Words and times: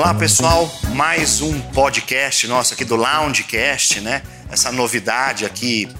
Olá 0.00 0.14
pessoal, 0.14 0.66
mais 0.94 1.42
um 1.42 1.60
podcast 1.60 2.48
nosso 2.48 2.72
aqui 2.72 2.86
do 2.86 2.96
Loungecast, 2.96 4.00
né? 4.00 4.22
Essa 4.50 4.72
novidade 4.72 5.44
aqui, 5.44 5.94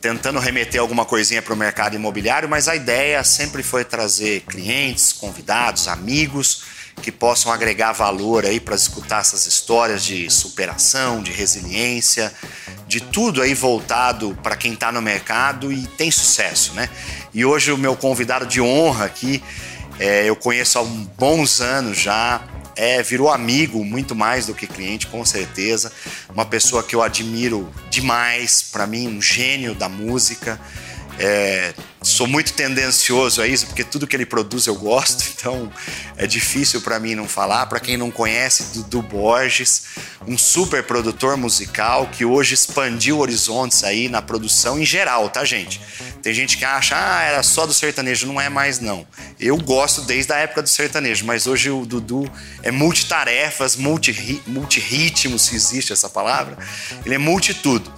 tentando 0.00 0.38
remeter 0.38 0.80
alguma 0.80 1.04
coisinha 1.04 1.42
para 1.42 1.52
o 1.52 1.56
mercado 1.56 1.94
imobiliário, 1.94 2.48
mas 2.48 2.66
a 2.66 2.74
ideia 2.74 3.22
sempre 3.22 3.62
foi 3.62 3.84
trazer 3.84 4.40
clientes, 4.48 5.12
convidados, 5.12 5.86
amigos 5.86 6.62
que 7.02 7.12
possam 7.12 7.52
agregar 7.52 7.92
valor 7.92 8.46
aí 8.46 8.58
para 8.58 8.74
escutar 8.74 9.20
essas 9.20 9.46
histórias 9.46 10.02
de 10.02 10.30
superação, 10.30 11.22
de 11.22 11.30
resiliência, 11.30 12.32
de 12.88 13.02
tudo 13.02 13.42
aí 13.42 13.52
voltado 13.52 14.34
para 14.42 14.56
quem 14.56 14.72
está 14.72 14.90
no 14.90 15.02
mercado 15.02 15.70
e 15.70 15.86
tem 15.88 16.10
sucesso, 16.10 16.72
né? 16.72 16.88
E 17.34 17.44
hoje 17.44 17.70
o 17.70 17.76
meu 17.76 17.96
convidado 17.96 18.46
de 18.46 18.62
honra 18.62 19.04
aqui, 19.04 19.44
é, 19.98 20.24
eu 20.24 20.34
conheço 20.34 20.78
há 20.78 20.82
bons 20.82 21.60
anos 21.60 21.98
já, 21.98 22.40
é, 22.76 23.02
virou 23.02 23.30
amigo 23.30 23.84
muito 23.84 24.14
mais 24.14 24.46
do 24.46 24.54
que 24.54 24.66
cliente, 24.66 25.06
com 25.06 25.24
certeza. 25.24 25.92
Uma 26.32 26.44
pessoa 26.44 26.82
que 26.82 26.94
eu 26.94 27.02
admiro 27.02 27.72
demais, 27.90 28.62
para 28.62 28.86
mim, 28.86 29.08
um 29.08 29.20
gênio 29.20 29.74
da 29.74 29.88
música. 29.88 30.60
É, 31.24 31.72
sou 32.02 32.26
muito 32.26 32.52
tendencioso 32.52 33.40
a 33.40 33.46
isso, 33.46 33.66
porque 33.66 33.84
tudo 33.84 34.08
que 34.08 34.16
ele 34.16 34.26
produz 34.26 34.66
eu 34.66 34.74
gosto, 34.74 35.22
então 35.32 35.72
é 36.16 36.26
difícil 36.26 36.80
para 36.80 36.98
mim 36.98 37.14
não 37.14 37.28
falar. 37.28 37.66
Para 37.66 37.78
quem 37.78 37.96
não 37.96 38.10
conhece, 38.10 38.74
Dudu 38.74 39.02
Borges, 39.02 39.84
um 40.26 40.36
super 40.36 40.82
produtor 40.82 41.36
musical 41.36 42.08
que 42.08 42.24
hoje 42.24 42.54
expandiu 42.54 43.20
horizontes 43.20 43.84
aí 43.84 44.08
na 44.08 44.20
produção 44.20 44.80
em 44.80 44.84
geral, 44.84 45.30
tá, 45.30 45.44
gente? 45.44 45.80
Tem 46.20 46.34
gente 46.34 46.58
que 46.58 46.64
acha, 46.64 46.96
ah, 46.98 47.22
era 47.22 47.42
só 47.44 47.66
do 47.66 47.72
sertanejo, 47.72 48.26
não 48.26 48.40
é 48.40 48.48
mais 48.48 48.80
não. 48.80 49.06
Eu 49.38 49.56
gosto 49.58 50.00
desde 50.00 50.32
a 50.32 50.38
época 50.38 50.62
do 50.62 50.68
sertanejo, 50.68 51.24
mas 51.24 51.46
hoje 51.46 51.70
o 51.70 51.86
Dudu 51.86 52.28
é 52.64 52.72
multitarefas, 52.72 53.76
multi-ritmo, 53.76 55.38
se 55.38 55.54
existe 55.54 55.92
essa 55.92 56.08
palavra. 56.08 56.58
Ele 57.06 57.14
é 57.14 57.18
multitudo. 57.18 57.92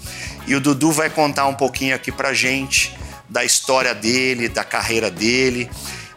E 0.46 0.54
o 0.54 0.60
Dudu 0.60 0.92
vai 0.92 1.08
contar 1.08 1.46
um 1.46 1.54
pouquinho 1.54 1.94
aqui 1.94 2.12
pra 2.12 2.34
gente 2.34 2.94
da 3.28 3.44
história 3.44 3.94
dele, 3.94 4.48
da 4.48 4.64
carreira 4.64 5.10
dele. 5.10 5.70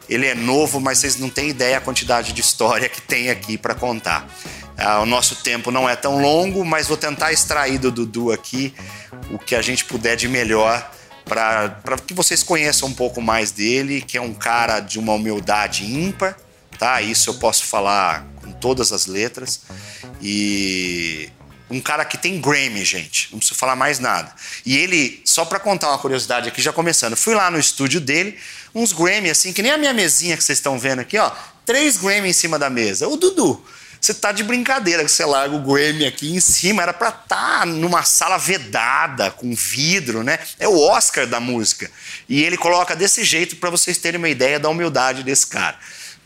Ele 0.09 0.25
é 0.25 0.35
novo, 0.35 0.79
mas 0.79 0.99
vocês 0.99 1.17
não 1.17 1.29
têm 1.29 1.49
ideia 1.49 1.77
a 1.77 1.81
quantidade 1.81 2.31
de 2.31 2.41
história 2.41 2.87
que 2.87 3.01
tem 3.01 3.29
aqui 3.29 3.57
para 3.57 3.75
contar. 3.75 4.27
Ah, 4.77 5.01
o 5.01 5.05
nosso 5.05 5.37
tempo 5.37 5.71
não 5.71 5.89
é 5.89 5.95
tão 5.95 6.21
longo, 6.21 6.63
mas 6.63 6.87
vou 6.87 6.97
tentar 6.97 7.33
extrair 7.33 7.79
do 7.79 7.91
Dudu 7.91 8.31
aqui 8.31 8.73
o 9.31 9.39
que 9.39 9.55
a 9.55 9.61
gente 9.61 9.83
puder 9.83 10.15
de 10.15 10.27
melhor 10.27 10.91
para 11.25 11.97
que 12.05 12.13
vocês 12.13 12.41
conheçam 12.41 12.87
um 12.87 12.93
pouco 12.93 13.21
mais 13.21 13.51
dele, 13.51 14.01
que 14.01 14.17
é 14.17 14.21
um 14.21 14.33
cara 14.33 14.79
de 14.79 14.97
uma 14.97 15.13
humildade 15.13 15.83
ímpar, 15.83 16.37
tá? 16.79 17.01
Isso 17.01 17.29
eu 17.29 17.33
posso 17.33 17.65
falar 17.65 18.25
com 18.41 18.51
todas 18.51 18.93
as 18.93 19.07
letras. 19.07 19.61
E 20.21 21.29
um 21.69 21.81
cara 21.81 22.05
que 22.05 22.17
tem 22.17 22.39
Grammy, 22.39 22.83
gente. 22.85 23.29
Não 23.31 23.39
preciso 23.39 23.59
falar 23.59 23.75
mais 23.75 23.99
nada. 23.99 24.33
E 24.65 24.77
ele, 24.77 25.21
só 25.25 25.45
para 25.45 25.59
contar 25.59 25.89
uma 25.89 25.97
curiosidade 25.97 26.47
aqui, 26.47 26.61
já 26.61 26.71
começando, 26.71 27.15
fui 27.15 27.35
lá 27.35 27.51
no 27.51 27.59
estúdio 27.59 27.99
dele, 27.99 28.37
uns 28.73 28.93
Grammy 28.93 29.29
assim, 29.29 29.51
que 29.51 29.61
nem 29.61 29.71
a 29.71 29.77
minha 29.77 29.93
mesinha 29.93 30.37
que 30.37 30.43
vocês 30.43 30.57
estão 30.57 30.79
vendo 30.79 30.99
aqui, 30.99 31.17
ó. 31.17 31.31
Três 31.65 31.97
Grammy 31.97 32.29
em 32.29 32.33
cima 32.33 32.57
da 32.57 32.69
mesa. 32.69 33.07
O 33.07 33.17
Dudu, 33.17 33.61
você 33.99 34.13
tá 34.13 34.31
de 34.31 34.43
brincadeira 34.43 35.03
que 35.03 35.11
você 35.11 35.25
larga 35.25 35.55
o 35.55 35.61
Grammy 35.61 36.05
aqui 36.05 36.33
em 36.33 36.39
cima, 36.39 36.83
era 36.83 36.93
para 36.93 37.09
estar 37.09 37.59
tá 37.59 37.65
numa 37.65 38.03
sala 38.03 38.37
vedada, 38.37 39.31
com 39.31 39.53
vidro, 39.53 40.23
né? 40.23 40.39
É 40.59 40.67
o 40.67 40.79
Oscar 40.79 41.27
da 41.27 41.39
música. 41.39 41.91
E 42.29 42.41
ele 42.43 42.57
coloca 42.57 42.95
desse 42.95 43.23
jeito 43.23 43.57
para 43.57 43.69
vocês 43.69 43.97
terem 43.97 44.17
uma 44.17 44.29
ideia 44.29 44.59
da 44.59 44.69
humildade 44.69 45.23
desse 45.23 45.47
cara. 45.47 45.77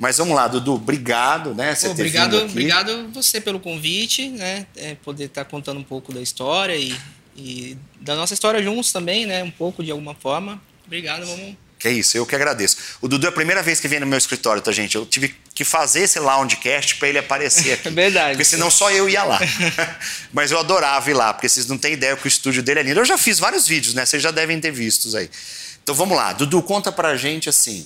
Mas 0.01 0.17
vamos 0.17 0.35
lá, 0.35 0.47
Dudu, 0.47 0.73
obrigado, 0.73 1.53
né? 1.53 1.75
Pô, 1.75 1.91
obrigado, 1.91 2.35
obrigado 2.37 3.07
você 3.13 3.39
pelo 3.39 3.59
convite, 3.59 4.29
né? 4.29 4.65
É, 4.75 4.95
poder 4.95 5.25
estar 5.25 5.45
tá 5.45 5.49
contando 5.51 5.79
um 5.79 5.83
pouco 5.83 6.11
da 6.11 6.19
história 6.19 6.75
e, 6.75 6.99
e, 7.37 7.77
da 7.99 8.15
nossa 8.15 8.33
história 8.33 8.63
juntos 8.63 8.91
também, 8.91 9.27
né? 9.27 9.43
Um 9.43 9.51
pouco 9.51 9.83
de 9.83 9.91
alguma 9.91 10.15
forma. 10.15 10.59
Obrigado, 10.87 11.23
vamos. 11.27 11.55
Que 11.77 11.87
é 11.87 11.91
isso, 11.91 12.17
eu 12.17 12.25
que 12.25 12.33
agradeço. 12.33 12.77
O 12.99 13.07
Dudu 13.07 13.27
é 13.27 13.29
a 13.29 13.31
primeira 13.31 13.61
vez 13.61 13.79
que 13.79 13.87
vem 13.87 13.99
no 13.99 14.07
meu 14.07 14.17
escritório, 14.17 14.59
tá, 14.59 14.71
gente? 14.71 14.95
Eu 14.95 15.05
tive 15.05 15.35
que 15.53 15.63
fazer 15.63 16.01
esse 16.01 16.19
loungecast 16.19 16.95
para 16.95 17.07
ele 17.07 17.19
aparecer 17.19 17.73
aqui. 17.77 17.87
É 17.87 17.91
verdade. 17.91 18.31
Porque 18.31 18.45
senão 18.45 18.71
só 18.71 18.89
eu 18.89 19.07
ia 19.07 19.23
lá. 19.23 19.39
Mas 20.33 20.49
eu 20.49 20.57
adorava 20.57 21.11
ir 21.11 21.13
lá, 21.13 21.31
porque 21.31 21.47
vocês 21.47 21.67
não 21.67 21.77
têm 21.77 21.93
ideia 21.93 22.17
que 22.17 22.25
o 22.25 22.27
estúdio 22.27 22.63
dele 22.63 22.79
é 22.79 22.83
lindo. 22.83 22.99
Eu 22.99 23.05
já 23.05 23.19
fiz 23.19 23.37
vários 23.37 23.67
vídeos, 23.67 23.93
né? 23.93 24.03
Vocês 24.03 24.23
já 24.23 24.31
devem 24.31 24.59
ter 24.59 24.71
vistos 24.71 25.13
aí. 25.13 25.29
Então 25.83 25.93
vamos 25.93 26.17
lá. 26.17 26.33
Dudu, 26.33 26.63
conta 26.63 26.91
pra 26.91 27.15
gente 27.15 27.47
assim 27.47 27.85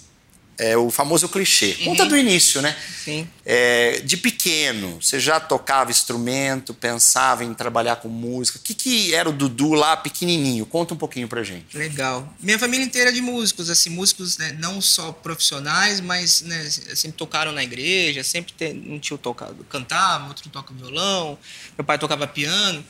é 0.57 0.77
o 0.77 0.89
famoso 0.89 1.27
clichê. 1.27 1.75
Uhum. 1.79 1.85
Conta 1.85 2.05
do 2.05 2.17
início, 2.17 2.61
né? 2.61 2.75
Sim. 3.03 3.27
É, 3.45 3.99
de 3.99 4.17
pequeno, 4.17 5.01
você 5.01 5.19
já 5.19 5.39
tocava 5.39 5.91
instrumento, 5.91 6.73
pensava 6.73 7.43
em 7.43 7.53
trabalhar 7.53 7.97
com 7.97 8.07
música. 8.07 8.57
O 8.57 8.61
que, 8.61 8.73
que 8.73 9.13
era 9.13 9.29
o 9.29 9.33
Dudu 9.33 9.73
lá 9.73 9.97
pequenininho? 9.97 10.65
Conta 10.65 10.93
um 10.93 10.97
pouquinho 10.97 11.27
pra 11.27 11.43
gente. 11.43 11.77
Legal. 11.77 12.33
Minha 12.39 12.57
família 12.57 12.85
inteira 12.85 13.09
é 13.09 13.13
de 13.13 13.21
músicos, 13.21 13.69
assim, 13.69 13.89
músicos 13.89 14.37
né, 14.37 14.55
não 14.59 14.79
só 14.81 15.11
profissionais, 15.11 15.99
mas 15.99 16.41
né, 16.41 16.69
sempre 16.69 17.17
tocaram 17.17 17.51
na 17.51 17.63
igreja, 17.63 18.23
sempre 18.23 18.53
tem, 18.53 18.73
um 18.89 18.97
tio 18.97 19.17
toca, 19.17 19.53
cantava, 19.69 20.27
outro 20.27 20.49
toca 20.49 20.73
violão, 20.73 21.37
meu 21.77 21.85
pai 21.85 21.99
tocava 21.99 22.25
piano. 22.27 22.83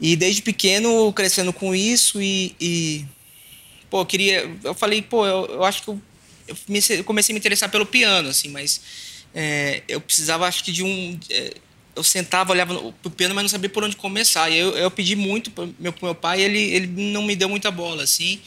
E 0.00 0.16
desde 0.16 0.42
pequeno, 0.42 1.12
crescendo 1.12 1.52
com 1.52 1.74
isso 1.74 2.20
e, 2.20 2.56
e 2.60 3.06
pô, 3.88 4.04
queria. 4.04 4.50
Eu 4.64 4.74
falei, 4.74 5.00
pô, 5.00 5.24
eu, 5.24 5.46
eu 5.46 5.64
acho 5.64 5.82
que 5.82 5.88
eu 5.90 6.00
eu 6.90 7.04
comecei 7.04 7.32
a 7.32 7.34
me 7.34 7.38
interessar 7.38 7.70
pelo 7.70 7.86
piano, 7.86 8.28
assim, 8.28 8.48
mas 8.48 8.80
é, 9.34 9.82
eu 9.88 10.00
precisava, 10.00 10.46
acho 10.46 10.62
que, 10.64 10.72
de 10.72 10.82
um. 10.82 11.18
É, 11.30 11.54
eu 11.94 12.02
sentava, 12.02 12.52
olhava 12.52 12.74
o 12.74 13.10
piano, 13.10 13.34
mas 13.34 13.42
não 13.42 13.48
sabia 13.48 13.68
por 13.68 13.84
onde 13.84 13.96
começar. 13.96 14.48
E 14.48 14.56
eu, 14.56 14.70
eu 14.76 14.90
pedi 14.90 15.14
muito 15.14 15.50
para 15.50 15.68
meu, 15.78 15.94
meu 16.00 16.14
pai, 16.14 16.40
ele, 16.40 16.58
ele 16.58 16.86
não 16.86 17.22
me 17.22 17.36
deu 17.36 17.48
muita 17.48 17.70
bola, 17.70 18.02
assim. 18.02 18.40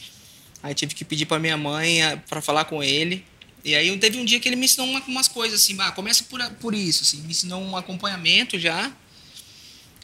Aí 0.62 0.74
tive 0.74 0.94
que 0.94 1.04
pedir 1.04 1.26
para 1.26 1.38
minha 1.38 1.56
mãe 1.56 2.00
para 2.28 2.40
falar 2.40 2.64
com 2.64 2.82
ele. 2.82 3.24
E 3.64 3.74
aí 3.74 3.96
teve 3.98 4.18
um 4.18 4.24
dia 4.24 4.38
que 4.38 4.48
ele 4.48 4.56
me 4.56 4.64
ensinou 4.64 4.86
uma, 4.86 5.00
umas 5.08 5.26
coisas 5.26 5.60
assim, 5.60 5.76
ah, 5.80 5.90
começa 5.90 6.24
por, 6.24 6.40
por 6.60 6.74
isso, 6.74 7.02
assim, 7.02 7.20
me 7.22 7.30
ensinou 7.30 7.60
um 7.60 7.76
acompanhamento 7.76 8.58
já. 8.58 8.92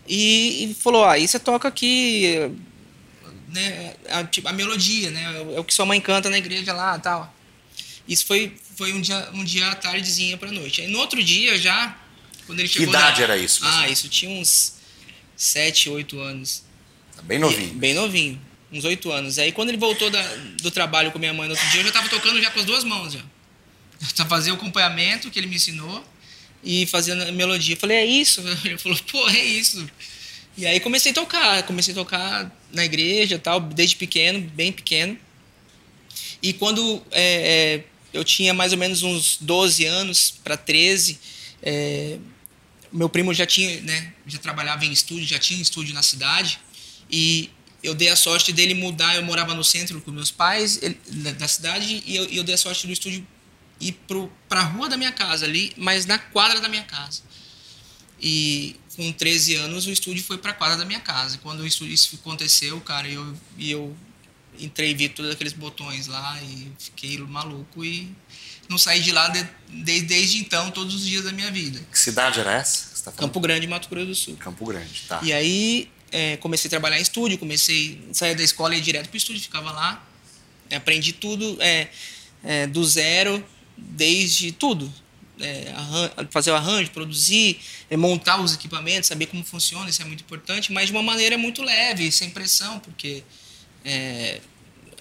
E, 0.07 0.65
e 0.65 0.75
falou, 0.75 1.05
ah, 1.05 1.13
aí 1.13 1.29
você 1.29 1.39
toca 1.39 1.69
aqui, 1.69 2.51
né, 3.49 3.95
a, 4.09 4.51
a 4.51 4.53
melodia, 4.53 5.13
né, 5.13 5.47
é 5.55 5.61
o 5.61 5.65
que 5.65 5.73
sua 5.73 5.87
mãe 5.87 6.01
canta 6.01 6.29
na 6.29 6.39
igreja 6.39 6.73
lá, 6.73 6.99
tal. 6.99 7.33
Isso 8.07 8.27
foi, 8.27 8.55
foi 8.77 8.93
um, 8.93 9.01
dia, 9.01 9.31
um 9.33 9.45
dia 9.45 9.71
à 9.71 9.75
tardezinha 9.75 10.37
para 10.37 10.51
noite. 10.51 10.81
Aí 10.81 10.89
no 10.89 10.99
outro 10.99 11.23
dia 11.23 11.59
já, 11.59 11.97
quando 12.47 12.61
ele 12.61 12.69
chegou. 12.69 12.89
Que 12.89 12.97
idade 12.97 13.19
na... 13.19 13.25
era 13.25 13.39
isso? 13.39 13.61
Ah, 13.65 13.89
isso 13.89 14.09
tinha 14.09 14.31
uns 14.31 14.75
7, 15.37 15.89
8 15.89 16.19
anos. 16.21 16.65
Tá 17.17 17.23
bem 17.23 17.39
novinho. 17.39 17.69
E, 17.69 17.75
bem 17.75 17.95
novinho, 17.95 18.41
uns 18.73 18.85
8 18.85 19.11
anos. 19.11 19.39
Aí 19.39 19.53
quando 19.53 19.69
ele 19.69 19.79
voltou 19.79 20.11
da, 20.11 20.23
do 20.61 20.71
trabalho 20.71 21.13
com 21.13 21.19
minha 21.19 21.33
mãe 21.33 21.49
no 21.49 21.55
outro 21.55 21.69
dia, 21.71 21.81
eu 21.81 21.85
já 21.85 21.89
estava 21.89 22.09
tocando 22.09 22.41
já 22.41 22.51
com 22.51 22.61
as 22.61 22.67
duas 22.67 22.85
mãos 22.85 23.13
já. 23.13 23.21
Eu 24.19 24.27
fazia 24.27 24.53
o 24.53 24.57
acompanhamento 24.57 25.31
que 25.31 25.39
ele 25.39 25.47
me 25.47 25.55
ensinou 25.55 26.05
e 26.63 26.87
fazendo 26.87 27.23
a 27.23 27.33
melodia. 27.33 27.75
Eu 27.75 27.79
falei, 27.79 27.99
é 27.99 28.05
isso? 28.05 28.41
Ele 28.65 28.77
falou, 28.77 28.99
pô, 29.11 29.29
é 29.29 29.45
isso. 29.45 29.89
E 30.57 30.67
aí 30.67 30.81
comecei 30.81 31.13
a 31.13 31.15
tocar, 31.15 31.63
comecei 31.63 31.93
a 31.93 31.95
tocar 31.95 32.53
na 32.73 32.85
igreja 32.85 33.39
tal, 33.39 33.61
desde 33.61 33.97
pequeno, 33.97 34.41
bem 34.55 34.73
pequeno. 34.73 35.17
E 36.43 36.53
quando 36.53 37.03
é, 37.11 37.77
é 37.79 37.85
eu 38.13 38.25
tinha 38.25 38.53
mais 38.53 38.73
ou 38.73 38.79
menos 38.79 39.03
uns 39.03 39.39
12 39.41 39.85
anos 39.85 40.31
para 40.43 40.57
13. 40.57 41.19
É, 41.63 42.19
meu 42.93 43.09
primo 43.09 43.33
já 43.33 43.47
tinha, 43.47 43.81
né, 43.81 44.13
já 44.27 44.39
trabalhava 44.39 44.85
em 44.85 44.93
estúdio, 44.93 45.27
já 45.27 45.39
tinha 45.39 45.61
estúdio 45.61 45.95
na 45.95 46.03
cidade 46.03 46.61
e 47.11 47.51
eu 47.83 47.95
dei 47.95 48.09
a 48.09 48.17
sorte 48.17 48.53
dele 48.53 48.75
mudar. 48.75 49.17
Eu 49.17 49.23
morava 49.23 49.55
no 49.55 49.65
centro 49.65 50.01
com 50.01 50.11
meus 50.11 50.31
pais 50.31 50.79
ele, 50.83 50.99
da 51.33 51.49
cidade 51.49 52.03
e 52.07 52.17
eu, 52.17 52.25
eu, 52.27 52.45
dei 52.45 52.55
a 52.55 52.59
sorte 52.59 52.87
do 52.87 52.93
estúdio 52.93 53.27
ir 53.81 53.99
para 54.49 54.61
a 54.61 54.65
rua 54.65 54.89
da 54.89 54.97
minha 54.97 55.13
casa 55.13 55.45
ali, 55.45 55.73
mas 55.77 56.07
na 56.07 56.19
quadra 56.19 56.61
da 56.61 56.69
minha 56.69 56.85
casa. 56.85 57.23
E 58.21 58.77
com 58.95 59.11
13 59.11 59.57
anos 59.57 59.87
o 59.87 59.91
estúdio 59.91 60.23
foi 60.23 60.39
para 60.39 60.53
a 60.53 60.55
quadra 60.55 60.77
da 60.77 60.85
minha 60.85 61.01
casa. 61.01 61.39
Quando 61.39 61.67
isso, 61.67 61.85
isso 61.85 62.17
aconteceu, 62.17 62.81
cara, 62.81 63.09
eu, 63.09 63.35
eu 63.59 63.97
entrei 64.65 64.91
e 64.91 64.95
vi 64.95 65.09
todos 65.09 65.31
aqueles 65.31 65.53
botões 65.53 66.07
lá 66.07 66.41
e 66.43 66.71
fiquei 66.79 67.19
maluco 67.19 67.85
e 67.85 68.15
não 68.69 68.79
saí 68.79 69.01
de 69.01 69.13
lá 69.13 69.29
de, 69.29 69.47
de, 69.69 70.03
desde 70.03 70.39
então, 70.39 70.71
todos 70.71 70.95
os 70.95 71.07
dias 71.07 71.25
da 71.25 71.33
minha 71.33 71.51
vida. 71.51 71.81
Que 71.91 71.99
cidade 71.99 72.41
era 72.41 72.53
essa? 72.53 72.93
Tá 73.05 73.13
Campo 73.13 73.41
Grande, 73.41 73.67
Mato 73.67 73.89
Grosso 73.89 74.07
do 74.07 74.15
Sul. 74.15 74.37
Campo 74.37 74.65
Grande, 74.65 75.03
tá. 75.09 75.21
E 75.23 75.33
aí 75.33 75.91
é, 76.11 76.37
comecei 76.37 76.69
a 76.69 76.71
trabalhar 76.71 76.99
em 76.99 77.03
estúdio, 77.03 77.39
comecei 77.39 78.01
a 78.11 78.15
sair 78.15 78.35
da 78.35 78.43
escola 78.43 78.75
e 78.75 78.79
ir 78.79 78.81
direto 78.81 79.09
para 79.09 79.15
o 79.15 79.19
estúdio, 79.19 79.43
ficava 79.43 79.73
lá. 79.73 80.07
Aprendi 80.75 81.13
tudo 81.13 81.57
é, 81.61 81.89
é, 82.45 82.67
do 82.67 82.85
zero, 82.85 83.45
desde 83.77 84.53
tudo. 84.53 84.93
É, 85.41 85.75
fazer 86.31 86.53
o 86.53 86.55
arranjo, 86.55 86.91
produzir, 86.91 87.59
é, 87.91 87.97
montar 87.97 88.41
os 88.41 88.55
equipamentos, 88.55 89.09
saber 89.09 89.27
como 89.27 89.43
funciona, 89.43 89.91
isso 89.91 90.01
é 90.01 90.05
muito 90.05 90.23
importante, 90.23 90.73
mas 90.73 90.87
de 90.87 90.93
uma 90.93 91.03
maneira 91.03 91.37
muito 91.37 91.63
leve, 91.63 92.13
sem 92.13 92.31
pressão, 92.31 92.79
porque 92.79 93.25
é, 93.85 94.41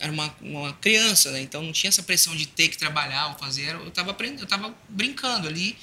era 0.01 0.11
uma, 0.11 0.35
uma 0.41 0.73
criança, 0.73 1.29
né? 1.31 1.41
Então 1.41 1.61
não 1.61 1.71
tinha 1.71 1.89
essa 1.89 2.01
pressão 2.01 2.35
de 2.35 2.47
ter 2.47 2.67
que 2.69 2.77
trabalhar 2.77 3.27
ou 3.27 3.35
fazer. 3.35 3.75
Eu 3.75 3.87
estava 3.87 4.09
aprendendo, 4.09 4.39
eu 4.39 4.45
estava 4.45 4.73
brincando 4.89 5.47
ali. 5.47 5.77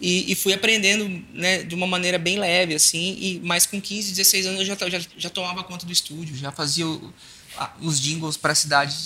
E, 0.00 0.32
e, 0.32 0.34
fui 0.34 0.52
aprendendo 0.52 1.08
né, 1.32 1.62
de 1.62 1.72
uma 1.72 1.86
maneira 1.86 2.18
bem 2.18 2.36
leve, 2.36 2.74
assim. 2.74 3.16
E, 3.20 3.40
mas 3.44 3.64
com 3.64 3.80
15, 3.80 4.10
16 4.10 4.46
anos 4.46 4.60
eu 4.60 4.66
já, 4.66 4.76
já, 4.90 5.06
já 5.16 5.30
tomava 5.30 5.62
conta 5.62 5.86
do 5.86 5.92
estúdio, 5.92 6.36
já 6.36 6.50
fazia 6.50 6.86
o, 6.86 7.14
a, 7.56 7.72
os 7.80 8.00
jingles 8.00 8.36
para 8.36 8.50
a 8.50 8.56
cidade, 8.56 8.96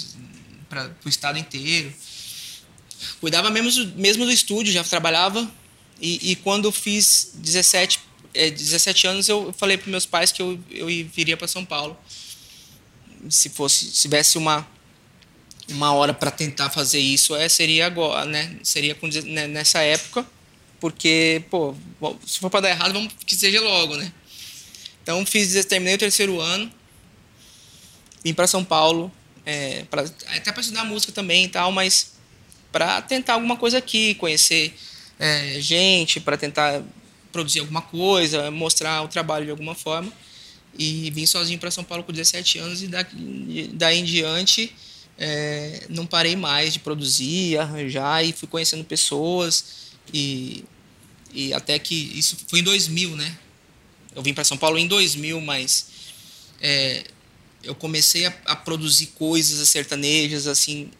para 0.66 0.90
o 1.04 1.08
estado 1.08 1.38
inteiro. 1.38 1.92
Cuidava 3.20 3.50
mesmo, 3.50 3.92
mesmo 3.96 4.24
do 4.24 4.32
estúdio, 4.32 4.72
já 4.72 4.82
trabalhava. 4.82 5.48
E, 6.00 6.30
e 6.32 6.36
quando 6.36 6.72
fiz 6.72 7.32
17, 7.34 8.00
é, 8.32 8.50
17 8.50 9.06
anos, 9.06 9.28
eu 9.28 9.54
falei 9.58 9.76
para 9.76 9.90
meus 9.90 10.06
pais 10.06 10.32
que 10.32 10.40
eu, 10.40 10.58
eu 10.70 10.86
viria 11.14 11.36
para 11.36 11.46
São 11.46 11.66
Paulo. 11.66 11.98
Se 13.28 13.48
fosse, 13.48 13.86
se 13.86 14.02
tivesse 14.02 14.38
uma 14.38 14.66
uma 15.70 15.92
hora 15.92 16.14
para 16.14 16.30
tentar 16.30 16.70
fazer 16.70 16.98
isso 16.98 17.36
é 17.36 17.48
seria 17.48 17.86
agora, 17.86 18.24
né? 18.24 18.56
Seria 18.62 18.94
com, 18.94 19.06
né, 19.06 19.46
nessa 19.46 19.80
época, 19.80 20.26
porque 20.80 21.42
pô, 21.50 21.74
se 22.26 22.38
for 22.38 22.48
para 22.50 22.60
dar 22.60 22.70
errado, 22.70 22.92
vamos 22.94 23.12
que 23.26 23.36
seja 23.36 23.60
logo, 23.60 23.96
né? 23.96 24.12
Então 25.02 25.24
fiz, 25.26 25.64
terminei 25.66 25.94
o 25.94 25.98
terceiro 25.98 26.40
ano, 26.40 26.70
vim 28.24 28.32
para 28.32 28.46
São 28.46 28.64
Paulo, 28.64 29.12
é, 29.44 29.84
pra, 29.90 30.02
até 30.02 30.52
para 30.52 30.60
estudar 30.60 30.84
música 30.84 31.12
também 31.12 31.44
e 31.44 31.48
tal, 31.48 31.70
mas 31.70 32.12
para 32.72 33.00
tentar 33.02 33.34
alguma 33.34 33.56
coisa 33.56 33.78
aqui, 33.78 34.14
conhecer 34.14 34.74
é, 35.18 35.60
gente, 35.60 36.20
para 36.20 36.36
tentar 36.36 36.82
produzir 37.32 37.60
alguma 37.60 37.82
coisa, 37.82 38.50
mostrar 38.50 39.02
o 39.02 39.08
trabalho 39.08 39.44
de 39.46 39.50
alguma 39.50 39.74
forma. 39.74 40.12
E 40.76 41.10
vim 41.10 41.26
sozinho 41.26 41.58
para 41.58 41.70
São 41.70 41.84
Paulo 41.84 42.04
com 42.04 42.12
17 42.12 42.58
anos 42.58 42.82
e 42.82 42.86
daqui, 42.86 43.70
daí 43.74 43.98
em 43.98 44.04
diante 44.04 44.72
é, 45.18 45.86
não 45.88 46.06
parei 46.06 46.36
mais 46.36 46.72
de 46.72 46.78
produzir, 46.78 47.58
arranjar 47.58 48.24
e 48.24 48.32
fui 48.32 48.46
conhecendo 48.46 48.84
pessoas 48.84 49.88
e, 50.14 50.64
e 51.32 51.52
até 51.52 51.78
que 51.78 51.94
isso 52.16 52.36
foi 52.46 52.60
em 52.60 52.62
2000, 52.62 53.16
né? 53.16 53.36
Eu 54.14 54.22
vim 54.22 54.32
para 54.32 54.44
São 54.44 54.56
Paulo 54.56 54.78
em 54.78 54.86
2000, 54.86 55.40
mas 55.40 55.86
é, 56.60 57.04
eu 57.62 57.74
comecei 57.74 58.26
a, 58.26 58.34
a, 58.46 58.56
produzir 58.56 59.06
coisas 59.08 59.68
sertanejas 59.68 60.46
assim 60.46 60.90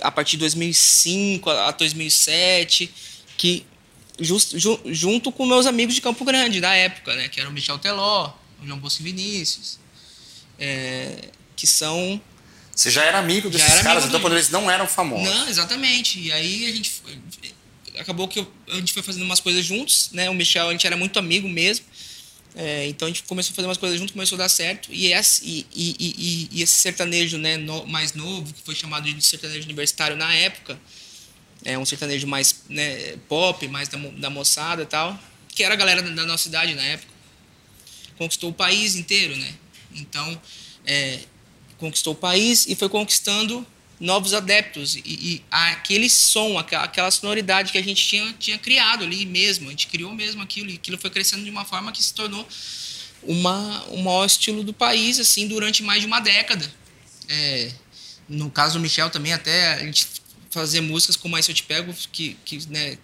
a 0.00 0.10
partir 0.10 0.32
de 0.32 0.38
2005 0.38 1.48
a 1.48 1.70
2007, 1.70 2.92
que 3.36 3.64
just, 4.18 4.56
ju, 4.58 4.80
junto 4.86 5.32
com 5.32 5.46
meus 5.46 5.66
amigos 5.66 5.94
de 5.94 6.00
Campo 6.00 6.24
Grande 6.24 6.60
da 6.60 6.74
época, 6.74 7.14
né? 7.14 7.28
Que 7.28 7.40
eram 7.40 7.50
o 7.50 7.54
Michel 7.54 7.78
Teló, 7.78 8.32
João 8.66 8.78
Bosco 8.78 9.02
Vinícius, 9.02 9.78
é, 10.58 11.30
que 11.56 11.66
são 11.66 12.20
você 12.74 12.90
já 12.90 13.04
era 13.04 13.18
amigo 13.18 13.50
desses 13.50 13.70
era 13.70 13.82
caras, 13.82 14.04
amigo 14.04 14.08
então 14.08 14.20
quando 14.20 14.32
eles 14.34 14.48
não 14.48 14.70
eram 14.70 14.86
famosos. 14.86 15.28
Não, 15.28 15.48
exatamente. 15.48 16.18
E 16.18 16.32
aí 16.32 16.66
a 16.66 16.72
gente 16.72 16.90
foi, 16.90 17.18
acabou 17.98 18.26
que 18.26 18.38
eu, 18.38 18.52
a 18.68 18.76
gente 18.76 18.92
foi 18.92 19.02
fazendo 19.02 19.22
umas 19.24 19.40
coisas 19.40 19.64
juntos, 19.64 20.08
né? 20.12 20.30
O 20.30 20.34
Michel, 20.34 20.68
a 20.68 20.72
gente 20.72 20.86
era 20.86 20.96
muito 20.96 21.18
amigo 21.18 21.48
mesmo. 21.48 21.84
É, 22.54 22.86
então 22.86 23.06
a 23.06 23.10
gente 23.10 23.22
começou 23.24 23.52
a 23.52 23.54
fazer 23.54 23.68
umas 23.68 23.78
coisas 23.78 23.98
juntos, 23.98 24.12
começou 24.12 24.36
a 24.36 24.40
dar 24.40 24.48
certo. 24.48 24.88
E 24.90 25.12
esse, 25.12 25.44
e, 25.44 25.66
e, 25.74 25.96
e, 25.98 26.48
e 26.52 26.62
esse 26.62 26.80
sertanejo 26.80 27.36
né, 27.36 27.56
no, 27.56 27.86
mais 27.86 28.14
novo, 28.14 28.52
que 28.52 28.62
foi 28.62 28.74
chamado 28.74 29.12
de 29.12 29.22
sertanejo 29.24 29.64
universitário 29.64 30.16
na 30.16 30.34
época, 30.34 30.78
é 31.64 31.78
um 31.78 31.84
sertanejo 31.84 32.26
mais 32.26 32.62
né, 32.68 33.16
pop, 33.28 33.66
mais 33.68 33.88
da, 33.88 33.98
da 33.98 34.30
moçada 34.30 34.82
e 34.82 34.86
tal, 34.86 35.18
que 35.48 35.62
era 35.62 35.74
a 35.74 35.76
galera 35.76 36.02
da 36.02 36.26
nossa 36.26 36.44
cidade 36.44 36.74
na 36.74 36.82
época. 36.82 37.11
Conquistou 38.16 38.50
o 38.50 38.54
país 38.54 38.94
inteiro, 38.94 39.36
né? 39.36 39.54
Então, 39.94 40.40
é, 40.86 41.20
conquistou 41.78 42.12
o 42.12 42.16
país 42.16 42.66
e 42.66 42.74
foi 42.74 42.88
conquistando 42.88 43.66
novos 43.98 44.34
adeptos. 44.34 44.96
E, 44.96 45.02
e 45.04 45.42
aquele 45.50 46.10
som, 46.10 46.58
aquela 46.58 47.10
sonoridade 47.10 47.72
que 47.72 47.78
a 47.78 47.82
gente 47.82 48.04
tinha, 48.04 48.34
tinha 48.38 48.58
criado 48.58 49.04
ali 49.04 49.24
mesmo, 49.24 49.68
a 49.68 49.70
gente 49.70 49.86
criou 49.86 50.12
mesmo 50.12 50.42
aquilo, 50.42 50.70
e 50.70 50.74
aquilo 50.74 50.98
foi 50.98 51.10
crescendo 51.10 51.44
de 51.44 51.50
uma 51.50 51.64
forma 51.64 51.92
que 51.92 52.02
se 52.02 52.12
tornou 52.12 52.46
uma, 53.22 53.84
o 53.84 54.02
maior 54.02 54.26
estilo 54.26 54.64
do 54.64 54.72
país, 54.72 55.20
assim, 55.20 55.46
durante 55.46 55.82
mais 55.82 56.00
de 56.00 56.06
uma 56.06 56.20
década. 56.20 56.70
É, 57.28 57.72
no 58.28 58.50
caso 58.50 58.74
do 58.74 58.80
Michel 58.80 59.10
também, 59.10 59.32
até 59.32 59.74
a 59.74 59.84
gente 59.84 60.06
fazer 60.50 60.80
músicas 60.80 61.16
como 61.16 61.36
essa 61.36 61.50
Eu 61.50 61.54
Te 61.54 61.62
Pego, 61.62 61.94
que, 62.10 62.36
que 62.44 62.68
né, 62.68 62.98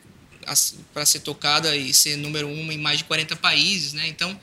para 0.93 1.07
ser 1.07 1.21
tocada 1.21 1.77
e 1.77 1.95
ser 1.95 2.17
número 2.17 2.49
um 2.49 2.73
em 2.73 2.79
mais 2.79 2.99
de 2.99 3.05
40 3.05 3.37
países, 3.37 3.93
né? 3.93 4.07
Então, 4.09 4.39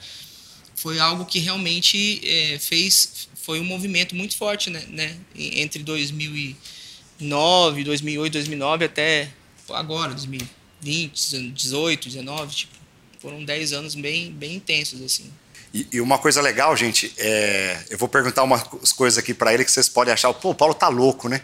foi 0.86 1.00
algo 1.00 1.26
que 1.26 1.40
realmente 1.40 2.22
é, 2.24 2.60
fez 2.60 3.28
foi 3.42 3.60
um 3.60 3.64
movimento 3.64 4.16
muito 4.16 4.38
forte, 4.38 4.70
né, 4.70 4.84
né? 4.90 5.18
Entre 5.36 5.82
2009, 5.82 7.84
2008, 7.84 8.34
2009 8.34 8.86
até 8.86 9.30
agora, 9.70 10.14
2020, 10.14 11.52
18, 11.54 12.10
19, 12.10 12.56
tipo, 12.56 12.74
foram 13.20 13.44
10 13.44 13.74
anos 13.74 13.96
bem, 13.96 14.32
bem 14.32 14.58
intensos, 14.58 15.02
assim. 15.02 15.34
E, 15.74 15.88
e 15.92 16.00
uma 16.00 16.20
coisa 16.20 16.40
legal, 16.40 16.78
gente, 16.78 17.12
é, 17.18 17.84
eu 17.90 17.98
vou 17.98 18.08
perguntar 18.08 18.44
umas 18.44 18.94
coisas 18.94 19.18
aqui 19.18 19.34
para 19.34 19.56
ele 19.56 19.66
que 19.66 19.72
vocês 19.72 19.90
podem 19.90 20.14
achar, 20.14 20.32
pô, 20.36 20.52
o 20.52 20.56
Paulo 20.56 20.76
tá 20.76 20.88
louco, 20.88 21.28
né? 21.28 21.42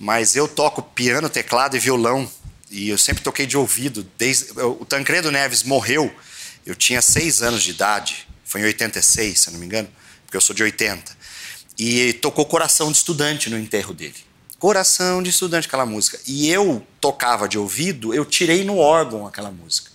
Mas 0.00 0.34
eu 0.34 0.48
toco 0.48 0.82
piano, 0.82 1.28
teclado 1.28 1.76
e 1.76 1.78
violão, 1.78 2.28
e 2.68 2.88
eu 2.88 2.98
sempre 2.98 3.22
toquei 3.22 3.46
de 3.46 3.56
ouvido. 3.56 4.04
Desde, 4.18 4.50
o 4.60 4.84
Tancredo 4.84 5.30
Neves 5.30 5.62
morreu, 5.62 6.12
eu 6.66 6.74
tinha 6.74 7.00
seis 7.00 7.40
anos 7.40 7.62
de 7.62 7.70
idade, 7.70 8.28
foi 8.50 8.62
em 8.62 8.64
86, 8.64 9.38
se 9.38 9.48
eu 9.48 9.52
não 9.52 9.60
me 9.60 9.66
engano, 9.66 9.88
porque 10.26 10.36
eu 10.36 10.40
sou 10.40 10.54
de 10.54 10.64
80. 10.64 11.16
E 11.78 12.14
tocou 12.14 12.44
Coração 12.44 12.90
de 12.90 12.98
Estudante 12.98 13.48
no 13.48 13.56
enterro 13.56 13.94
dele. 13.94 14.16
Coração 14.58 15.22
de 15.22 15.30
Estudante, 15.30 15.68
aquela 15.68 15.86
música. 15.86 16.18
E 16.26 16.50
eu 16.50 16.84
tocava 17.00 17.48
de 17.48 17.56
ouvido, 17.56 18.12
eu 18.12 18.24
tirei 18.24 18.64
no 18.64 18.76
órgão 18.76 19.24
aquela 19.24 19.52
música. 19.52 19.88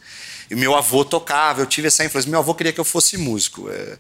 E 0.50 0.56
meu 0.56 0.74
avô 0.74 1.04
tocava, 1.04 1.62
eu 1.62 1.66
tive 1.66 1.90
essa 1.90 2.06
influência. 2.06 2.32
Meu 2.32 2.40
avô 2.40 2.56
queria 2.56 2.72
que 2.72 2.80
eu 2.80 2.86
fosse 2.86 3.18
músico. 3.18 3.70
É, 3.70 3.98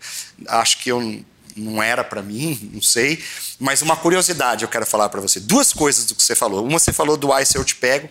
acho 0.47 0.81
que 0.81 0.89
eu 0.89 1.21
não 1.53 1.83
era 1.83 2.01
para 2.01 2.21
mim, 2.21 2.57
não 2.71 2.81
sei. 2.81 3.21
Mas 3.59 3.81
uma 3.81 3.97
curiosidade 3.97 4.63
eu 4.63 4.69
quero 4.69 4.85
falar 4.85 5.09
para 5.09 5.19
você. 5.19 5.41
Duas 5.41 5.73
coisas 5.73 6.05
do 6.05 6.15
que 6.15 6.23
você 6.23 6.33
falou. 6.33 6.65
Uma, 6.65 6.79
você 6.79 6.93
falou 6.93 7.17
do 7.17 7.33
Ai 7.33 7.45
Se 7.45 7.57
Eu 7.57 7.65
Te 7.65 7.75
Pego. 7.75 8.09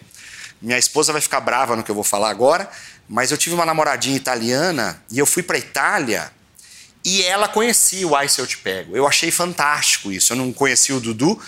Minha 0.64 0.78
esposa 0.78 1.12
vai 1.12 1.20
ficar 1.20 1.40
brava 1.40 1.76
no 1.76 1.82
que 1.82 1.90
eu 1.90 1.94
vou 1.94 2.02
falar 2.02 2.30
agora. 2.30 2.68
Mas 3.06 3.30
eu 3.30 3.36
tive 3.36 3.54
uma 3.54 3.66
namoradinha 3.66 4.16
italiana 4.16 5.02
e 5.10 5.18
eu 5.18 5.26
fui 5.26 5.42
para 5.42 5.58
Itália 5.58 6.32
e 7.04 7.22
ela 7.22 7.46
conhecia 7.46 8.08
o 8.08 8.16
Ai 8.16 8.30
Se 8.30 8.40
Eu 8.40 8.46
Te 8.46 8.56
Pego. 8.56 8.96
Eu 8.96 9.06
achei 9.06 9.30
fantástico 9.30 10.10
isso. 10.10 10.32
Eu 10.32 10.38
não 10.38 10.50
conhecia 10.54 10.96
o 10.96 11.00
Dudu. 11.00 11.38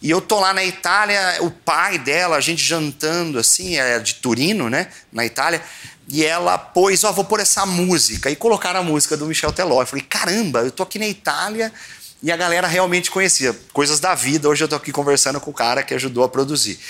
E 0.00 0.10
eu 0.10 0.22
tô 0.22 0.40
lá 0.40 0.54
na 0.54 0.64
Itália, 0.64 1.36
o 1.40 1.50
pai 1.50 1.98
dela, 1.98 2.36
a 2.36 2.40
gente 2.40 2.64
jantando 2.64 3.38
assim, 3.38 3.76
é 3.76 4.00
de 4.00 4.14
Turino, 4.14 4.68
né, 4.68 4.88
na 5.12 5.24
Itália, 5.24 5.62
e 6.08 6.24
ela 6.24 6.58
pôs, 6.58 7.04
ó, 7.04 7.10
oh, 7.10 7.12
vou 7.12 7.24
pôr 7.24 7.38
essa 7.38 7.64
música, 7.64 8.28
e 8.28 8.34
colocaram 8.34 8.80
a 8.80 8.82
música 8.82 9.16
do 9.16 9.26
Michel 9.26 9.52
Teló. 9.52 9.80
Eu 9.80 9.86
falei, 9.86 10.04
caramba, 10.04 10.60
eu 10.60 10.72
tô 10.72 10.82
aqui 10.82 10.98
na 10.98 11.06
Itália 11.06 11.72
e 12.20 12.32
a 12.32 12.36
galera 12.36 12.66
realmente 12.66 13.12
conhecia. 13.12 13.56
Coisas 13.72 14.00
da 14.00 14.12
vida, 14.12 14.48
hoje 14.48 14.64
eu 14.64 14.68
tô 14.68 14.74
aqui 14.74 14.90
conversando 14.90 15.40
com 15.40 15.52
o 15.52 15.54
cara 15.54 15.84
que 15.84 15.94
ajudou 15.94 16.24
a 16.24 16.28
produzir. 16.28 16.80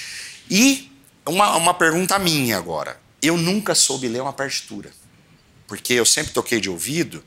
E 0.49 0.92
uma, 1.27 1.57
uma 1.57 1.75
pergunta 1.75 2.19
minha 2.19 2.57
agora. 2.57 3.01
Eu 3.21 3.37
nunca 3.37 3.75
soube 3.75 4.09
ler 4.09 4.21
uma 4.21 4.33
partitura, 4.33 4.93
porque 5.67 5.93
eu 5.93 6.05
sempre 6.05 6.33
toquei 6.33 6.61
de 6.61 6.69
ouvido, 6.69 7.23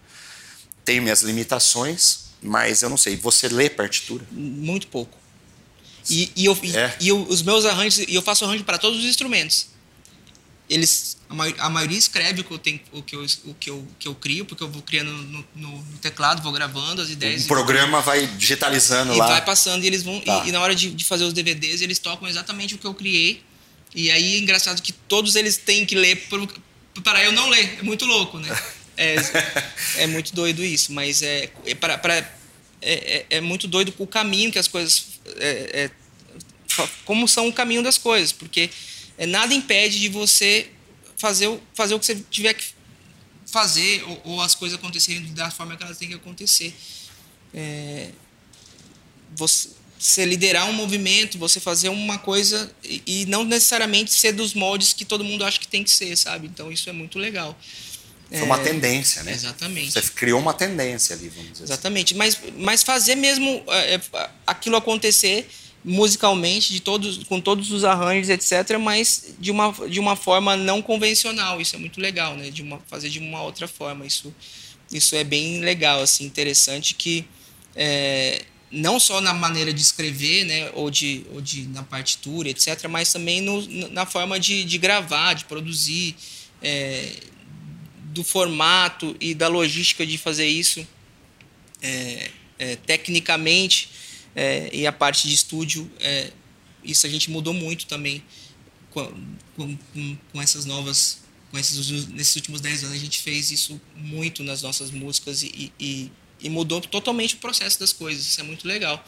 tenho 0.83 1.01
minhas 1.01 1.21
limitações, 1.21 2.25
mas 2.41 2.81
eu 2.81 2.89
não 2.89 2.97
sei. 2.97 3.15
Você 3.15 3.47
lê 3.47 3.69
partitura? 3.69 4.25
Muito 4.31 4.87
pouco. 4.87 5.17
E, 6.09 6.31
e, 6.35 6.45
eu, 6.45 6.57
é. 6.75 6.95
e 6.99 7.07
eu, 7.07 7.23
os 7.23 7.41
meus 7.41 7.65
arranjos, 7.65 8.05
e 8.07 8.13
eu 8.13 8.21
faço 8.21 8.45
arranjo 8.45 8.63
para 8.63 8.77
todos 8.77 8.99
os 8.99 9.05
instrumentos. 9.05 9.67
Eles, 10.69 11.17
a, 11.29 11.33
maioria, 11.33 11.63
a 11.63 11.69
maioria 11.69 11.97
escreve 11.97 12.41
o 12.41 12.43
que 12.43 12.51
eu, 12.51 12.57
tenho, 12.57 12.79
o 12.91 13.01
que 13.01 13.15
eu, 13.15 13.25
o 13.45 13.53
que 13.53 13.69
eu, 13.69 13.87
que 13.99 14.07
eu 14.07 14.15
crio, 14.15 14.45
porque 14.45 14.63
eu 14.63 14.69
vou 14.69 14.81
criando 14.81 15.11
no, 15.11 15.45
no, 15.55 15.77
no 15.77 15.97
teclado, 15.99 16.41
vou 16.41 16.51
gravando 16.51 17.01
as 17.01 17.09
ideias. 17.09 17.45
O 17.45 17.47
programa 17.47 18.01
vai 18.01 18.25
digitalizando 18.27 19.13
e 19.13 19.17
lá. 19.17 19.25
E 19.25 19.29
vai 19.29 19.45
passando, 19.45 19.83
e 19.83 19.87
eles 19.87 20.03
vão. 20.03 20.19
Tá. 20.21 20.43
E, 20.43 20.49
e, 20.49 20.51
na 20.51 20.59
hora 20.59 20.75
de, 20.75 20.91
de 20.91 21.05
fazer 21.05 21.23
os 21.23 21.33
DVDs, 21.33 21.81
eles 21.81 21.99
tocam 21.99 22.27
exatamente 22.27 22.75
o 22.75 22.77
que 22.77 22.85
eu 22.85 22.93
criei. 22.93 23.43
E 23.95 24.11
aí 24.11 24.35
é 24.35 24.39
engraçado 24.39 24.81
que 24.81 24.91
todos 24.91 25.35
eles 25.35 25.55
têm 25.55 25.85
que 25.85 25.95
ler 25.95 26.27
para 27.01 27.23
eu 27.23 27.31
não 27.31 27.47
ler. 27.47 27.79
É 27.79 27.81
muito 27.81 28.05
louco, 28.05 28.37
né? 28.37 28.49
É, 28.97 29.15
é 30.03 30.07
muito 30.07 30.35
doido 30.35 30.63
isso, 30.63 30.91
mas 30.91 31.21
é, 31.21 31.49
é, 31.65 31.73
pra, 31.73 31.97
pra, 31.97 32.15
é, 32.17 32.27
é, 32.81 33.25
é 33.29 33.41
muito 33.41 33.69
doido 33.69 33.93
o 33.97 34.05
caminho 34.05 34.51
que 34.51 34.59
as 34.59 34.67
coisas. 34.67 35.05
É, 35.37 35.85
é, 35.85 36.85
como 37.05 37.25
são 37.25 37.47
o 37.47 37.53
caminho 37.53 37.81
das 37.81 37.97
coisas, 37.97 38.33
porque 38.33 38.69
é, 39.17 39.25
nada 39.25 39.53
impede 39.53 39.97
de 39.97 40.09
você 40.09 40.69
fazer, 41.17 41.47
o, 41.47 41.61
fazer 41.73 41.93
o 41.93 41.99
que 41.99 42.05
você 42.05 42.21
tiver 42.29 42.53
que 42.53 42.65
fazer 43.45 44.03
ou, 44.03 44.21
ou 44.25 44.41
as 44.41 44.53
coisas 44.53 44.77
acontecerem 44.77 45.33
da 45.33 45.49
forma 45.49 45.77
que 45.77 45.83
elas 45.83 45.97
têm 45.97 46.09
que 46.09 46.15
acontecer. 46.15 46.75
Você, 49.37 49.69
você 50.05 50.23
liderar 50.23 50.69
um 50.69 50.73
movimento, 50.73 51.37
você 51.39 51.59
fazer 51.59 51.89
uma 51.89 52.19
coisa 52.19 52.71
e, 52.83 53.01
e 53.07 53.25
não 53.25 53.43
necessariamente 53.43 54.13
ser 54.13 54.33
dos 54.33 54.53
moldes 54.53 54.93
que 54.93 55.03
todo 55.03 55.23
mundo 55.23 55.43
acha 55.43 55.59
que 55.59 55.67
tem 55.67 55.83
que 55.83 55.89
ser, 55.89 56.15
sabe? 56.15 56.45
Então 56.47 56.71
isso 56.71 56.87
é 56.89 56.93
muito 56.93 57.17
legal. 57.17 57.57
Foi 58.29 58.41
uma 58.43 58.59
é, 58.59 58.63
tendência, 58.63 59.23
né? 59.23 59.33
Exatamente. 59.33 59.91
Você 59.93 60.01
criou 60.11 60.39
uma 60.39 60.53
tendência 60.53 61.15
ali, 61.15 61.29
vamos 61.29 61.53
dizer 61.53 61.63
Exatamente. 61.63 62.13
Assim. 62.13 62.17
Mas, 62.17 62.39
mas 62.57 62.83
fazer 62.83 63.15
mesmo 63.15 63.63
é, 63.67 63.95
é 63.95 64.29
aquilo 64.45 64.75
acontecer 64.75 65.47
musicalmente, 65.83 66.73
de 66.73 66.79
todos, 66.79 67.23
com 67.25 67.39
todos 67.39 67.71
os 67.71 67.83
arranjos, 67.83 68.29
etc., 68.29 68.77
mas 68.79 69.35
de 69.39 69.51
uma, 69.51 69.71
de 69.87 69.99
uma 69.99 70.15
forma 70.15 70.55
não 70.55 70.81
convencional. 70.81 71.59
Isso 71.59 71.75
é 71.75 71.79
muito 71.79 71.99
legal, 71.99 72.35
né? 72.35 72.51
De 72.51 72.61
uma, 72.61 72.79
fazer 72.87 73.09
de 73.09 73.19
uma 73.19 73.41
outra 73.41 73.67
forma. 73.67 74.05
Isso, 74.05 74.33
isso 74.91 75.15
é 75.15 75.23
bem 75.23 75.61
legal, 75.61 76.01
assim, 76.01 76.25
interessante 76.25 76.93
que 76.95 77.25
é, 77.75 78.43
não 78.75 78.99
só 78.99 79.21
na 79.21 79.33
maneira 79.33 79.73
de 79.73 79.81
escrever, 79.81 80.43
né, 80.45 80.69
ou 80.73 80.91
de, 80.91 81.25
ou 81.31 81.41
de 81.41 81.67
na 81.67 81.81
partitura, 81.83 82.49
etc., 82.49 82.87
mas 82.89 83.11
também 83.11 83.41
no, 83.41 83.65
na 83.89 84.05
forma 84.05 84.39
de, 84.39 84.63
de 84.65 84.77
gravar, 84.77 85.33
de 85.33 85.45
produzir, 85.45 86.15
é, 86.61 87.15
do 88.13 88.23
formato 88.23 89.15
e 89.19 89.33
da 89.33 89.47
logística 89.47 90.05
de 90.05 90.17
fazer 90.17 90.47
isso 90.47 90.87
é, 91.81 92.31
é 92.57 92.75
tecnicamente 92.75 93.89
é, 94.35 94.69
e 94.73 94.85
a 94.85 94.91
parte 94.91 95.27
de 95.27 95.33
estúdio, 95.33 95.89
é, 95.99 96.31
isso 96.83 97.05
a 97.07 97.09
gente 97.09 97.31
mudou 97.31 97.53
muito 97.53 97.85
também 97.85 98.23
com, 98.91 99.11
com, 99.55 99.77
com 100.31 100.41
essas 100.41 100.65
novas. 100.65 101.23
Com 101.51 101.59
esses, 101.59 102.07
nesses 102.07 102.35
últimos 102.35 102.59
10 102.59 102.83
anos, 102.83 102.95
a 102.95 102.99
gente 102.99 103.21
fez 103.21 103.49
isso 103.49 103.79
muito 103.95 104.43
nas 104.43 104.61
nossas 104.61 104.91
músicas 104.91 105.41
e, 105.41 105.71
e, 105.79 106.11
e 106.39 106.49
mudou 106.49 106.81
totalmente 106.81 107.35
o 107.35 107.37
processo 107.37 107.79
das 107.79 107.93
coisas. 107.93 108.25
Isso 108.25 108.41
é 108.41 108.43
muito 108.43 108.67
legal. 108.67 109.03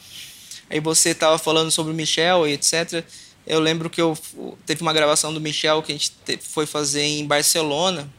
Aí 0.70 0.80
você 0.80 1.10
estava 1.10 1.38
falando 1.38 1.72
sobre 1.72 1.94
o 1.94 1.96
Michel 1.96 2.48
e 2.48 2.54
etc. 2.54 3.04
Eu 3.46 3.60
lembro 3.60 3.90
que 3.90 4.02
eu 4.02 4.18
teve 4.66 4.82
uma 4.82 4.94
gravação 4.94 5.34
do 5.34 5.40
Michel 5.40 5.82
que 5.82 5.92
a 5.92 5.96
gente 5.96 6.12
foi 6.42 6.66
fazer 6.66 7.04
em 7.04 7.26
Barcelona, 7.26 8.12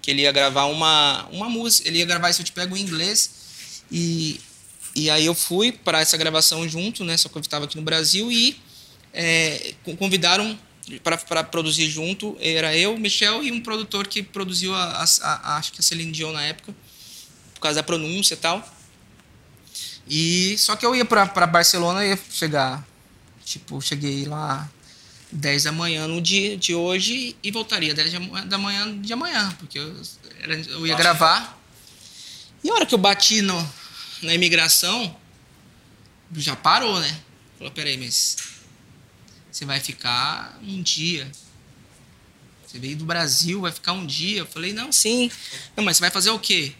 que 0.00 0.10
ele 0.10 0.22
ia 0.22 0.32
gravar 0.32 0.64
uma, 0.66 1.26
uma 1.30 1.48
música, 1.48 1.88
ele 1.88 1.98
ia 1.98 2.06
gravar 2.06 2.30
isso 2.30 2.40
eu 2.40 2.46
te 2.46 2.52
pego 2.52 2.76
em 2.76 2.80
inglês 2.80 3.82
e 3.90 4.40
e 4.96 5.10
aí 5.10 5.26
eu 5.26 5.34
fui 5.34 5.72
para 5.72 6.00
essa 6.00 6.16
gravação 6.16 6.66
junto, 6.66 7.04
né? 7.04 7.18
Só 7.18 7.28
que 7.28 7.36
eu 7.36 7.40
estava 7.42 7.66
aqui 7.66 7.76
no 7.76 7.82
Brasil 7.82 8.32
e 8.32 8.58
é, 9.12 9.74
convidaram 9.98 10.58
para 11.02 11.44
produzir 11.44 11.86
junto. 11.90 12.34
Era 12.40 12.74
eu, 12.74 12.96
Michel 12.96 13.44
e 13.44 13.52
um 13.52 13.60
produtor 13.60 14.06
que 14.06 14.22
produziu 14.22 14.74
a, 14.74 15.04
a, 15.04 15.04
a, 15.22 15.56
acho 15.58 15.72
que 15.72 15.80
a 15.80 15.82
Celine 15.82 16.10
Dion 16.10 16.32
na 16.32 16.42
época, 16.42 16.74
causa 17.66 17.80
da 17.80 17.82
pronúncia 17.82 18.34
e 18.34 18.36
tal. 18.36 18.76
E 20.08 20.56
só 20.58 20.76
que 20.76 20.86
eu 20.86 20.94
ia 20.94 21.04
para 21.04 21.46
Barcelona 21.46 22.04
e 22.04 22.10
ia 22.10 22.18
chegar, 22.30 22.86
tipo, 23.44 23.80
cheguei 23.80 24.24
lá 24.24 24.68
10 25.32 25.64
da 25.64 25.72
manhã 25.72 26.06
no 26.06 26.20
dia 26.20 26.56
de 26.56 26.74
hoje 26.74 27.36
e 27.42 27.50
voltaria 27.50 27.92
10 27.92 28.12
da 28.46 28.58
manhã 28.58 28.96
de 29.00 29.12
amanhã, 29.12 29.52
porque 29.58 29.78
eu, 29.78 30.02
eu 30.68 30.86
ia 30.86 30.94
gravar. 30.94 31.60
E 32.62 32.70
a 32.70 32.74
hora 32.74 32.86
que 32.86 32.94
eu 32.94 32.98
bati 32.98 33.42
no, 33.42 33.72
na 34.22 34.34
imigração, 34.34 35.14
já 36.36 36.54
parou, 36.54 37.00
né? 37.00 37.20
Falou, 37.58 37.72
peraí, 37.72 37.96
mas 37.96 38.36
você 39.50 39.64
vai 39.64 39.80
ficar 39.80 40.58
um 40.62 40.82
dia. 40.82 41.30
Você 42.66 42.78
veio 42.78 42.96
do 42.96 43.04
Brasil, 43.04 43.60
vai 43.60 43.72
ficar 43.72 43.92
um 43.92 44.06
dia. 44.06 44.40
Eu 44.40 44.46
falei, 44.46 44.72
não, 44.72 44.92
sim. 44.92 45.30
Não, 45.76 45.84
mas 45.84 45.96
você 45.96 46.02
vai 46.02 46.10
fazer 46.10 46.30
o 46.30 46.38
quê? 46.38 46.74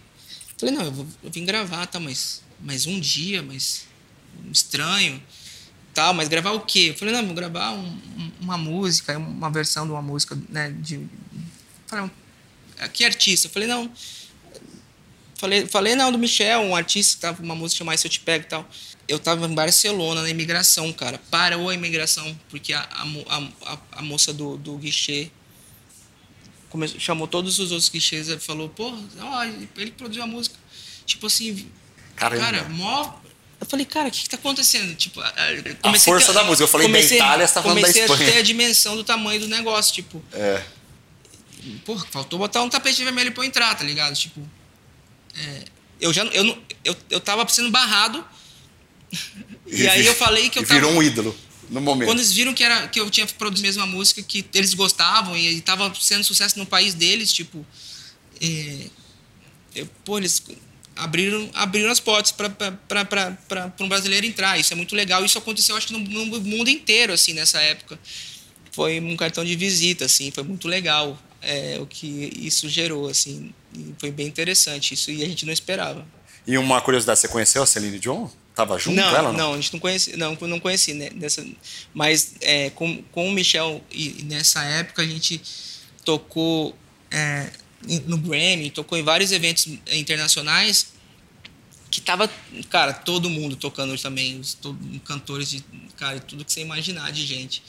Falei, 0.59 0.75
não, 0.75 0.85
eu, 0.85 0.93
vou, 0.93 1.07
eu 1.23 1.31
vim 1.31 1.45
gravar, 1.45 1.87
tá, 1.87 2.01
mas, 2.01 2.43
mas 2.61 2.87
um 2.87 2.99
dia, 2.99 3.43
mas 3.43 3.87
estranho, 4.53 5.23
tal, 5.93 6.15
mas 6.15 6.29
gravar 6.29 6.53
o 6.53 6.61
quê? 6.61 6.91
Eu 6.91 6.95
falei, 6.95 7.15
não, 7.15 7.25
vou 7.25 7.35
gravar 7.35 7.73
um, 7.73 8.33
uma 8.41 8.57
música, 8.57 9.17
uma 9.19 9.51
versão 9.51 9.85
de 9.85 9.93
uma 9.93 10.03
música, 10.03 10.39
né, 10.49 10.71
de... 10.71 11.07
Falei, 11.87 12.11
que 12.93 13.05
artista? 13.05 13.47
Eu 13.47 13.51
falei, 13.51 13.69
não, 13.69 13.91
Falei, 15.39 15.67
falei 15.67 15.95
não, 15.95 16.11
do 16.11 16.19
Michel, 16.19 16.61
um 16.61 16.75
artista 16.75 17.29
tava 17.29 17.43
uma 17.43 17.55
música 17.55 17.79
chamada 17.79 17.99
Se 17.99 18.07
Eu 18.07 18.11
Te 18.11 18.21
Pego 18.21 18.45
e 18.45 18.49
tal. 18.49 18.69
Eu 19.07 19.19
tava 19.19 19.47
em 19.47 19.55
Barcelona, 19.55 20.23
na 20.23 20.31
imigração, 20.31 20.91
cara. 20.93 21.21
Parou 21.31 21.69
a 21.69 21.75
imigração, 21.75 22.39
porque 22.49 22.73
a, 22.73 22.81
a, 22.81 23.49
a, 23.67 23.79
a 23.93 24.03
moça 24.03 24.33
do, 24.33 24.57
do 24.57 24.77
guichê 24.79 25.31
começou, 26.77 27.01
chamou 27.01 27.27
todos 27.27 27.59
os 27.59 27.73
outros 27.73 27.89
guichês 27.89 28.29
e 28.29 28.39
falou, 28.39 28.69
pô, 28.69 28.93
ó, 29.21 29.45
ele 29.45 29.91
produziu 29.91 30.23
a 30.23 30.27
música. 30.27 30.55
Tipo 31.07 31.27
assim, 31.27 31.69
Caramba. 32.15 32.43
cara, 32.43 32.69
mó 32.69 33.15
eu 33.59 33.67
falei, 33.67 33.87
cara, 33.87 34.09
o 34.09 34.11
que, 34.11 34.23
que 34.23 34.29
tá 34.29 34.37
acontecendo? 34.37 34.95
Tipo, 34.95 35.19
a 35.21 35.95
força 35.99 36.31
a, 36.31 36.35
da 36.35 36.45
música. 36.45 36.65
Eu 36.65 36.69
falei 36.69 36.89
comecei, 36.89 37.19
da 37.19 37.25
Itália, 37.25 37.47
você 37.47 37.55
tá 37.55 37.63
falando 37.63 37.81
da 37.81 37.89
Espanha. 37.89 38.07
Comecei 38.07 38.29
a 38.29 38.33
ter 38.33 38.39
a 38.39 38.43
dimensão 38.43 38.97
do 38.97 39.03
tamanho 39.03 39.41
do 39.41 39.49
negócio, 39.49 39.95
tipo. 39.95 40.23
É. 40.31 40.63
Porra, 41.87 42.07
faltou 42.11 42.39
botar 42.39 42.63
um 42.63 42.69
tapete 42.69 43.03
vermelho 43.03 43.33
pra 43.33 43.43
eu 43.43 43.47
entrar, 43.47 43.75
tá 43.75 43.83
ligado? 43.83 44.15
Tipo, 44.15 44.47
é, 45.35 45.65
eu 45.99 46.13
já 46.13 46.23
eu, 46.27 46.63
eu, 46.85 46.97
eu 47.09 47.21
tava 47.21 47.49
sendo 47.49 47.71
barrado. 47.71 48.25
E 49.69 49.89
aí 49.89 50.07
eu 50.07 50.15
falei 50.15 50.49
que 50.49 50.61
eu 50.61 50.63
tava, 50.63 50.75
virou 50.75 50.93
um 50.93 51.03
ídolo 51.03 51.37
no 51.71 51.81
momento. 51.81 52.09
Quando 52.09 52.19
eles 52.19 52.33
viram 52.33 52.55
que, 52.55 52.63
era, 52.63 52.89
que 52.89 53.01
eu 53.01 53.11
tinha 53.11 53.27
produzido 53.27 53.67
a 53.67 53.69
mesma 53.69 53.87
música, 53.87 54.23
que 54.23 54.45
eles 54.55 54.75
gostavam 54.75 55.37
e 55.37 55.59
estava 55.59 55.93
sendo 56.01 56.25
sucesso 56.25 56.59
no 56.59 56.67
país 56.67 56.95
deles, 56.95 57.33
tipo. 57.33 57.65
É, 58.41 58.87
eu, 59.75 59.89
pô, 60.05 60.19
eles 60.19 60.43
abriram, 60.97 61.51
abriram 61.55 61.91
as 61.91 62.01
portas 62.01 62.33
para 62.33 63.73
um 63.81 63.89
brasileiro 63.89 64.27
entrar. 64.27 64.59
Isso 64.59 64.73
é 64.73 64.77
muito 64.77 64.95
legal. 64.95 65.25
Isso 65.25 65.39
aconteceu, 65.39 65.77
acho 65.77 65.89
que 65.89 65.93
no, 65.93 65.99
no, 65.99 66.41
mundo 66.41 66.69
inteiro, 66.69 67.13
assim, 67.13 67.33
nessa 67.33 67.61
época. 67.61 67.99
Foi 68.73 69.01
um 69.01 69.17
cartão 69.17 69.43
de 69.43 69.57
visita, 69.57 70.05
assim, 70.05 70.31
foi 70.31 70.43
muito 70.43 70.69
legal 70.69 71.19
é, 71.41 71.79
o 71.81 71.87
que 71.87 72.31
isso 72.37 72.69
gerou, 72.69 73.09
assim. 73.09 73.55
Foi 73.99 74.11
bem 74.11 74.27
interessante 74.27 74.93
isso 74.93 75.11
e 75.11 75.23
a 75.25 75.27
gente 75.27 75.47
não 75.47 75.53
esperava. 75.53 76.07
E 76.47 76.59
uma 76.59 76.81
curiosidade, 76.81 77.21
você 77.21 77.29
conheceu 77.29 77.63
a 77.63 77.67
Celine 77.67 77.99
Dion? 77.99 78.29
Tava 78.57 78.79
junto 78.79 78.97
não, 78.97 79.15
ela? 79.15 79.33
Não, 79.33 79.39
não, 79.39 79.53
a 79.53 79.57
gente 79.57 79.71
não 79.75 79.79
conhecia, 79.79 80.17
não, 80.17 80.35
não 80.35 80.59
conheci, 80.59 80.95
né, 80.95 81.11
dessa, 81.11 81.47
mas 81.93 82.37
é, 82.41 82.71
com, 82.71 83.03
com 83.13 83.29
o 83.29 83.31
Michel 83.31 83.85
e 83.93 84.25
nessa 84.25 84.65
época 84.65 85.03
a 85.03 85.07
gente 85.07 85.39
tocou 86.03 86.75
é, 87.11 87.51
no 88.07 88.17
Grammy, 88.17 88.71
tocou 88.71 88.97
em 88.97 89.03
vários 89.03 89.31
eventos 89.31 89.67
internacionais 89.93 90.87
que 91.91 92.01
tava, 92.01 92.31
cara, 92.71 92.95
todo 92.95 93.29
mundo 93.29 93.57
tocando 93.57 93.95
também, 93.99 94.41
os 94.41 94.55
todo, 94.55 94.79
cantores 95.01 95.51
de, 95.51 95.63
cara, 95.99 96.19
tudo 96.19 96.43
que 96.43 96.51
você 96.51 96.63
imaginar 96.63 97.13
de 97.13 97.27
gente. 97.27 97.63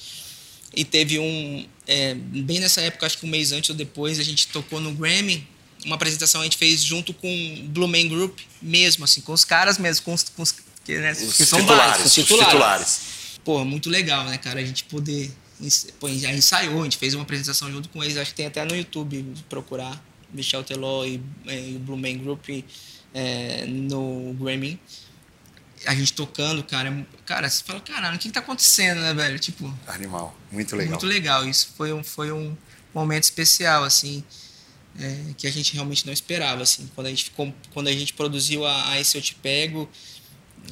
E 0.73 0.85
teve 0.85 1.19
um, 1.19 1.67
é, 1.85 2.13
bem 2.13 2.61
nessa 2.61 2.79
época, 2.79 3.05
acho 3.05 3.17
que 3.17 3.25
um 3.25 3.29
mês 3.29 3.51
antes 3.51 3.69
ou 3.69 3.75
depois, 3.75 4.19
a 4.19 4.23
gente 4.23 4.47
tocou 4.47 4.79
no 4.79 4.93
Grammy, 4.93 5.45
uma 5.85 5.95
apresentação 5.95 6.41
a 6.41 6.43
gente 6.45 6.57
fez 6.57 6.81
junto 6.81 7.13
com 7.13 7.27
o 7.27 7.63
Blue 7.67 7.87
Man 7.89 8.07
Group 8.07 8.39
mesmo, 8.61 9.03
assim, 9.03 9.19
com 9.19 9.33
os 9.33 9.43
caras 9.43 9.77
mesmo, 9.77 10.05
com 10.05 10.13
os, 10.13 10.23
com 10.23 10.41
os 10.41 10.55
que, 10.87 10.97
né, 10.97 11.11
os 11.11 11.35
titulares, 11.35 11.67
vários, 11.67 12.05
os 12.05 12.13
titulares. 12.13 12.47
titulares. 12.47 13.01
Pô, 13.43 13.65
muito 13.65 13.89
legal, 13.89 14.23
né, 14.23 14.37
cara, 14.37 14.61
a 14.61 14.65
gente 14.65 14.85
poder 14.85 15.29
pô, 15.99 16.07
já 16.09 16.31
ensaiou, 16.31 16.79
a 16.79 16.83
gente 16.85 16.97
fez 16.97 17.13
uma 17.13 17.23
apresentação 17.23 17.69
junto 17.69 17.89
com 17.89 18.01
eles, 18.01 18.15
acho 18.15 18.31
que 18.31 18.37
tem 18.37 18.45
até 18.45 18.63
no 18.63 18.73
YouTube, 18.73 19.33
procurar 19.49 20.01
Michel 20.33 20.63
Teló 20.63 21.03
e, 21.05 21.21
e 21.45 21.75
o 21.75 21.79
Blue 21.79 21.97
Man 21.97 22.17
Group 22.17 22.47
é, 23.13 23.65
no 23.65 24.33
Grammy 24.39 24.79
a 25.85 25.93
gente 25.93 26.13
tocando, 26.13 26.63
cara, 26.63 27.05
cara, 27.25 27.49
você 27.49 27.63
fala, 27.63 27.79
caralho, 27.81 28.15
o 28.15 28.19
que, 28.19 28.29
que 28.29 28.33
tá 28.33 28.39
acontecendo, 28.39 28.99
né, 28.99 29.13
velho? 29.13 29.37
Tipo. 29.37 29.71
Animal, 29.85 30.35
muito 30.51 30.75
legal. 30.75 30.91
Muito 30.91 31.05
legal. 31.05 31.47
Isso 31.47 31.69
foi 31.77 31.93
um, 31.93 32.03
foi 32.03 32.31
um 32.31 32.57
momento 32.93 33.25
especial, 33.25 33.83
assim, 33.83 34.23
é, 34.99 35.33
que 35.37 35.45
a 35.45 35.51
gente 35.51 35.73
realmente 35.75 36.03
não 36.05 36.11
esperava, 36.11 36.63
assim. 36.63 36.89
Quando 36.95 37.07
a 37.07 37.09
gente, 37.11 37.25
ficou, 37.25 37.53
quando 37.73 37.89
a 37.89 37.91
gente 37.91 38.13
produziu 38.13 38.65
a, 38.65 38.89
a 38.89 38.99
Esse 38.99 39.17
Eu 39.17 39.21
Te 39.21 39.35
Pego, 39.35 39.87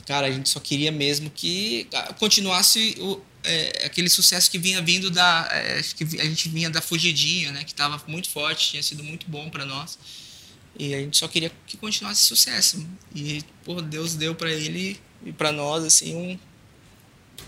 cara, 0.05 0.27
a 0.27 0.31
gente 0.31 0.49
só 0.49 0.59
queria 0.59 0.91
mesmo 0.91 1.29
que 1.29 1.87
continuasse 2.17 2.95
o, 2.99 3.21
é, 3.43 3.85
aquele 3.85 4.09
sucesso 4.09 4.49
que 4.49 4.57
vinha 4.57 4.81
vindo 4.81 5.09
da. 5.09 5.47
É, 5.51 5.81
que 5.81 6.03
a 6.19 6.25
gente 6.25 6.49
vinha 6.49 6.69
da 6.69 6.81
Fugidinha, 6.81 7.51
né? 7.51 7.63
Que 7.63 7.71
estava 7.71 8.01
muito 8.07 8.29
forte, 8.29 8.71
tinha 8.71 8.83
sido 8.83 9.03
muito 9.03 9.29
bom 9.29 9.49
para 9.49 9.65
nós. 9.65 9.97
E 10.77 10.93
a 10.93 10.99
gente 10.99 11.17
só 11.17 11.27
queria 11.27 11.51
que 11.65 11.77
continuasse 11.77 12.21
sucesso. 12.23 12.85
E, 13.13 13.43
por 13.63 13.81
Deus 13.81 14.15
deu 14.15 14.35
para 14.35 14.51
ele 14.51 14.99
e 15.25 15.31
para 15.31 15.51
nós, 15.51 15.83
assim, 15.83 16.15
um, 16.15 16.39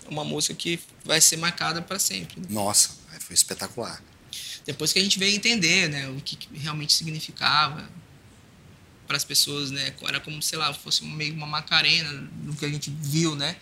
uma 0.09 0.23
música 0.23 0.53
que 0.55 0.79
vai 1.03 1.19
ser 1.19 1.37
marcada 1.37 1.81
para 1.81 1.99
sempre. 1.99 2.39
Né? 2.39 2.47
Nossa, 2.49 2.91
foi 3.19 3.33
espetacular. 3.33 4.01
Depois 4.65 4.93
que 4.93 4.99
a 4.99 5.01
gente 5.01 5.19
veio 5.19 5.35
entender, 5.35 5.89
né, 5.89 6.09
o 6.09 6.21
que, 6.21 6.37
realmente 6.53 6.93
significava 6.93 7.89
para 9.07 9.17
as 9.17 9.23
pessoas, 9.23 9.71
né, 9.71 9.93
era 10.03 10.19
como, 10.19 10.41
sei 10.41 10.59
lá, 10.59 10.73
fosse 10.73 11.03
meio 11.05 11.33
uma 11.33 11.47
macarena 11.47 12.29
do 12.43 12.53
que 12.53 12.65
a 12.65 12.69
gente 12.69 12.91
viu, 13.01 13.35
né, 13.35 13.55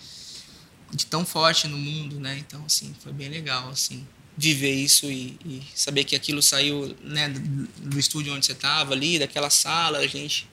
de 0.93 1.05
tão 1.05 1.25
forte 1.25 1.67
no 1.67 1.77
mundo, 1.77 2.19
né, 2.19 2.37
então, 2.39 2.63
assim, 2.65 2.93
foi 3.01 3.13
bem 3.13 3.29
legal, 3.29 3.69
assim 3.69 4.05
viver 4.37 4.73
isso 4.73 5.09
e, 5.09 5.37
e, 5.45 5.61
saber 5.73 6.03
que 6.03 6.15
aquilo 6.15 6.41
saiu 6.41 6.95
né, 7.01 7.29
do 7.29 7.97
estúdio 7.97 8.33
onde 8.33 8.45
você 8.45 8.51
estava 8.51 8.93
ali, 8.93 9.17
daquela 9.17 9.49
sala, 9.49 9.99
a 9.99 10.07
gente, 10.07 10.47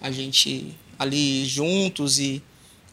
a 0.00 0.10
gente 0.10 0.76
ali 0.98 1.46
juntos 1.46 2.18
e 2.18 2.42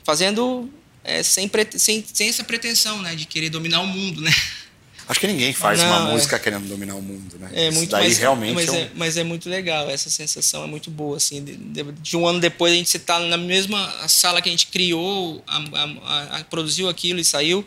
fazendo 0.03 0.71
é, 1.03 1.21
sem, 1.21 1.49
sem, 1.77 2.05
sem 2.05 2.29
essa 2.29 2.43
pretensão 2.43 3.01
né, 3.01 3.15
de 3.15 3.25
querer 3.25 3.49
dominar 3.49 3.81
o 3.81 3.87
mundo, 3.87 4.21
né? 4.21 4.31
Acho 5.07 5.19
que 5.19 5.27
ninguém 5.27 5.53
faz 5.53 5.79
não, 5.79 5.87
uma 5.87 6.09
é... 6.09 6.13
música 6.13 6.39
querendo 6.39 6.67
dominar 6.67 6.95
o 6.95 7.01
mundo, 7.01 7.37
né? 7.37 7.49
É 7.53 7.71
muito, 7.71 7.91
daí 7.91 8.07
mas, 8.07 8.17
realmente 8.17 8.55
mas, 8.55 8.67
é, 8.69 8.71
um... 8.71 8.75
é, 8.75 8.89
mas 8.95 9.17
é 9.17 9.23
muito 9.23 9.49
legal, 9.49 9.89
essa 9.89 10.09
sensação 10.09 10.63
é 10.63 10.67
muito 10.67 10.89
boa, 10.89 11.17
assim, 11.17 11.43
de, 11.43 11.55
de, 11.55 11.83
de 11.83 12.17
um 12.17 12.25
ano 12.25 12.39
depois 12.39 12.73
a 12.73 12.75
gente 12.75 12.97
está 12.97 13.19
na 13.19 13.37
mesma 13.37 14.07
sala 14.07 14.41
que 14.41 14.49
a 14.49 14.51
gente 14.51 14.67
criou, 14.67 15.43
a, 15.45 15.57
a, 15.57 16.37
a, 16.37 16.43
produziu 16.45 16.89
aquilo 16.89 17.19
e 17.19 17.25
saiu, 17.25 17.65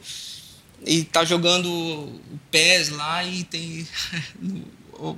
e 0.85 1.04
tá 1.04 1.25
jogando 1.25 1.71
o 1.71 2.40
PES 2.50 2.88
lá 2.90 3.23
e 3.23 3.45
tem 3.45 3.87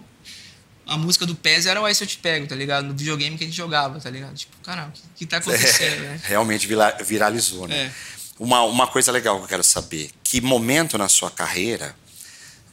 a 0.86 0.98
música 0.98 1.24
do 1.24 1.34
PES 1.34 1.66
era 1.66 1.80
o 1.80 1.84
Aí 1.84 1.94
Se 1.94 2.02
Eu 2.02 2.08
Te 2.08 2.18
Pego, 2.18 2.46
tá 2.46 2.54
ligado? 2.54 2.84
No 2.84 2.94
videogame 2.94 3.38
que 3.38 3.44
a 3.44 3.46
gente 3.46 3.56
jogava, 3.56 4.00
tá 4.00 4.10
ligado? 4.10 4.34
Tipo, 4.34 4.56
caramba, 4.62 4.88
o 4.88 4.92
que, 4.92 5.00
que 5.18 5.26
tá 5.26 5.36
acontecendo, 5.36 5.94
é, 5.94 6.00
né? 6.00 6.20
Realmente 6.24 6.68
viralizou, 7.04 7.68
né? 7.68 7.76
É. 7.76 7.92
Uma, 8.38 8.62
uma 8.62 8.86
coisa 8.86 9.12
legal 9.12 9.36
que 9.38 9.44
eu 9.44 9.48
quero 9.48 9.62
saber, 9.62 10.10
que 10.24 10.40
momento 10.40 10.98
na 10.98 11.08
sua 11.08 11.30
carreira 11.30 11.94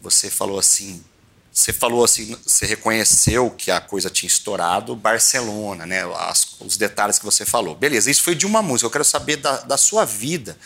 você 0.01 0.29
falou 0.29 0.59
assim, 0.59 1.03
você 1.51 1.73
falou 1.73 2.03
assim, 2.03 2.37
você 2.45 2.65
reconheceu 2.65 3.49
que 3.49 3.71
a 3.71 3.81
coisa 3.81 4.09
tinha 4.09 4.27
estourado 4.27 4.95
Barcelona, 4.95 5.85
né? 5.85 6.03
As, 6.15 6.55
os 6.59 6.77
detalhes 6.77 7.17
que 7.17 7.25
você 7.25 7.45
falou. 7.45 7.75
Beleza, 7.75 8.11
isso 8.11 8.23
foi 8.23 8.35
de 8.35 8.45
uma 8.45 8.61
música. 8.61 8.85
Eu 8.85 8.91
quero 8.91 9.05
saber 9.05 9.37
da, 9.37 9.61
da 9.61 9.77
sua 9.77 10.05
vida. 10.05 10.57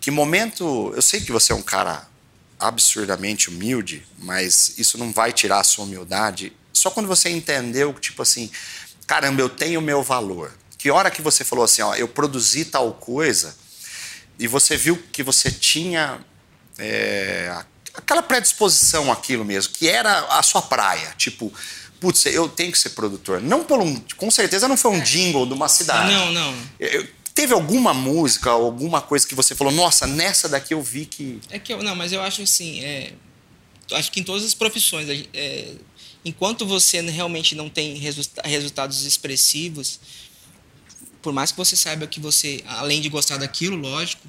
Que 0.00 0.10
momento. 0.10 0.92
Eu 0.94 1.02
sei 1.02 1.20
que 1.20 1.32
você 1.32 1.52
é 1.52 1.54
um 1.54 1.62
cara 1.62 2.06
absurdamente 2.58 3.48
humilde, 3.48 4.06
mas 4.18 4.74
isso 4.78 4.98
não 4.98 5.12
vai 5.12 5.32
tirar 5.32 5.60
a 5.60 5.64
sua 5.64 5.84
humildade 5.84 6.52
só 6.74 6.90
quando 6.90 7.06
você 7.06 7.30
entendeu 7.30 7.94
que, 7.94 8.00
tipo 8.00 8.20
assim, 8.20 8.50
caramba, 9.06 9.40
eu 9.40 9.48
tenho 9.48 9.80
o 9.80 9.82
meu 9.82 10.02
valor. 10.02 10.52
Que 10.76 10.90
hora 10.90 11.10
que 11.10 11.22
você 11.22 11.44
falou 11.44 11.64
assim, 11.64 11.80
ó, 11.80 11.94
eu 11.94 12.08
produzi 12.08 12.64
tal 12.64 12.92
coisa, 12.92 13.56
e 14.38 14.46
você 14.46 14.76
viu 14.76 15.02
que 15.12 15.22
você 15.22 15.50
tinha 15.50 16.20
é, 16.76 17.64
aquela 17.94 18.22
predisposição 18.22 19.10
àquilo 19.10 19.44
mesmo, 19.44 19.72
que 19.72 19.88
era 19.88 20.20
a 20.38 20.42
sua 20.42 20.62
praia. 20.62 21.14
Tipo, 21.16 21.52
putz, 22.00 22.26
eu 22.26 22.48
tenho 22.48 22.72
que 22.72 22.78
ser 22.78 22.90
produtor. 22.90 23.40
Não 23.40 23.64
por 23.64 23.80
um. 23.80 24.00
Com 24.16 24.30
certeza 24.30 24.68
não 24.68 24.76
foi 24.76 24.90
um 24.90 25.00
jingle 25.00 25.46
de 25.46 25.52
uma 25.52 25.68
cidade. 25.68 26.12
Não, 26.12 26.32
não. 26.32 26.54
Eu, 26.78 27.06
teve 27.34 27.52
alguma 27.52 27.92
música, 27.92 28.50
alguma 28.50 29.00
coisa 29.00 29.26
que 29.26 29.34
você 29.34 29.54
falou, 29.54 29.72
nossa, 29.72 30.06
nessa 30.06 30.48
daqui 30.48 30.74
eu 30.74 30.82
vi 30.82 31.06
que. 31.06 31.40
É 31.50 31.58
que 31.58 31.72
eu, 31.72 31.82
não, 31.82 31.96
mas 31.96 32.12
eu 32.12 32.22
acho 32.22 32.42
assim, 32.42 32.80
é, 32.80 33.12
acho 33.92 34.10
que 34.12 34.20
em 34.20 34.24
todas 34.24 34.44
as 34.44 34.54
profissões, 34.54 35.08
é, 35.32 35.72
enquanto 36.24 36.66
você 36.66 37.00
realmente 37.00 37.54
não 37.54 37.68
tem 37.68 37.96
resultados 38.44 39.04
expressivos, 39.04 40.00
por 41.20 41.32
mais 41.32 41.50
que 41.50 41.56
você 41.56 41.74
saiba 41.74 42.06
que 42.06 42.20
você, 42.20 42.62
além 42.66 43.00
de 43.00 43.08
gostar 43.08 43.38
daquilo, 43.38 43.76
lógico, 43.76 44.22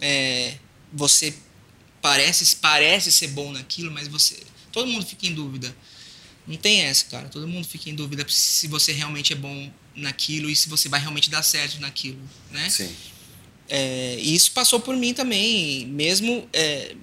é, 0.00 0.54
você 0.92 1.34
parece 2.08 2.56
parece 2.56 3.12
ser 3.12 3.28
bom 3.28 3.52
naquilo, 3.52 3.92
mas 3.92 4.08
você, 4.08 4.38
todo 4.72 4.86
mundo 4.86 5.04
fica 5.04 5.26
em 5.26 5.34
dúvida. 5.34 5.76
Não 6.46 6.56
tem 6.56 6.80
essa, 6.80 7.04
cara. 7.04 7.28
Todo 7.28 7.46
mundo 7.46 7.68
fica 7.68 7.90
em 7.90 7.94
dúvida 7.94 8.24
se 8.26 8.66
você 8.66 8.92
realmente 8.92 9.34
é 9.34 9.36
bom 9.36 9.70
naquilo 9.94 10.48
e 10.48 10.56
se 10.56 10.70
você 10.70 10.88
vai 10.88 10.98
realmente 10.98 11.28
dar 11.28 11.42
certo 11.42 11.78
naquilo, 11.78 12.18
né? 12.50 12.70
Sim. 12.70 12.90
É, 13.68 14.16
e 14.18 14.34
isso 14.34 14.52
passou 14.52 14.80
por 14.80 14.96
mim 14.96 15.12
também, 15.12 15.84
mesmo 15.84 16.48
é, 16.54 16.96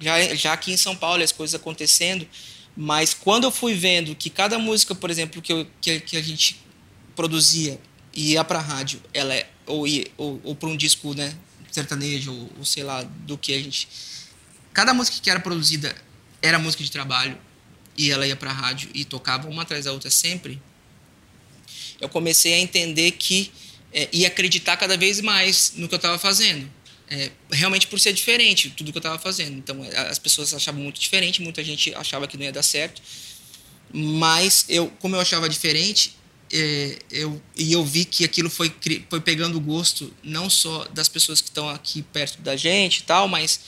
já, 0.00 0.34
já 0.36 0.52
aqui 0.52 0.70
em 0.70 0.76
São 0.76 0.94
Paulo, 0.94 1.24
as 1.24 1.32
coisas 1.32 1.56
acontecendo, 1.56 2.24
mas 2.76 3.12
quando 3.12 3.42
eu 3.44 3.50
fui 3.50 3.74
vendo 3.74 4.14
que 4.14 4.30
cada 4.30 4.56
música, 4.60 4.94
por 4.94 5.10
exemplo, 5.10 5.42
que, 5.42 5.52
eu, 5.52 5.66
que, 5.80 5.98
que 5.98 6.16
a 6.16 6.22
gente 6.22 6.60
produzia 7.16 7.80
e 8.14 8.34
ia 8.34 8.44
para 8.44 8.60
a 8.60 8.62
rádio, 8.62 9.02
ela 9.12 9.34
é, 9.34 9.50
ou, 9.66 9.88
ia, 9.88 10.06
ou, 10.16 10.40
ou 10.44 10.54
para 10.54 10.68
um 10.68 10.76
disco 10.76 11.12
né, 11.14 11.36
sertanejo, 11.70 12.32
ou, 12.32 12.50
ou, 12.58 12.64
sei 12.64 12.82
lá, 12.82 13.02
do 13.02 13.36
que 13.38 13.52
a 13.54 13.58
gente. 13.58 13.88
Cada 14.80 14.94
música 14.94 15.18
que 15.20 15.28
era 15.28 15.38
produzida 15.38 15.94
era 16.40 16.58
música 16.58 16.82
de 16.82 16.90
trabalho 16.90 17.36
e 17.98 18.10
ela 18.10 18.26
ia 18.26 18.34
para 18.34 18.48
a 18.48 18.54
rádio 18.54 18.88
e 18.94 19.04
tocava 19.04 19.46
uma 19.46 19.60
atrás 19.60 19.84
da 19.84 19.92
outra 19.92 20.08
sempre. 20.08 20.58
Eu 22.00 22.08
comecei 22.08 22.54
a 22.54 22.58
entender 22.58 23.10
que 23.10 23.52
é, 23.92 24.08
e 24.10 24.24
acreditar 24.24 24.78
cada 24.78 24.96
vez 24.96 25.20
mais 25.20 25.74
no 25.76 25.86
que 25.86 25.92
eu 25.92 25.96
estava 25.98 26.18
fazendo 26.18 26.66
é, 27.10 27.30
realmente 27.52 27.88
por 27.88 28.00
ser 28.00 28.14
diferente 28.14 28.70
tudo 28.70 28.90
que 28.90 28.96
eu 28.96 29.00
estava 29.00 29.18
fazendo. 29.18 29.58
Então 29.58 29.76
as 30.08 30.18
pessoas 30.18 30.54
achavam 30.54 30.80
muito 30.80 30.98
diferente, 30.98 31.42
muita 31.42 31.62
gente 31.62 31.94
achava 31.94 32.26
que 32.26 32.38
não 32.38 32.44
ia 32.44 32.52
dar 32.52 32.62
certo, 32.62 33.02
mas 33.92 34.64
eu, 34.66 34.88
como 34.98 35.14
eu 35.14 35.20
achava 35.20 35.46
diferente, 35.46 36.16
é, 36.50 36.98
eu 37.10 37.38
e 37.54 37.70
eu 37.70 37.84
vi 37.84 38.06
que 38.06 38.24
aquilo 38.24 38.48
foi 38.48 38.74
foi 39.10 39.20
pegando 39.20 39.60
gosto 39.60 40.10
não 40.24 40.48
só 40.48 40.86
das 40.86 41.06
pessoas 41.06 41.42
que 41.42 41.50
estão 41.50 41.68
aqui 41.68 42.00
perto 42.00 42.40
da 42.40 42.56
gente 42.56 43.00
e 43.00 43.02
tal, 43.02 43.28
mas 43.28 43.60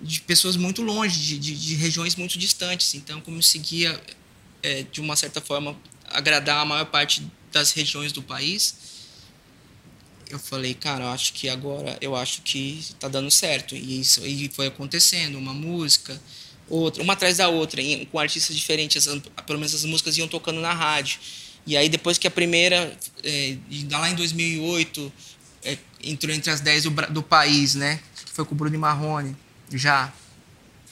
de 0.00 0.20
pessoas 0.20 0.56
muito 0.56 0.82
longe, 0.82 1.18
de, 1.18 1.38
de, 1.38 1.56
de 1.56 1.74
regiões 1.74 2.14
muito 2.16 2.38
distantes. 2.38 2.94
Então, 2.94 3.20
como 3.20 3.38
eu 3.38 3.42
seguia 3.42 4.00
é, 4.62 4.82
de 4.82 5.00
uma 5.00 5.16
certa 5.16 5.40
forma 5.40 5.76
agradar 6.08 6.58
a 6.60 6.64
maior 6.64 6.86
parte 6.86 7.26
das 7.52 7.72
regiões 7.72 8.12
do 8.12 8.22
país, 8.22 8.74
eu 10.28 10.38
falei, 10.38 10.74
cara, 10.74 11.12
acho 11.12 11.32
que 11.32 11.48
agora, 11.48 11.96
eu 12.00 12.16
acho 12.16 12.42
que 12.42 12.84
tá 12.98 13.08
dando 13.08 13.30
certo. 13.30 13.74
E 13.74 14.00
isso 14.00 14.26
e 14.26 14.48
foi 14.48 14.66
acontecendo, 14.66 15.38
uma 15.38 15.54
música, 15.54 16.20
outra, 16.68 17.02
uma 17.02 17.12
atrás 17.12 17.36
da 17.38 17.48
outra, 17.48 17.80
com 18.10 18.18
artistas 18.18 18.54
diferentes, 18.54 19.06
pelo 19.46 19.58
menos 19.58 19.74
as 19.74 19.84
músicas 19.84 20.18
iam 20.18 20.28
tocando 20.28 20.60
na 20.60 20.72
rádio. 20.72 21.20
E 21.66 21.76
aí 21.76 21.88
depois 21.88 22.18
que 22.18 22.26
a 22.26 22.30
primeira, 22.30 22.96
é, 23.24 23.56
lá 23.90 24.10
em 24.10 24.14
2008, 24.14 25.12
é, 25.64 25.78
entrou 26.02 26.34
entre 26.34 26.50
as 26.50 26.60
10 26.60 26.84
do, 26.84 26.90
do 27.10 27.22
país, 27.22 27.74
né? 27.74 28.00
Que 28.24 28.32
foi 28.32 28.44
com 28.44 28.54
o 28.54 28.56
Bruno 28.56 28.78
Marrone, 28.78 29.36
já. 29.72 30.12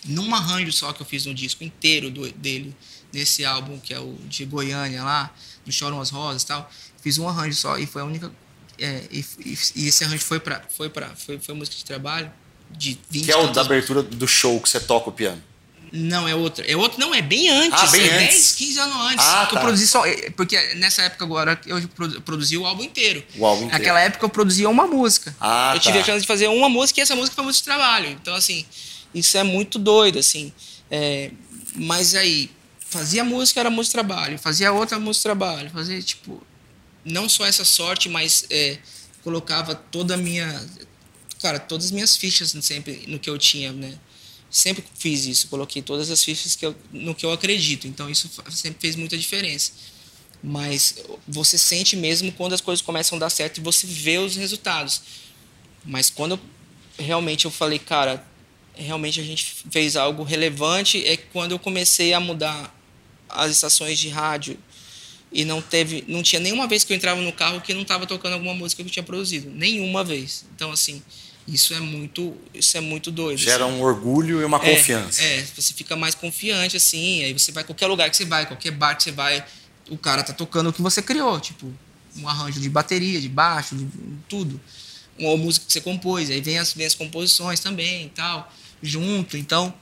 Num 0.05 0.35
arranjo 0.35 0.71
só 0.71 0.93
que 0.93 1.01
eu 1.01 1.07
fiz 1.07 1.25
no 1.25 1.33
disco 1.33 1.65
inteiro 1.65 2.11
do, 2.11 2.31
dele, 2.33 2.77
nesse 3.13 3.45
álbum 3.45 3.79
que 3.79 3.95
é 3.95 3.99
o 3.99 4.19
de 4.29 4.45
Goiânia 4.45 5.03
lá, 5.03 5.35
do 5.65 5.73
Choram 5.73 6.01
as 6.01 6.11
Rosas 6.11 6.43
e 6.43 6.47
tal. 6.47 6.71
Fiz 7.01 7.17
um 7.17 7.29
arranjo 7.29 7.57
só 7.57 7.79
e 7.79 7.87
foi 7.87 8.03
a 8.03 8.05
única 8.05 8.31
é, 8.79 9.03
e, 9.11 9.25
e, 9.45 9.89
esse 9.89 10.05
arranjo 10.05 10.25
foi 10.25 10.41
para 10.41 10.61
foi 10.69 10.91
para 10.91 11.15
foi, 11.15 11.39
foi 11.39 11.55
música 11.55 11.77
de 11.77 11.85
trabalho 11.85 12.31
de 12.71 12.99
20 13.11 13.25
Que 13.25 13.33
é 13.33 13.37
o 13.37 13.53
da 13.53 13.61
abertura 13.61 14.03
do 14.03 14.27
show 14.27 14.61
que 14.61 14.69
você 14.69 14.81
toca 14.81 15.09
o 15.09 15.13
piano. 15.13 15.43
Não, 15.97 16.27
é 16.27 16.35
outro. 16.35 16.65
É 16.67 16.77
outro, 16.77 16.99
não, 16.99 17.15
é 17.15 17.23
bem 17.23 17.49
antes. 17.49 17.81
Ah, 17.81 17.87
bem 17.87 18.01
é 18.01 18.25
antes. 18.25 18.35
10, 18.35 18.53
15 18.53 18.79
anos 18.81 18.97
antes. 19.13 19.25
Ah, 19.25 19.47
que 19.47 19.55
tá. 19.55 19.61
eu 19.61 19.63
produzi 19.63 19.87
só. 19.87 20.05
É, 20.05 20.31
porque 20.31 20.75
nessa 20.75 21.03
época 21.03 21.25
agora 21.25 21.61
eu 21.67 21.81
produzi 22.23 22.59
o 22.59 22.67
álbum 22.67 22.83
inteiro. 22.83 23.25
O 23.37 23.47
álbum 23.47 23.67
inteiro. 23.67 23.79
Naquela 23.79 24.01
época 24.01 24.25
eu 24.25 24.29
produzia 24.29 24.69
uma 24.69 24.89
música. 24.89 25.35
Ah, 25.41 25.71
eu 25.75 25.79
tive 25.79 25.95
tá. 25.95 26.01
a 26.01 26.05
chance 26.05 26.23
de 26.23 26.27
fazer 26.27 26.49
uma 26.49 26.69
música 26.69 26.99
e 26.99 27.03
essa 27.03 27.15
música 27.15 27.37
foi 27.37 27.45
música 27.45 27.63
de 27.63 27.65
trabalho. 27.65 28.09
Então, 28.11 28.35
assim, 28.35 28.67
isso 29.15 29.39
é 29.39 29.45
muito 29.45 29.79
doido, 29.79 30.19
assim. 30.19 30.53
É, 30.91 31.31
mas 31.77 32.17
aí, 32.17 32.51
fazia 32.81 33.23
música, 33.23 33.61
era 33.61 33.71
música 33.71 34.03
de 34.03 34.07
trabalho. 34.07 34.37
Fazia 34.37 34.73
outra 34.73 34.99
música 34.99 35.31
de 35.31 35.39
trabalho. 35.39 35.71
Fazia, 35.71 36.03
tipo, 36.03 36.45
não 37.05 37.29
só 37.29 37.47
essa 37.47 37.65
sorte, 37.65 38.09
mas. 38.09 38.47
É, 38.51 38.79
colocava 39.23 39.75
toda 39.75 40.15
a 40.15 40.17
minha. 40.17 40.61
Cara, 41.41 41.61
todas 41.61 41.87
as 41.87 41.91
minhas 41.93 42.17
fichas 42.17 42.55
sempre 42.61 43.05
no 43.07 43.19
que 43.19 43.31
eu 43.31 43.39
tinha, 43.39 43.73
né? 43.73 43.95
Sempre 44.55 44.85
fiz 44.95 45.27
isso, 45.27 45.49
coloquei 45.49 45.83
todas 45.83 46.13
as 46.13 46.23
fichas 46.23 46.55
que 46.55 46.65
eu, 46.65 46.77
no 46.93 47.13
que 47.13 47.27
eu 47.27 47.33
acredito. 47.33 47.89
Então 47.89 48.09
isso 48.09 48.31
sempre 48.53 48.81
fez 48.81 48.95
muita 48.95 49.19
diferença. 49.19 49.73
Mas 50.41 50.95
você 51.27 51.59
sente 51.59 51.97
mesmo 51.97 52.31
quando 52.31 52.53
as 52.53 52.61
coisas 52.61 52.81
começam 52.81 53.17
a 53.17 53.19
dar 53.19 53.31
certo 53.31 53.59
e 53.59 53.61
você 53.61 53.85
vê 53.85 54.17
os 54.19 54.37
resultados. 54.37 55.03
Mas 55.85 56.09
quando 56.09 56.39
eu, 56.99 57.05
realmente 57.05 57.47
eu 57.47 57.51
falei, 57.51 57.81
cara, 57.81 58.25
realmente 58.77 59.19
a 59.19 59.25
gente 59.25 59.45
fez 59.73 59.97
algo 59.97 60.23
relevante, 60.23 61.05
é 61.05 61.17
quando 61.17 61.51
eu 61.51 61.59
comecei 61.59 62.13
a 62.15 62.21
mudar 62.21 62.73
as 63.29 63.51
estações 63.51 63.99
de 63.99 64.09
rádio 64.09 64.57
e 65.33 65.45
não 65.45 65.61
teve, 65.61 66.05
não 66.07 66.23
tinha 66.23 66.39
nenhuma 66.39 66.69
vez 66.69 66.85
que 66.85 66.93
eu 66.93 66.97
entrava 66.97 67.21
no 67.21 67.33
carro 67.33 67.61
que 67.61 67.75
não 67.75 67.83
estava 67.83 68.07
tocando 68.07 68.35
alguma 68.35 68.55
música 68.55 68.85
que 68.85 68.89
eu 68.89 68.93
tinha 68.93 69.03
produzido, 69.03 69.51
nenhuma 69.51 70.05
vez. 70.05 70.45
Então 70.55 70.71
assim, 70.71 71.03
isso 71.47 71.75
é 71.75 71.81
muito, 71.81 72.37
isso 72.53 72.77
é 72.77 72.81
muito 72.81 73.11
doido. 73.11 73.39
Gera 73.39 73.65
assim. 73.65 73.75
um 73.75 73.83
orgulho 73.83 74.41
e 74.41 74.45
uma 74.45 74.59
é, 74.59 74.75
confiança. 74.77 75.23
É, 75.23 75.45
você 75.57 75.73
fica 75.75 75.97
mais 75.97 76.15
confiante 76.15 76.77
assim, 76.77 77.25
aí 77.25 77.33
você 77.33 77.53
vai 77.53 77.65
qualquer 77.65 77.87
lugar 77.87 78.11
que 78.11 78.17
você 78.17 78.25
vai, 78.25 78.47
qualquer 78.47 78.71
bar 78.71 78.97
que 78.97 79.05
você 79.05 79.13
vai, 79.13 79.45
o 79.89 79.99
cara 79.99 80.23
tá 80.23 80.33
tocando 80.33 80.71
o 80.71 80.73
que 80.73 80.83
você 80.83 81.03
criou, 81.03 81.39
tipo 81.41 81.73
um 82.17 82.29
arranjo 82.29 82.61
de 82.61 82.71
bateria, 82.71 83.21
de 83.21 83.29
baixo, 83.29 83.75
de 83.75 83.89
tudo, 84.29 84.61
uma 85.19 85.37
música 85.37 85.67
que 85.67 85.73
você 85.73 85.81
compôs, 85.81 86.31
aí 86.31 86.41
vem 86.41 86.59
as, 86.59 86.73
vem 86.73 86.87
as 86.87 86.95
composições 86.95 87.59
também 87.59 88.07
e 88.07 88.09
tal, 88.11 88.53
junto, 88.81 89.37
então 89.37 89.75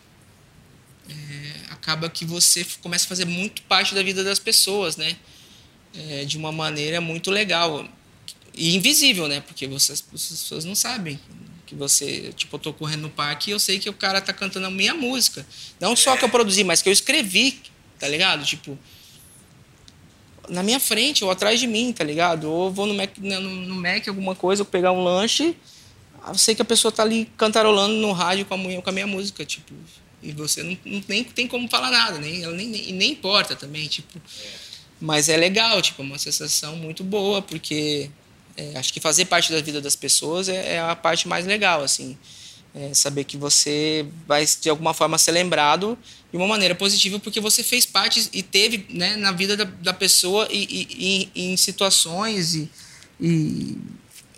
é, 1.08 1.52
acaba 1.70 2.08
que 2.08 2.24
você 2.24 2.66
começa 2.80 3.04
a 3.04 3.08
fazer 3.08 3.26
muito 3.26 3.60
parte 3.62 3.94
da 3.94 4.02
vida 4.02 4.24
das 4.24 4.38
pessoas, 4.38 4.96
né? 4.96 5.16
é, 5.94 6.24
de 6.24 6.36
uma 6.36 6.52
maneira 6.52 7.00
muito 7.00 7.30
legal 7.30 7.86
e 8.54 8.76
invisível, 8.76 9.28
né? 9.28 9.40
Porque 9.40 9.66
você, 9.66 9.92
as 9.92 10.00
pessoas 10.00 10.64
não 10.64 10.74
sabem 10.74 11.18
que 11.72 11.78
você, 11.78 12.32
tipo, 12.36 12.54
eu 12.56 12.60
tô 12.60 12.72
correndo 12.72 13.00
no 13.00 13.10
parque 13.10 13.50
e 13.50 13.52
eu 13.52 13.58
sei 13.58 13.78
que 13.78 13.88
o 13.88 13.94
cara 13.94 14.20
tá 14.20 14.32
cantando 14.32 14.66
a 14.66 14.70
minha 14.70 14.94
música. 14.94 15.46
Não 15.80 15.96
só 15.96 16.16
que 16.16 16.24
eu 16.24 16.28
produzi, 16.28 16.62
mas 16.62 16.82
que 16.82 16.88
eu 16.88 16.92
escrevi, 16.92 17.62
tá 17.98 18.06
ligado? 18.06 18.44
Tipo, 18.44 18.78
na 20.50 20.62
minha 20.62 20.78
frente 20.78 21.24
ou 21.24 21.30
atrás 21.30 21.58
de 21.58 21.66
mim, 21.66 21.90
tá 21.90 22.04
ligado? 22.04 22.44
Ou 22.50 22.70
vou 22.70 22.84
no 22.84 22.92
Mac, 22.92 23.16
no, 23.16 23.40
no 23.40 23.74
Mac 23.74 24.06
alguma 24.06 24.34
coisa, 24.34 24.66
pegar 24.66 24.92
um 24.92 25.02
lanche, 25.02 25.56
eu 26.28 26.34
sei 26.34 26.54
que 26.54 26.60
a 26.60 26.64
pessoa 26.64 26.92
tá 26.92 27.02
ali 27.02 27.26
cantarolando 27.38 27.94
no 27.94 28.12
rádio 28.12 28.44
com 28.44 28.54
a 28.54 28.58
minha, 28.58 28.82
com 28.82 28.90
a 28.90 28.92
minha 28.92 29.06
música, 29.06 29.44
tipo. 29.44 29.72
E 30.22 30.30
você 30.30 30.62
não, 30.62 30.76
não 30.84 31.02
nem 31.08 31.24
tem 31.24 31.48
como 31.48 31.68
falar 31.68 31.90
nada, 31.90 32.18
nem, 32.18 32.44
ela 32.44 32.54
nem, 32.54 32.68
nem, 32.68 32.92
nem 32.92 33.12
importa 33.12 33.56
também, 33.56 33.88
tipo. 33.88 34.20
Mas 35.00 35.28
é 35.28 35.36
legal, 35.36 35.80
tipo, 35.80 36.02
é 36.02 36.04
uma 36.04 36.18
sensação 36.18 36.76
muito 36.76 37.02
boa, 37.02 37.40
porque 37.40 38.08
é, 38.56 38.76
acho 38.76 38.92
que 38.92 39.00
fazer 39.00 39.26
parte 39.26 39.52
da 39.52 39.60
vida 39.60 39.80
das 39.80 39.96
pessoas 39.96 40.48
é, 40.48 40.74
é 40.74 40.80
a 40.80 40.94
parte 40.94 41.26
mais 41.28 41.46
legal, 41.46 41.82
assim. 41.82 42.16
É 42.74 42.94
saber 42.94 43.24
que 43.24 43.36
você 43.36 44.06
vai, 44.26 44.46
de 44.46 44.70
alguma 44.70 44.94
forma, 44.94 45.18
ser 45.18 45.32
lembrado 45.32 45.98
de 46.30 46.36
uma 46.38 46.46
maneira 46.46 46.74
positiva, 46.74 47.18
porque 47.18 47.38
você 47.38 47.62
fez 47.62 47.84
parte 47.84 48.30
e 48.32 48.42
teve 48.42 48.86
né, 48.88 49.16
na 49.16 49.30
vida 49.30 49.56
da, 49.56 49.64
da 49.64 49.92
pessoa 49.92 50.48
e, 50.50 50.64
e, 50.64 51.30
e, 51.34 51.52
em 51.52 51.56
situações 51.56 52.54
e, 52.54 52.70
e 53.20 53.76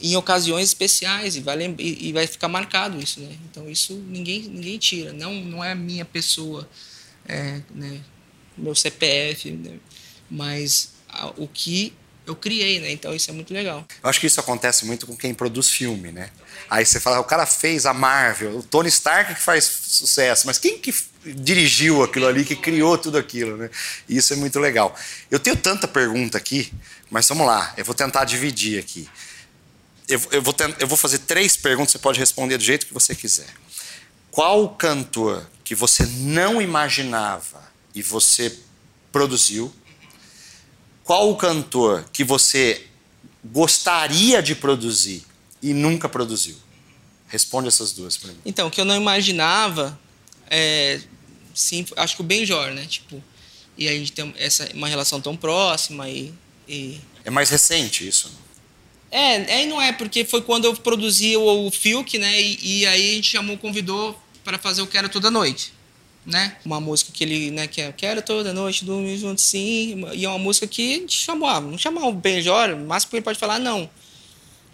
em 0.02 0.16
ocasiões 0.16 0.68
especiais 0.68 1.36
e 1.36 1.40
vai, 1.40 1.56
e, 1.78 2.12
vai 2.12 2.26
ficar 2.26 2.48
marcado 2.48 3.00
isso, 3.00 3.20
né? 3.20 3.36
Então 3.48 3.70
isso 3.70 3.94
ninguém, 4.08 4.42
ninguém 4.42 4.78
tira. 4.78 5.12
Não, 5.12 5.32
não 5.34 5.64
é 5.64 5.70
a 5.70 5.76
minha 5.76 6.04
pessoa, 6.04 6.68
é, 7.28 7.60
né, 7.70 8.00
meu 8.58 8.74
CPF, 8.74 9.52
né? 9.52 9.78
mas 10.28 10.92
a, 11.08 11.28
o 11.36 11.46
que 11.46 11.92
eu 12.26 12.34
criei, 12.34 12.80
né? 12.80 12.90
Então 12.90 13.14
isso 13.14 13.30
é 13.30 13.34
muito 13.34 13.52
legal. 13.52 13.86
Eu 14.02 14.08
acho 14.08 14.18
que 14.18 14.26
isso 14.26 14.40
acontece 14.40 14.84
muito 14.86 15.06
com 15.06 15.16
quem 15.16 15.34
produz 15.34 15.68
filme, 15.68 16.10
né? 16.10 16.30
Aí 16.70 16.84
você 16.84 16.98
fala, 16.98 17.20
o 17.20 17.24
cara 17.24 17.44
fez 17.44 17.84
a 17.84 17.92
Marvel, 17.92 18.58
o 18.58 18.62
Tony 18.62 18.88
Stark 18.88 19.34
que 19.34 19.40
faz 19.40 19.64
sucesso, 19.64 20.46
mas 20.46 20.58
quem 20.58 20.78
que 20.78 20.94
dirigiu 21.24 22.02
aquilo 22.02 22.26
ali, 22.26 22.44
que 22.44 22.56
criou 22.56 22.96
tudo 22.96 23.18
aquilo, 23.18 23.56
né? 23.56 23.70
Isso 24.08 24.32
é 24.32 24.36
muito 24.36 24.58
legal. 24.58 24.96
Eu 25.30 25.38
tenho 25.38 25.56
tanta 25.56 25.86
pergunta 25.86 26.38
aqui, 26.38 26.72
mas 27.10 27.28
vamos 27.28 27.46
lá, 27.46 27.74
eu 27.76 27.84
vou 27.84 27.94
tentar 27.94 28.24
dividir 28.24 28.78
aqui. 28.78 29.08
Eu, 30.08 30.20
eu, 30.32 30.42
vou, 30.42 30.54
eu 30.78 30.86
vou 30.86 30.98
fazer 30.98 31.18
três 31.20 31.56
perguntas, 31.56 31.92
você 31.92 31.98
pode 31.98 32.18
responder 32.18 32.58
do 32.58 32.64
jeito 32.64 32.86
que 32.86 32.94
você 32.94 33.14
quiser. 33.14 33.46
Qual 34.30 34.70
cantor 34.70 35.46
que 35.62 35.74
você 35.74 36.04
não 36.06 36.60
imaginava 36.60 37.62
e 37.94 38.02
você 38.02 38.54
produziu? 39.12 39.72
Qual 41.04 41.30
o 41.30 41.36
cantor 41.36 42.08
que 42.10 42.24
você 42.24 42.86
gostaria 43.44 44.42
de 44.42 44.54
produzir 44.54 45.22
e 45.62 45.74
nunca 45.74 46.08
produziu? 46.08 46.56
Responde 47.28 47.68
essas 47.68 47.92
duas 47.92 48.16
para 48.16 48.32
mim. 48.32 48.38
Então, 48.44 48.68
o 48.68 48.70
que 48.70 48.80
eu 48.80 48.86
não 48.86 48.96
imaginava, 48.96 49.98
é, 50.48 50.98
sim, 51.54 51.84
acho 51.96 52.16
que 52.16 52.22
o 52.22 52.24
Benjor, 52.24 52.70
né? 52.70 52.86
Tipo, 52.86 53.22
e 53.76 53.86
a 53.86 53.92
gente 53.92 54.12
tem 54.12 54.32
essa 54.38 54.68
uma 54.72 54.88
relação 54.88 55.20
tão 55.20 55.36
próxima 55.36 56.08
e, 56.08 56.32
e... 56.66 56.98
é 57.24 57.30
mais 57.30 57.50
recente 57.50 58.06
isso. 58.08 58.30
É, 59.10 59.62
é 59.62 59.66
não 59.66 59.80
é 59.80 59.92
porque 59.92 60.24
foi 60.24 60.40
quando 60.40 60.64
eu 60.64 60.74
produzi 60.74 61.36
o, 61.36 61.66
o 61.66 61.70
Filk, 61.70 62.16
né? 62.18 62.40
E, 62.40 62.80
e, 62.80 62.86
aí 62.86 63.10
a 63.10 63.14
gente 63.16 63.30
chamou, 63.30 63.58
convidou 63.58 64.18
para 64.42 64.58
fazer 64.58 64.80
o 64.80 64.86
Quero 64.86 65.08
toda 65.08 65.30
noite 65.30 65.72
né? 66.26 66.56
Uma 66.64 66.80
música 66.80 67.12
que 67.12 67.24
ele, 67.24 67.50
né, 67.50 67.66
que 67.66 67.80
é 67.80 67.92
Quero 67.92 68.22
toda 68.22 68.52
noite 68.52 68.84
dormir 68.84 69.16
junto 69.18 69.40
sim, 69.40 70.04
e 70.14 70.24
é 70.24 70.28
uma 70.28 70.38
música 70.38 70.66
que 70.66 71.04
chamou, 71.08 71.60
não 71.60 71.78
chamar 71.78 72.06
o 72.06 72.12
Benjor, 72.12 72.76
mas 72.76 73.06
ele 73.12 73.22
pode 73.22 73.38
falar 73.38 73.58
não. 73.58 73.88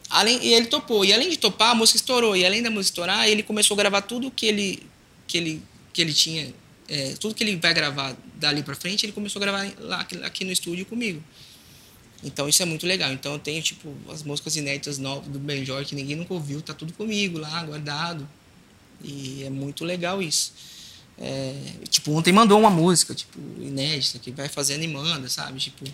Além, 0.08 0.44
e 0.44 0.52
ele 0.52 0.66
topou, 0.66 1.04
e 1.04 1.12
além 1.12 1.30
de 1.30 1.38
topar, 1.38 1.70
a 1.70 1.74
música 1.74 1.96
estourou, 1.96 2.36
e 2.36 2.44
além 2.44 2.62
da 2.62 2.70
música 2.70 2.92
estourar, 2.92 3.28
ele 3.28 3.42
começou 3.42 3.74
a 3.74 3.78
gravar 3.78 4.02
tudo 4.02 4.30
que 4.30 4.46
ele 4.46 4.82
que 5.26 5.38
ele 5.38 5.62
que 5.92 6.02
ele 6.02 6.12
tinha, 6.12 6.52
é, 6.88 7.14
tudo 7.20 7.34
que 7.34 7.42
ele 7.44 7.56
vai 7.56 7.72
gravar 7.74 8.16
dali 8.34 8.62
para 8.62 8.74
frente, 8.74 9.06
ele 9.06 9.12
começou 9.12 9.40
a 9.40 9.44
gravar 9.44 9.72
lá 9.78 10.06
aqui 10.24 10.44
no 10.44 10.52
estúdio 10.52 10.84
comigo. 10.86 11.22
Então 12.22 12.48
isso 12.48 12.62
é 12.62 12.66
muito 12.66 12.86
legal. 12.86 13.12
Então 13.12 13.32
eu 13.32 13.38
tenho 13.38 13.62
tipo 13.62 13.94
as 14.08 14.22
músicas 14.22 14.56
inéditas 14.56 14.98
novas 14.98 15.28
do 15.28 15.38
Benjor 15.38 15.84
que 15.84 15.94
ninguém 15.94 16.16
nunca 16.16 16.34
ouviu, 16.34 16.60
tá 16.60 16.74
tudo 16.74 16.92
comigo 16.92 17.38
lá 17.38 17.62
guardado. 17.62 18.28
E 19.02 19.44
é 19.44 19.50
muito 19.50 19.84
legal 19.84 20.20
isso. 20.20 20.52
É, 21.20 21.54
tipo, 21.88 22.12
ontem 22.12 22.32
mandou 22.32 22.58
uma 22.58 22.70
música, 22.70 23.14
tipo, 23.14 23.38
inédita, 23.60 24.18
que 24.18 24.30
vai 24.30 24.48
fazendo 24.48 24.82
e 24.82 24.88
manda, 24.88 25.28
sabe? 25.28 25.58
Tipo, 25.58 25.84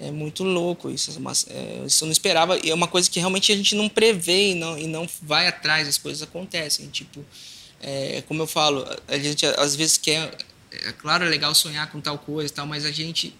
é 0.00 0.10
muito 0.10 0.42
louco 0.42 0.90
isso. 0.90 1.10
É, 1.48 1.84
isso 1.86 2.04
eu 2.04 2.06
não 2.06 2.12
esperava. 2.12 2.58
E 2.58 2.70
é 2.70 2.74
uma 2.74 2.88
coisa 2.88 3.08
que 3.08 3.20
realmente 3.20 3.52
a 3.52 3.56
gente 3.56 3.76
não 3.76 3.88
prevê 3.88 4.50
e 4.50 4.54
não, 4.54 4.76
e 4.76 4.86
não 4.86 5.08
vai 5.22 5.46
atrás, 5.46 5.86
as 5.86 5.98
coisas 5.98 6.22
acontecem. 6.22 6.88
Tipo, 6.88 7.24
é, 7.80 8.22
como 8.26 8.42
eu 8.42 8.46
falo, 8.46 8.84
a 9.06 9.18
gente 9.18 9.46
às 9.46 9.76
vezes 9.76 9.96
quer. 9.96 10.36
É 10.72 10.92
claro, 10.92 11.24
é 11.24 11.28
legal 11.28 11.54
sonhar 11.54 11.90
com 11.90 12.00
tal 12.00 12.18
coisa 12.18 12.52
e 12.52 12.54
tal, 12.54 12.66
mas 12.66 12.84
a 12.84 12.92
gente 12.92 13.34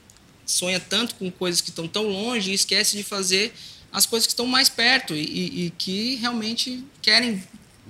sonha 0.45 0.81
tanto 0.81 1.15
com 1.15 1.31
coisas 1.31 1.61
que 1.61 1.71
estão 1.71 1.87
tão 1.87 2.09
longe 2.09 2.51
e 2.51 2.55
esquece 2.55 2.97
de 2.97 3.05
fazer 3.05 3.53
as 3.93 4.05
coisas 4.05 4.27
que 4.27 4.33
estão 4.33 4.47
mais 4.47 4.69
perto 4.69 5.15
e, 5.15 5.23
e, 5.23 5.67
e 5.67 5.71
que 5.71 6.17
realmente 6.17 6.85
querem 7.01 7.43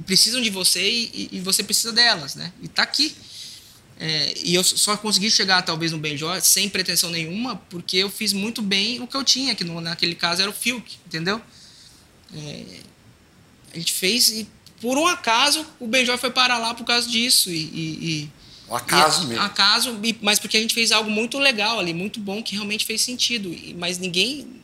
precisam 0.07 0.41
de 0.41 0.51
você 0.51 0.83
e, 0.83 1.29
e, 1.33 1.41
você 1.41 1.63
precisa 1.63 1.93
delas, 1.93 2.35
né? 2.35 2.53
E 2.63 2.69
tá 2.69 2.83
aqui. 2.83 3.15
É, 3.99 4.33
e 4.43 4.55
eu 4.55 4.65
só 4.65 4.97
consegui 4.97 5.31
chegar 5.31 5.63
talvez 5.63 5.93
no 5.93 5.99
Benjor 5.99 6.41
sem 6.41 6.69
pretensão 6.69 7.11
nenhuma, 7.11 7.57
porque 7.69 7.99
eu 7.99 8.09
fiz 8.09 8.33
muito 8.33 8.63
bem 8.63 9.01
o 9.01 9.07
que 9.07 9.17
eu 9.17 9.23
tinha, 9.23 9.55
que 9.55 9.63
no, 9.63 9.81
naquele 9.81 10.15
caso 10.15 10.41
era 10.41 10.51
o 10.51 10.55
Filk, 10.55 10.97
entendeu? 11.07 11.41
É, 12.35 12.65
a 13.75 13.79
gente 13.79 13.93
fez 13.93 14.31
e 14.31 14.49
por 14.81 14.97
um 14.97 15.07
acaso 15.07 15.67
o 15.79 15.87
Benjor 15.87 16.17
foi 16.17 16.31
parar 16.31 16.57
lá 16.59 16.73
por 16.73 16.85
causa 16.85 17.07
disso 17.07 17.51
e, 17.51 17.61
e 17.63 18.31
um 18.71 18.77
acaso 18.77 19.25
e, 19.25 19.27
mesmo. 19.27 19.43
Acaso, 19.43 20.01
mas 20.23 20.39
porque 20.39 20.57
a 20.57 20.61
gente 20.61 20.73
fez 20.73 20.93
algo 20.93 21.11
muito 21.11 21.39
legal 21.39 21.79
ali, 21.79 21.93
muito 21.93 22.21
bom, 22.21 22.43
que 22.43 22.55
realmente 22.55 22.87
fez 22.87 23.03
sentido, 23.03 23.55
mas 23.77 23.99
ninguém 23.99 24.63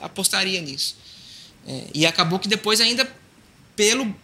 apostaria 0.00 0.60
nisso. 0.62 0.96
É, 1.66 1.84
e 1.92 2.06
acabou 2.06 2.38
que 2.38 2.48
depois 2.48 2.80
ainda 2.80 3.10
pelo 3.76 4.14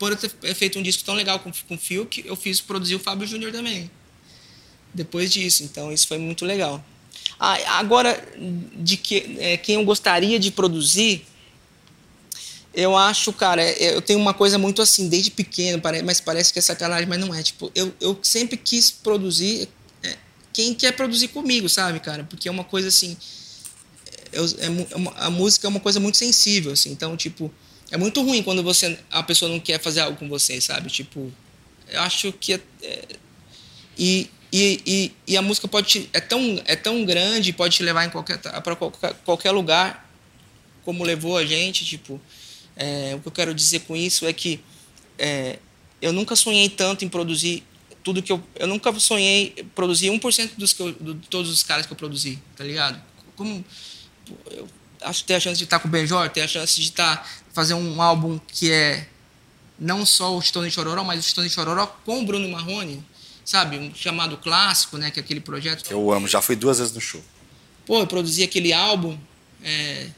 por 0.00 0.12
eu 0.12 0.16
ter 0.16 0.54
feito 0.54 0.78
um 0.78 0.82
disco 0.82 1.04
tão 1.04 1.14
legal 1.14 1.38
com, 1.38 1.52
com 1.68 1.74
o 1.74 2.06
que 2.06 2.24
eu 2.26 2.34
fiz 2.34 2.58
produzir 2.58 2.94
o 2.94 2.98
Fábio 2.98 3.28
Júnior 3.28 3.52
também. 3.52 3.90
Depois 4.94 5.30
disso, 5.30 5.62
então 5.62 5.92
isso 5.92 6.08
foi 6.08 6.16
muito 6.16 6.46
legal. 6.46 6.82
Ah, 7.38 7.78
agora, 7.78 8.26
de 8.76 8.96
que, 8.96 9.36
é, 9.38 9.58
quem 9.58 9.74
eu 9.74 9.84
gostaria 9.84 10.38
de 10.38 10.50
produzir, 10.50 11.26
eu 12.72 12.96
acho, 12.96 13.30
cara, 13.30 13.62
é, 13.62 13.94
eu 13.94 14.00
tenho 14.00 14.18
uma 14.18 14.32
coisa 14.32 14.56
muito 14.56 14.80
assim, 14.80 15.06
desde 15.06 15.30
pequeno, 15.30 15.82
mas 16.02 16.18
parece 16.18 16.50
que 16.50 16.58
é 16.58 16.62
sacanagem, 16.62 17.06
mas 17.06 17.20
não 17.20 17.34
é. 17.34 17.42
Tipo, 17.42 17.70
eu, 17.74 17.92
eu 18.00 18.18
sempre 18.22 18.56
quis 18.56 18.90
produzir 18.90 19.68
é, 20.02 20.16
quem 20.50 20.72
quer 20.72 20.92
produzir 20.92 21.28
comigo, 21.28 21.68
sabe, 21.68 22.00
cara? 22.00 22.24
Porque 22.24 22.48
é 22.48 22.50
uma 22.50 22.64
coisa 22.64 22.88
assim. 22.88 23.18
Eu, 24.32 24.46
é, 24.46 24.66
é 24.66 25.24
a 25.26 25.28
música 25.30 25.66
é 25.66 25.68
uma 25.68 25.80
coisa 25.80 26.00
muito 26.00 26.16
sensível, 26.16 26.72
assim. 26.72 26.90
Então, 26.90 27.18
tipo, 27.18 27.52
é 27.90 27.96
muito 27.96 28.22
ruim 28.22 28.42
quando 28.42 28.62
você 28.62 28.98
a 29.10 29.22
pessoa 29.22 29.50
não 29.50 29.58
quer 29.58 29.80
fazer 29.80 30.00
algo 30.00 30.16
com 30.16 30.28
você, 30.28 30.60
sabe? 30.60 30.88
Tipo, 30.88 31.32
eu 31.88 32.00
acho 32.02 32.32
que 32.32 32.54
é, 32.54 32.60
é, 32.82 33.04
e, 33.98 34.30
e, 34.52 34.82
e, 34.86 35.12
e, 35.26 35.36
a 35.36 35.42
música 35.42 35.66
pode 35.66 35.88
te, 35.88 36.10
é 36.12 36.20
tão 36.20 36.62
é 36.64 36.76
tão 36.76 37.04
grande, 37.04 37.52
pode 37.52 37.76
te 37.76 37.82
levar 37.82 38.04
em 38.04 38.10
qualquer 38.10 38.38
para 38.38 38.76
qualquer, 38.76 39.14
qualquer 39.24 39.50
lugar, 39.50 40.08
como 40.84 41.02
levou 41.02 41.36
a 41.36 41.44
gente, 41.44 41.84
tipo, 41.84 42.20
é, 42.76 43.14
o 43.16 43.20
que 43.20 43.28
eu 43.28 43.32
quero 43.32 43.54
dizer 43.54 43.80
com 43.80 43.96
isso 43.96 44.24
é 44.26 44.32
que 44.32 44.60
é, 45.18 45.58
eu 46.00 46.12
nunca 46.12 46.36
sonhei 46.36 46.68
tanto 46.68 47.04
em 47.04 47.08
produzir 47.08 47.64
tudo 48.02 48.22
que 48.22 48.32
eu 48.32 48.42
eu 48.54 48.66
nunca 48.66 48.98
sonhei 48.98 49.66
produzir 49.74 50.08
1% 50.10 50.52
dos 50.56 50.72
que 50.72 50.80
eu, 50.80 50.92
de 50.92 51.28
todos 51.28 51.50
os 51.50 51.62
caras 51.62 51.86
que 51.86 51.92
eu 51.92 51.96
produzi, 51.96 52.38
tá 52.56 52.64
ligado? 52.64 53.02
Como 53.36 53.64
eu 54.50 54.68
acho 55.02 55.20
que 55.20 55.28
tem 55.28 55.36
a 55.36 55.40
chance 55.40 55.58
de 55.58 55.64
estar 55.64 55.78
com 55.78 55.88
o 55.88 55.90
Benjor, 55.90 56.28
tem 56.30 56.42
a 56.42 56.48
chance 56.48 56.74
de 56.76 56.88
estar 56.88 57.28
fazer 57.52 57.74
um 57.74 58.00
álbum 58.00 58.38
que 58.48 58.70
é 58.70 59.06
não 59.78 60.04
só 60.04 60.36
o 60.36 60.42
Stone 60.42 60.70
Chororó, 60.70 61.02
mas 61.02 61.24
o 61.24 61.28
Stone 61.28 61.48
Chororó 61.48 61.86
com 62.04 62.20
o 62.20 62.26
Bruno 62.26 62.48
Marrone, 62.48 63.04
sabe? 63.44 63.78
Um 63.78 63.94
chamado 63.94 64.36
clássico, 64.36 64.98
né? 64.98 65.10
Que 65.10 65.20
é 65.20 65.22
aquele 65.22 65.40
projeto. 65.40 65.90
Eu 65.90 66.12
amo, 66.12 66.28
já 66.28 66.42
fui 66.42 66.54
duas 66.54 66.78
vezes 66.78 66.92
no 66.92 67.00
show. 67.00 67.22
Pô, 67.86 68.00
eu 68.00 68.06
produzi 68.06 68.42
aquele 68.42 68.72
álbum. 68.72 69.18
É... 69.62 70.08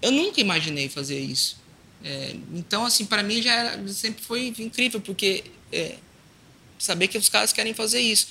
Eu 0.00 0.12
nunca 0.12 0.40
imaginei 0.40 0.88
fazer 0.88 1.18
isso. 1.18 1.58
É... 2.04 2.36
Então, 2.54 2.86
assim, 2.86 3.04
para 3.04 3.22
mim 3.22 3.42
já 3.42 3.52
era, 3.52 3.88
sempre 3.88 4.22
foi 4.24 4.54
incrível, 4.58 5.00
porque 5.00 5.44
é... 5.72 5.96
saber 6.78 7.08
que 7.08 7.18
os 7.18 7.28
caras 7.28 7.52
querem 7.52 7.74
fazer 7.74 8.00
isso. 8.00 8.28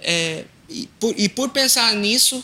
É, 0.00 0.44
e 0.68 0.88
por, 0.98 1.14
e, 1.18 1.28
por, 1.28 1.50
pensar 1.50 1.94
nisso, 1.94 2.42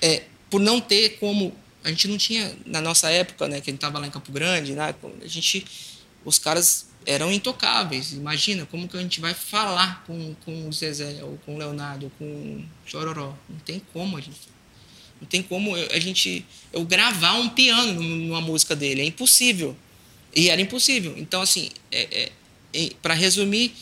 é, 0.00 0.22
por 0.48 0.60
não 0.60 0.80
ter 0.80 1.18
como 1.18 1.54
a 1.84 1.90
gente 1.90 2.08
não 2.08 2.16
tinha, 2.16 2.54
na 2.64 2.80
nossa 2.80 3.10
época, 3.10 3.48
né, 3.48 3.60
que 3.60 3.70
a 3.70 3.72
gente 3.72 3.78
estava 3.78 3.98
lá 3.98 4.06
em 4.06 4.10
Campo 4.10 4.30
Grande, 4.30 4.72
né, 4.72 4.94
a 5.22 5.26
gente, 5.26 5.66
os 6.24 6.38
caras 6.38 6.86
eram 7.06 7.32
intocáveis. 7.32 8.12
Imagina 8.12 8.66
como 8.66 8.88
que 8.88 8.96
a 8.96 9.00
gente 9.00 9.20
vai 9.20 9.34
falar 9.34 10.04
com, 10.06 10.34
com 10.44 10.68
o 10.68 10.72
Zezé, 10.72 11.22
ou 11.22 11.38
com 11.44 11.54
o 11.54 11.58
Leonardo, 11.58 12.06
ou 12.06 12.12
com 12.18 12.24
o 12.24 12.64
Chororó. 12.86 13.34
Não 13.48 13.58
tem 13.60 13.82
como 13.92 14.16
a 14.16 14.20
gente. 14.20 14.38
Não 15.20 15.26
tem 15.26 15.42
como 15.42 15.74
a 15.74 15.98
gente. 15.98 16.44
Eu 16.72 16.84
gravar 16.84 17.34
um 17.34 17.48
piano 17.48 18.02
numa 18.02 18.40
música 18.40 18.74
dele. 18.74 19.02
É 19.02 19.04
impossível. 19.04 19.76
E 20.34 20.48
era 20.48 20.60
impossível. 20.60 21.14
Então, 21.16 21.42
assim, 21.42 21.70
é, 21.90 22.30
é, 22.72 22.90
para 23.00 23.14
resumir, 23.14 23.74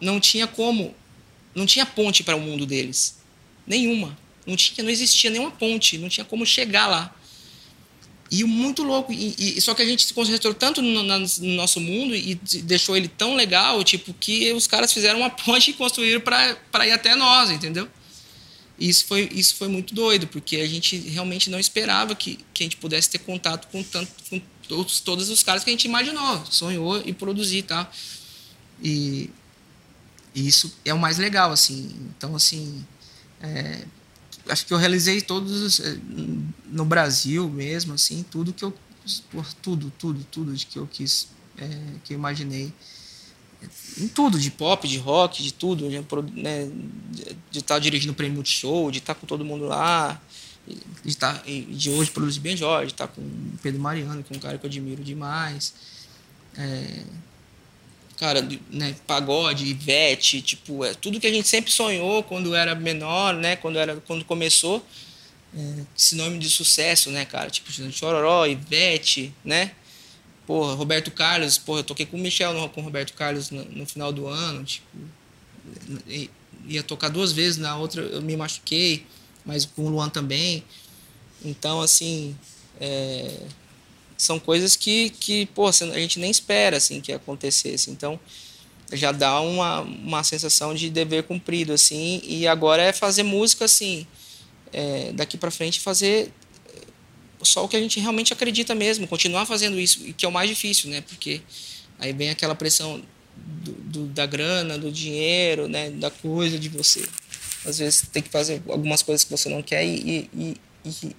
não 0.00 0.20
tinha 0.20 0.46
como. 0.46 0.94
Não 1.54 1.66
tinha 1.66 1.86
ponte 1.86 2.22
para 2.22 2.36
o 2.36 2.40
mundo 2.40 2.66
deles. 2.66 3.18
Nenhuma. 3.66 4.16
Não 4.46 4.56
tinha, 4.56 4.84
não 4.84 4.90
existia 4.90 5.30
nenhuma 5.30 5.50
ponte, 5.50 5.98
não 5.98 6.08
tinha 6.08 6.24
como 6.24 6.46
chegar 6.46 6.86
lá. 6.86 7.14
E 8.30 8.44
muito 8.44 8.82
louco. 8.82 9.12
E, 9.12 9.56
e, 9.56 9.60
só 9.60 9.74
que 9.74 9.80
a 9.80 9.86
gente 9.86 10.04
se 10.04 10.12
concentrou 10.12 10.52
tanto 10.52 10.82
no, 10.82 11.02
no, 11.02 11.54
nosso 11.54 11.80
mundo 11.80 12.14
e 12.14 12.34
deixou 12.62 12.96
ele 12.96 13.08
tão 13.08 13.34
legal, 13.34 13.82
tipo, 13.82 14.12
que 14.14 14.52
os 14.52 14.66
caras 14.66 14.92
fizeram 14.92 15.20
uma 15.20 15.30
ponte 15.44 15.70
e 15.70 15.74
construíram 15.74 16.20
para 16.20 16.86
ir 16.86 16.92
até 16.92 17.14
nós, 17.14 17.50
entendeu? 17.50 17.88
E 18.78 18.88
isso 18.88 19.06
foi, 19.06 19.28
isso 19.32 19.56
foi 19.56 19.66
muito 19.66 19.94
doido, 19.94 20.26
porque 20.28 20.56
a 20.56 20.66
gente 20.66 20.96
realmente 20.96 21.50
não 21.50 21.58
esperava 21.58 22.14
que, 22.14 22.38
que 22.54 22.62
a 22.62 22.66
gente 22.66 22.76
pudesse 22.76 23.10
ter 23.10 23.18
contato 23.18 23.66
com, 23.68 23.82
tanto, 23.82 24.12
com 24.30 24.40
todos, 24.68 25.00
todos 25.00 25.30
os 25.30 25.42
caras 25.42 25.64
que 25.64 25.70
a 25.70 25.72
gente 25.72 25.86
imaginou, 25.86 26.44
sonhou 26.46 27.02
e 27.04 27.12
produzir, 27.12 27.62
tá? 27.62 27.90
E, 28.82 29.30
e 30.34 30.46
isso 30.46 30.76
é 30.84 30.94
o 30.94 30.98
mais 30.98 31.18
legal, 31.18 31.50
assim. 31.50 31.90
Então, 32.16 32.36
assim, 32.36 32.86
é, 33.40 33.84
acho 34.48 34.66
que 34.66 34.72
eu 34.72 34.78
realizei 34.78 35.20
todos 35.20 35.80
eh, 35.80 35.98
no 36.66 36.84
Brasil 36.84 37.48
mesmo, 37.48 37.94
assim, 37.94 38.24
tudo 38.30 38.52
que 38.52 38.64
eu 38.64 38.72
tudo, 39.62 39.92
tudo, 39.98 40.26
tudo 40.30 40.54
de 40.54 40.66
que 40.66 40.78
eu 40.78 40.86
quis, 40.86 41.28
é, 41.56 41.68
que 42.04 42.12
eu 42.12 42.18
imaginei. 42.18 42.72
Em 43.98 44.06
tudo, 44.06 44.38
de 44.38 44.50
pop, 44.50 44.86
de 44.86 44.98
rock, 44.98 45.42
de 45.42 45.52
tudo, 45.52 45.88
né, 45.88 46.70
de 47.50 47.58
estar 47.58 47.74
tá 47.74 47.78
dirigindo 47.78 48.12
o 48.12 48.14
prêmio 48.14 48.36
Multishow, 48.36 48.90
de 48.90 48.98
estar 48.98 49.14
tá 49.14 49.20
com 49.20 49.26
todo 49.26 49.44
mundo 49.44 49.64
lá, 49.64 50.20
de, 50.66 51.08
estar, 51.08 51.38
tá, 51.38 51.42
de 51.44 51.90
hoje 51.90 52.10
produzir 52.10 52.40
Ben 52.40 52.56
Jorge, 52.56 52.88
de 52.88 52.92
estar 52.92 53.08
com 53.08 53.20
o 53.20 53.58
Pedro 53.62 53.80
Mariano, 53.80 54.22
que 54.22 54.32
é 54.32 54.36
um 54.36 54.40
cara 54.40 54.58
que 54.58 54.64
eu 54.64 54.68
admiro 54.68 55.02
demais. 55.02 55.74
É, 56.56 57.02
cara, 58.18 58.46
né, 58.70 58.94
pagode, 59.06 59.64
Ivete, 59.64 60.42
tipo, 60.42 60.84
é 60.84 60.92
tudo 60.94 61.20
que 61.20 61.26
a 61.26 61.32
gente 61.32 61.46
sempre 61.46 61.70
sonhou 61.70 62.22
quando 62.22 62.54
era 62.54 62.74
menor, 62.74 63.34
né, 63.34 63.56
quando 63.56 63.78
era 63.78 63.96
quando 64.06 64.24
começou, 64.24 64.84
é, 65.56 65.84
esse 65.96 66.16
nome 66.16 66.38
de 66.38 66.50
sucesso, 66.50 67.10
né, 67.10 67.24
cara, 67.24 67.48
tipo, 67.48 67.70
Chororó, 67.92 68.46
Ivete, 68.46 69.32
né? 69.44 69.72
Porra, 70.46 70.74
Roberto 70.74 71.10
Carlos, 71.10 71.58
porra, 71.58 71.80
eu 71.80 71.84
toquei 71.84 72.06
com 72.06 72.16
o 72.16 72.20
Michel 72.20 72.54
no, 72.54 72.68
com 72.70 72.80
o 72.80 72.84
Roberto 72.84 73.12
Carlos 73.12 73.50
no, 73.50 73.64
no 73.64 73.86
final 73.86 74.12
do 74.12 74.26
ano, 74.26 74.64
tipo, 74.64 74.86
ia 76.66 76.82
tocar 76.82 77.08
duas 77.08 77.32
vezes, 77.32 77.58
na 77.58 77.76
outra 77.76 78.02
eu 78.02 78.22
me 78.22 78.36
machuquei, 78.36 79.06
mas 79.44 79.64
com 79.64 79.84
o 79.84 79.88
Luan 79.88 80.08
também. 80.08 80.64
Então, 81.44 81.80
assim, 81.80 82.36
é, 82.80 83.40
são 84.18 84.38
coisas 84.38 84.76
que, 84.76 85.10
que 85.10 85.46
pô, 85.46 85.68
a 85.68 85.72
gente 85.72 86.18
nem 86.18 86.30
espera 86.30 86.76
assim 86.76 87.00
que 87.00 87.12
acontecesse. 87.12 87.90
Então, 87.90 88.20
já 88.92 89.12
dá 89.12 89.40
uma, 89.40 89.80
uma 89.80 90.24
sensação 90.24 90.74
de 90.74 90.90
dever 90.90 91.22
cumprido 91.22 91.72
assim. 91.72 92.20
E 92.24 92.46
agora 92.46 92.82
é 92.82 92.92
fazer 92.92 93.22
música 93.22 93.64
assim, 93.64 94.06
é, 94.72 95.12
daqui 95.12 95.38
para 95.38 95.50
frente 95.50 95.80
fazer 95.80 96.32
só 97.42 97.64
o 97.64 97.68
que 97.68 97.76
a 97.76 97.80
gente 97.80 98.00
realmente 98.00 98.32
acredita 98.32 98.74
mesmo, 98.74 99.06
continuar 99.06 99.46
fazendo 99.46 99.78
isso, 99.78 100.00
que 100.14 100.24
é 100.24 100.28
o 100.28 100.32
mais 100.32 100.48
difícil, 100.48 100.90
né? 100.90 101.00
Porque 101.00 101.40
aí 101.98 102.12
vem 102.12 102.30
aquela 102.30 102.54
pressão 102.54 103.02
do, 103.36 103.72
do, 103.72 104.06
da 104.06 104.26
grana, 104.26 104.78
do 104.78 104.90
dinheiro, 104.90 105.68
né? 105.68 105.90
Da 105.90 106.10
coisa 106.10 106.58
de 106.58 106.68
você. 106.68 107.06
Às 107.64 107.78
vezes 107.78 108.02
tem 108.12 108.22
que 108.22 108.28
fazer 108.28 108.62
algumas 108.68 109.02
coisas 109.02 109.24
que 109.24 109.30
você 109.30 109.48
não 109.48 109.62
quer 109.62 109.84
e, 109.84 110.28
e, 110.34 110.56
e, 110.84 111.16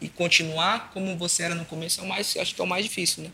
e 0.00 0.08
continuar 0.08 0.90
como 0.92 1.16
você 1.16 1.42
era 1.42 1.54
no 1.54 1.64
começo 1.64 2.00
é 2.00 2.04
o 2.04 2.08
mais, 2.08 2.36
acho 2.36 2.54
que 2.54 2.60
é 2.60 2.64
o 2.64 2.66
mais 2.66 2.84
difícil, 2.84 3.24
né? 3.24 3.30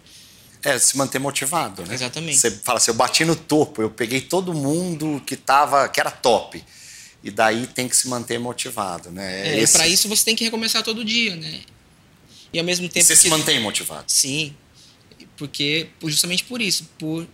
É, 0.63 0.79
se 0.79 0.97
manter 0.97 1.19
motivado, 1.19 1.85
né? 1.87 1.95
Exatamente. 1.95 2.37
Você 2.37 2.51
fala 2.51 2.79
assim, 2.79 2.91
eu 2.91 2.95
bati 2.95 3.25
no 3.25 3.35
topo, 3.35 3.81
eu 3.81 3.91
peguei 3.91 4.21
todo 4.21 4.53
mundo 4.53 5.23
que 5.27 5.35
tava, 5.37 5.89
que 5.89 5.99
era 5.99 6.11
top. 6.11 6.63
E 7.23 7.31
daí 7.31 7.67
tem 7.67 7.89
que 7.89 7.97
se 7.97 8.09
manter 8.09 8.39
motivado, 8.39 9.11
né? 9.11 9.49
É, 9.49 9.61
Esse... 9.61 9.73
para 9.73 9.89
isso 9.89 10.09
você 10.09 10.25
tem 10.25 10.37
que 10.37 10.45
recomeçar 10.45 10.83
todo 10.83 11.05
dia, 11.05 11.35
né? 11.37 11.61
E 12.53 12.59
ao 12.59 12.65
mesmo 12.65 12.89
tempo. 12.89 12.99
E 12.99 13.03
você 13.03 13.15
que... 13.15 13.21
se 13.21 13.29
mantém 13.29 13.61
motivado? 13.61 14.05
Sim. 14.07 14.55
Porque, 15.37 15.89
justamente 16.05 16.45
por 16.45 16.61
isso, 16.61 16.89
por 16.99 17.27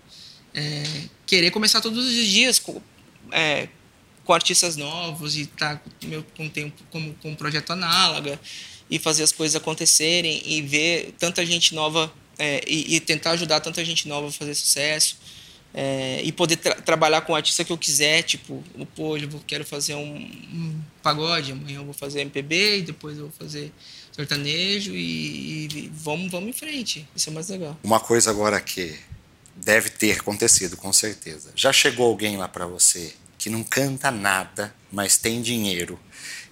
é, 0.55 0.85
querer 1.27 1.51
começar 1.51 1.81
todos 1.81 2.05
os 2.05 2.27
dias 2.27 2.59
com, 2.61 2.81
é, 3.33 3.69
com 4.25 4.33
artistas 4.33 4.77
novos 4.77 5.37
e 5.37 5.43
estar 5.43 5.77
tá 5.77 5.83
com, 6.01 6.23
com, 6.37 6.49
tempo, 6.49 6.83
com 6.91 7.29
um 7.29 7.35
projeto 7.35 7.73
análoga 7.73 8.41
e 8.91 8.99
fazer 8.99 9.23
as 9.23 9.33
coisas 9.33 9.57
acontecerem 9.57 10.43
e 10.45 10.63
ver 10.63 11.15
tanta 11.19 11.45
gente 11.45 11.75
nova 11.75 12.13
é, 12.39 12.63
e, 12.67 12.97
e, 12.97 13.01
tentar 13.01 13.33
ajudar 13.33 13.61
tanta 13.61 13.85
gente 13.85 14.07
nova 14.07 14.29
a 14.29 14.33
fazer 14.33 14.55
sucesso 14.55 15.17
é, 15.73 16.21
e 16.23 16.33
poder 16.33 16.57
tra 16.57 16.75
trabalhar 16.75 17.21
com 17.23 17.33
o 17.33 17.37
artista 17.37 17.65
que 17.65 17.73
eu 17.73 17.79
quiser, 17.79 18.23
tipo, 18.23 18.63
pô, 18.95 19.09
hoje 19.09 19.29
eu 19.31 19.41
quero 19.47 19.65
fazer 19.65 19.95
um, 19.95 20.17
um, 20.17 20.81
pagode, 21.03 21.53
amanhã 21.53 21.81
eu 21.81 21.85
vou 21.85 21.95
fazer 21.95 22.21
MPB 22.21 22.79
e 22.79 22.83
depois 22.83 23.19
eu 23.19 23.25
vou 23.25 23.33
fazer 23.33 23.73
sertanejo 24.13 24.95
e, 24.95 25.67
e 25.67 25.93
vamos, 25.93 26.31
vamos 26.31 26.49
em 26.49 26.53
frente, 26.53 27.07
isso 27.15 27.29
é 27.29 27.33
mais 27.33 27.49
legal. 27.49 27.79
Uma 27.83 28.01
coisa 28.01 28.31
agora 28.31 28.61
que 28.61 28.99
deve 29.55 29.91
ter 29.91 30.19
acontecido, 30.19 30.77
com 30.77 30.93
certeza. 30.93 31.53
Já 31.55 31.73
chegou 31.73 32.07
alguém 32.07 32.37
lá 32.37 32.49
para 32.49 32.67
você 32.67 33.13
que 33.39 33.51
não 33.51 33.63
canta 33.63 34.11
nada, 34.11 34.75
mas 34.91 35.19
tem 35.19 35.43
dinheiro 35.43 35.99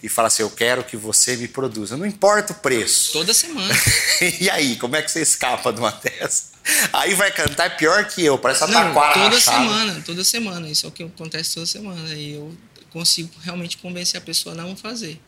e 0.05 0.09
fala 0.09 0.29
assim: 0.29 0.43
Eu 0.43 0.51
quero 0.51 0.85
que 0.85 0.99
você 0.99 1.35
me 1.35 1.49
produza. 1.49 1.97
Não 1.97 2.05
importa 2.05 2.53
o 2.53 2.57
preço. 2.57 3.11
Toda 3.13 3.33
semana. 3.33 3.75
e 4.39 4.51
aí, 4.51 4.77
como 4.77 4.95
é 4.97 5.01
que 5.01 5.11
você 5.11 5.23
escapa 5.23 5.73
de 5.73 5.81
uma 5.81 5.91
dessa? 5.91 6.53
Aí 6.93 7.15
vai 7.15 7.33
cantar 7.33 7.75
pior 7.79 8.05
que 8.05 8.23
eu, 8.23 8.37
parece 8.39 8.65
uma 8.65 8.85
taquara. 8.85 9.15
Toda 9.15 9.41
semana, 9.41 10.03
toda 10.05 10.23
semana. 10.23 10.69
Isso 10.69 10.85
é 10.85 10.89
o 10.91 10.93
que 10.93 11.03
acontece 11.03 11.55
toda 11.55 11.65
semana. 11.65 12.15
E 12.15 12.35
eu 12.35 12.55
consigo 12.91 13.31
realmente 13.43 13.79
convencer 13.79 14.19
a 14.19 14.21
pessoa 14.21 14.55
a 14.55 14.59
não 14.59 14.77
fazer. 14.77 15.19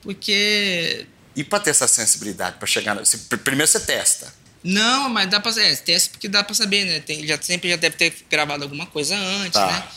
Porque. 0.00 1.04
E 1.34 1.42
para 1.42 1.58
ter 1.58 1.70
essa 1.70 1.88
sensibilidade, 1.88 2.58
para 2.58 2.68
chegar. 2.68 2.96
Primeiro 3.42 3.66
você 3.66 3.80
testa. 3.80 4.32
Não, 4.62 5.08
mas 5.08 5.28
dá 5.28 5.40
pra. 5.40 5.50
É, 5.60 5.74
testa 5.74 6.10
porque 6.10 6.28
dá 6.28 6.44
pra 6.44 6.54
saber, 6.54 6.84
né? 6.84 7.00
Tem, 7.00 7.26
já, 7.26 7.36
sempre 7.42 7.68
já 7.68 7.76
deve 7.76 7.96
ter 7.96 8.14
gravado 8.30 8.62
alguma 8.62 8.86
coisa 8.86 9.16
antes, 9.16 9.54
tá. 9.54 9.66
né? 9.66 9.88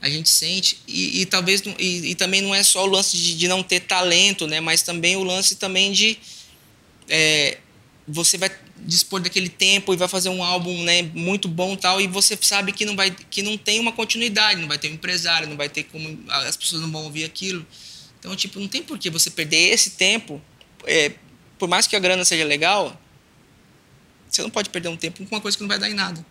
A 0.00 0.08
gente 0.08 0.28
sente. 0.28 0.78
E, 0.86 1.22
e 1.22 1.26
talvez 1.26 1.62
e, 1.78 2.10
e, 2.10 2.14
também 2.14 2.40
não 2.40 2.54
é 2.54 2.62
só 2.62 2.84
o 2.84 2.86
lance 2.86 3.16
de, 3.16 3.36
de, 3.36 3.48
não 3.48 3.62
ter 3.62 3.80
talento 3.80 4.46
né? 4.46 4.60
Mas 4.60 4.82
também 4.82 5.16
o 5.16 5.24
lance 5.24 5.56
também 5.56 5.92
de 5.92 6.18
é, 7.08 7.58
você 8.06 8.36
vai 8.38 8.50
dispor 8.78 9.20
daquele 9.20 9.48
tempo 9.48 9.92
e 9.92 9.96
vai 9.96 10.06
fazer 10.06 10.28
um 10.28 10.42
álbum 10.42 10.82
né 10.82 11.02
muito 11.14 11.48
bom 11.48 11.74
tal 11.74 12.00
e 12.00 12.06
você 12.06 12.38
sabe 12.40 12.72
que 12.72 12.84
não 12.84 12.94
vai 12.94 13.10
que 13.10 13.42
não 13.42 13.56
tem 13.56 13.80
uma 13.80 13.90
continuidade 13.90 14.60
não 14.60 14.68
vai 14.68 14.78
ter 14.78 14.90
um 14.90 14.94
empresário 14.94 15.48
não 15.48 15.56
vai 15.56 15.68
ter 15.68 15.84
como 15.84 16.18
as 16.28 16.56
pessoas 16.56 16.82
não 16.82 16.90
vão 16.90 17.04
ouvir 17.04 17.24
aquilo. 17.24 17.66
Então 18.18 18.34
tipo 18.36 18.60
não 18.60 18.68
tem 18.68 18.82
por 18.82 18.98
que 18.98 19.10
você 19.10 19.30
perder 19.30 19.72
esse 19.72 19.90
tempo 19.90 20.40
é, 20.84 21.12
por 21.58 21.68
mais 21.68 21.86
que 21.86 21.96
a 21.96 21.98
grana 21.98 22.24
seja 22.24 22.44
legal 22.44 23.00
você 24.28 24.42
não 24.42 24.50
pode 24.50 24.68
perder 24.68 24.88
um 24.88 24.96
tempo 24.96 25.24
com 25.24 25.34
uma 25.34 25.40
coisa 25.40 25.56
que 25.56 25.62
não 25.62 25.68
vai 25.68 25.78
dar 25.78 25.88
em 25.88 25.94
nada 25.94 26.24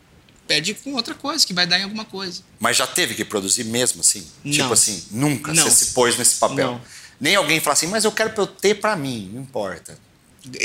pede 0.47 0.73
com 0.75 0.93
outra 0.93 1.13
coisa, 1.13 1.45
que 1.45 1.53
vai 1.53 1.65
dar 1.65 1.79
em 1.79 1.83
alguma 1.83 2.05
coisa. 2.05 2.41
Mas 2.59 2.77
já 2.77 2.87
teve 2.87 3.15
que 3.15 3.25
produzir 3.25 3.63
mesmo 3.63 4.01
assim? 4.01 4.21
Tipo 4.21 4.39
não. 4.43 4.51
Tipo 4.51 4.73
assim, 4.73 5.03
nunca 5.11 5.53
não. 5.53 5.63
você 5.63 5.85
se 5.85 5.93
pôs 5.93 6.17
nesse 6.17 6.35
papel. 6.35 6.73
Não. 6.73 6.81
Nem 7.19 7.35
alguém 7.35 7.59
fala 7.59 7.73
assim, 7.73 7.87
mas 7.87 8.03
eu 8.03 8.11
quero 8.11 8.31
pra 8.31 8.43
eu 8.43 8.47
ter 8.47 8.75
para 8.75 8.95
mim, 8.95 9.31
não 9.33 9.41
importa. 9.41 9.97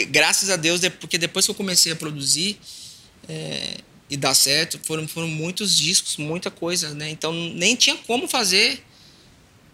Graças 0.09 0.51
a 0.51 0.57
Deus, 0.57 0.81
porque 1.01 1.17
depois 1.17 1.45
que 1.45 1.51
eu 1.51 1.55
comecei 1.55 1.93
a 1.93 1.97
produzir 1.97 2.59
é, 3.29 3.79
e 4.11 4.17
dar 4.17 4.35
certo, 4.35 4.79
foram, 4.83 5.07
foram 5.09 5.29
muitos 5.29 5.77
discos, 5.77 6.17
muita 6.17 6.51
coisa, 6.51 6.93
né? 6.95 7.09
Então 7.09 7.33
nem 7.33 7.77
tinha 7.77 7.97
como 7.97 8.29
fazer, 8.29 8.85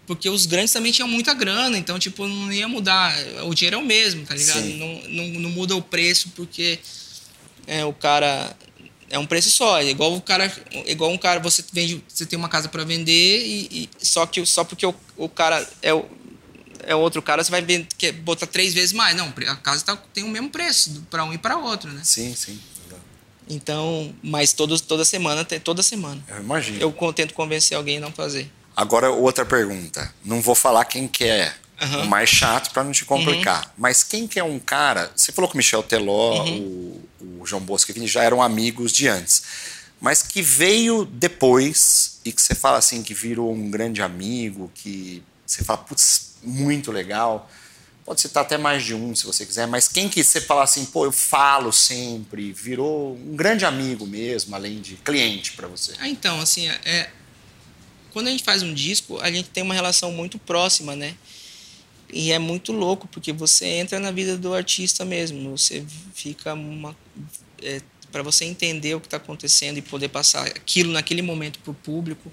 porque 0.07 0.29
os 0.29 0.47
grandes 0.47 0.73
também 0.73 0.93
tinham 0.93 1.09
muita 1.09 1.35
grana, 1.35 1.77
então 1.77 1.99
tipo, 1.99 2.27
não 2.29 2.53
ia 2.53 2.69
mudar. 2.69 3.17
O 3.45 3.55
dinheiro 3.55 3.77
é 3.77 3.79
o 3.81 3.85
mesmo, 3.85 4.25
tá 4.25 4.35
ligado? 4.35 4.65
Não, 4.65 5.03
não, 5.09 5.41
não, 5.41 5.51
muda 5.51 5.75
o 5.75 5.83
preço 5.83 6.31
porque 6.37 6.79
é, 7.67 7.85
o 7.85 7.93
cara 7.93 8.55
é 9.11 9.19
um 9.19 9.27
preço 9.27 9.51
só. 9.51 9.79
É 9.79 9.89
igual 9.89 10.15
o 10.15 10.21
cara, 10.21 10.53
igual 10.87 11.11
um 11.11 11.19
cara, 11.19 11.41
você 11.41 11.65
vende, 11.73 12.03
você 12.09 12.27
tem 12.27 12.39
uma 12.39 12.49
casa 12.49 12.69
para 12.69 12.85
vender 12.85 13.45
e, 13.45 13.89
e, 14.01 14.07
só 14.07 14.27
que 14.27 14.45
só 14.47 14.65
porque 14.65 14.87
o, 14.87 14.95
o 15.17 15.29
cara 15.29 15.67
é 15.83 15.93
o, 15.93 16.05
é 16.81 16.95
outro 16.95 17.21
cara, 17.21 17.43
você 17.43 17.51
vai 17.51 17.63
vender, 17.63 17.89
quer 17.99 18.13
botar 18.13 18.47
três 18.47 18.73
vezes 18.73 18.93
mais. 18.93 19.17
Não, 19.17 19.33
a 19.49 19.57
casa 19.57 19.85
tá, 19.85 19.97
tem 20.13 20.25
o 20.25 20.29
mesmo 20.29 20.51
preço 20.51 21.05
para 21.11 21.25
um 21.25 21.33
e 21.33 21.39
para 21.39 21.57
outro, 21.57 21.91
né? 21.91 22.01
Sim, 22.05 22.35
sim. 22.35 22.61
Então, 23.49 24.13
mas 24.23 24.53
todos, 24.53 24.81
toda 24.81 25.05
semana, 25.05 25.45
toda 25.45 25.83
semana. 25.83 26.23
Eu 26.29 26.41
imagino. 26.41 26.81
Eu 26.81 27.13
tento 27.13 27.33
convencer 27.33 27.77
alguém 27.77 27.99
a 27.99 28.01
não 28.01 28.13
fazer. 28.13 28.51
Agora, 28.77 29.11
outra 29.11 29.45
pergunta. 29.45 30.13
Não 30.25 30.41
vou 30.43 30.55
falar 30.55 30.85
quem 30.85 31.07
que 31.07 31.25
é 31.25 31.55
uhum. 31.81 32.03
o 32.03 32.07
mais 32.07 32.29
chato 32.29 32.73
para 32.73 32.83
não 32.83 32.93
te 32.93 33.05
complicar. 33.05 33.65
Uhum. 33.65 33.71
Mas 33.79 34.03
quem 34.03 34.27
que 34.27 34.39
é 34.39 34.45
um 34.45 34.59
cara... 34.59 35.11
Você 35.15 35.31
falou 35.31 35.49
que 35.49 35.55
o 35.55 35.59
Michel 35.59 35.83
Teló, 35.83 36.45
uhum. 36.45 36.59
o 36.59 37.09
o 37.41 37.47
João 37.47 37.63
Bosco 37.63 37.93
e 37.97 38.07
já 38.07 38.23
eram 38.23 38.43
amigos 38.43 38.93
de 38.93 39.09
antes. 39.09 39.43
Mas 40.01 40.23
que 40.23 40.43
veio 40.43 41.05
depois 41.05 42.21
e 42.25 42.33
que 42.33 42.41
você 42.41 42.55
fala 42.55 42.79
assim, 42.79 43.03
que 43.03 43.15
virou 43.15 43.53
um 43.53 43.71
grande 43.71 44.03
amigo, 44.03 44.71
que 44.75 45.23
você 45.47 45.65
fala, 45.65 45.79
putz, 45.79 46.35
muito 46.43 46.93
legal. 46.93 47.51
Pode 48.05 48.21
citar 48.21 48.45
até 48.45 48.57
mais 48.57 48.85
de 48.85 48.95
um, 48.95 49.15
se 49.17 49.27
você 49.27 49.45
quiser, 49.45 49.67
mas 49.67 49.89
quem 49.89 50.09
que 50.09 50.23
você 50.23 50.41
fala 50.41 50.63
assim, 50.63 50.85
pô, 50.85 51.05
eu 51.05 51.13
falo 51.13 51.73
sempre, 51.73 52.53
virou 52.53 53.17
um 53.17 53.35
grande 53.35 53.65
amigo 53.65 54.07
mesmo, 54.07 54.55
além 54.55 54.81
de 54.81 54.95
cliente 54.97 55.53
para 55.53 55.67
você? 55.67 55.93
Ah, 55.99 56.09
então, 56.09 56.41
assim, 56.41 56.69
é, 56.69 57.11
quando 58.13 58.29
a 58.29 58.31
gente 58.31 58.45
faz 58.45 58.63
um 58.63 58.73
disco, 58.73 59.19
a 59.21 59.31
gente 59.31 59.51
tem 59.51 59.63
uma 59.63 59.75
relação 59.75 60.13
muito 60.13 60.39
próxima, 60.39 60.95
né? 60.95 61.17
E 62.13 62.33
é 62.33 62.39
muito 62.39 62.73
louco, 62.73 63.09
porque 63.09 63.33
você 63.33 63.67
entra 63.67 63.99
na 63.99 64.11
vida 64.11 64.37
do 64.37 64.55
artista 64.55 65.05
mesmo. 65.05 65.57
Você 65.57 65.85
fica 66.15 66.55
uma. 66.55 66.97
É, 67.63 67.81
para 68.13 68.23
você 68.23 68.45
entender 68.45 68.95
o 68.95 69.01
que 69.01 69.07
está 69.07 69.17
acontecendo 69.17 69.79
e 69.79 69.83
poder 69.83 70.09
passar 70.09 70.47
aquilo 70.47 70.93
naquele 70.93 71.21
momento 71.21 71.59
para 71.59 71.71
o 71.71 71.75
público 71.75 72.33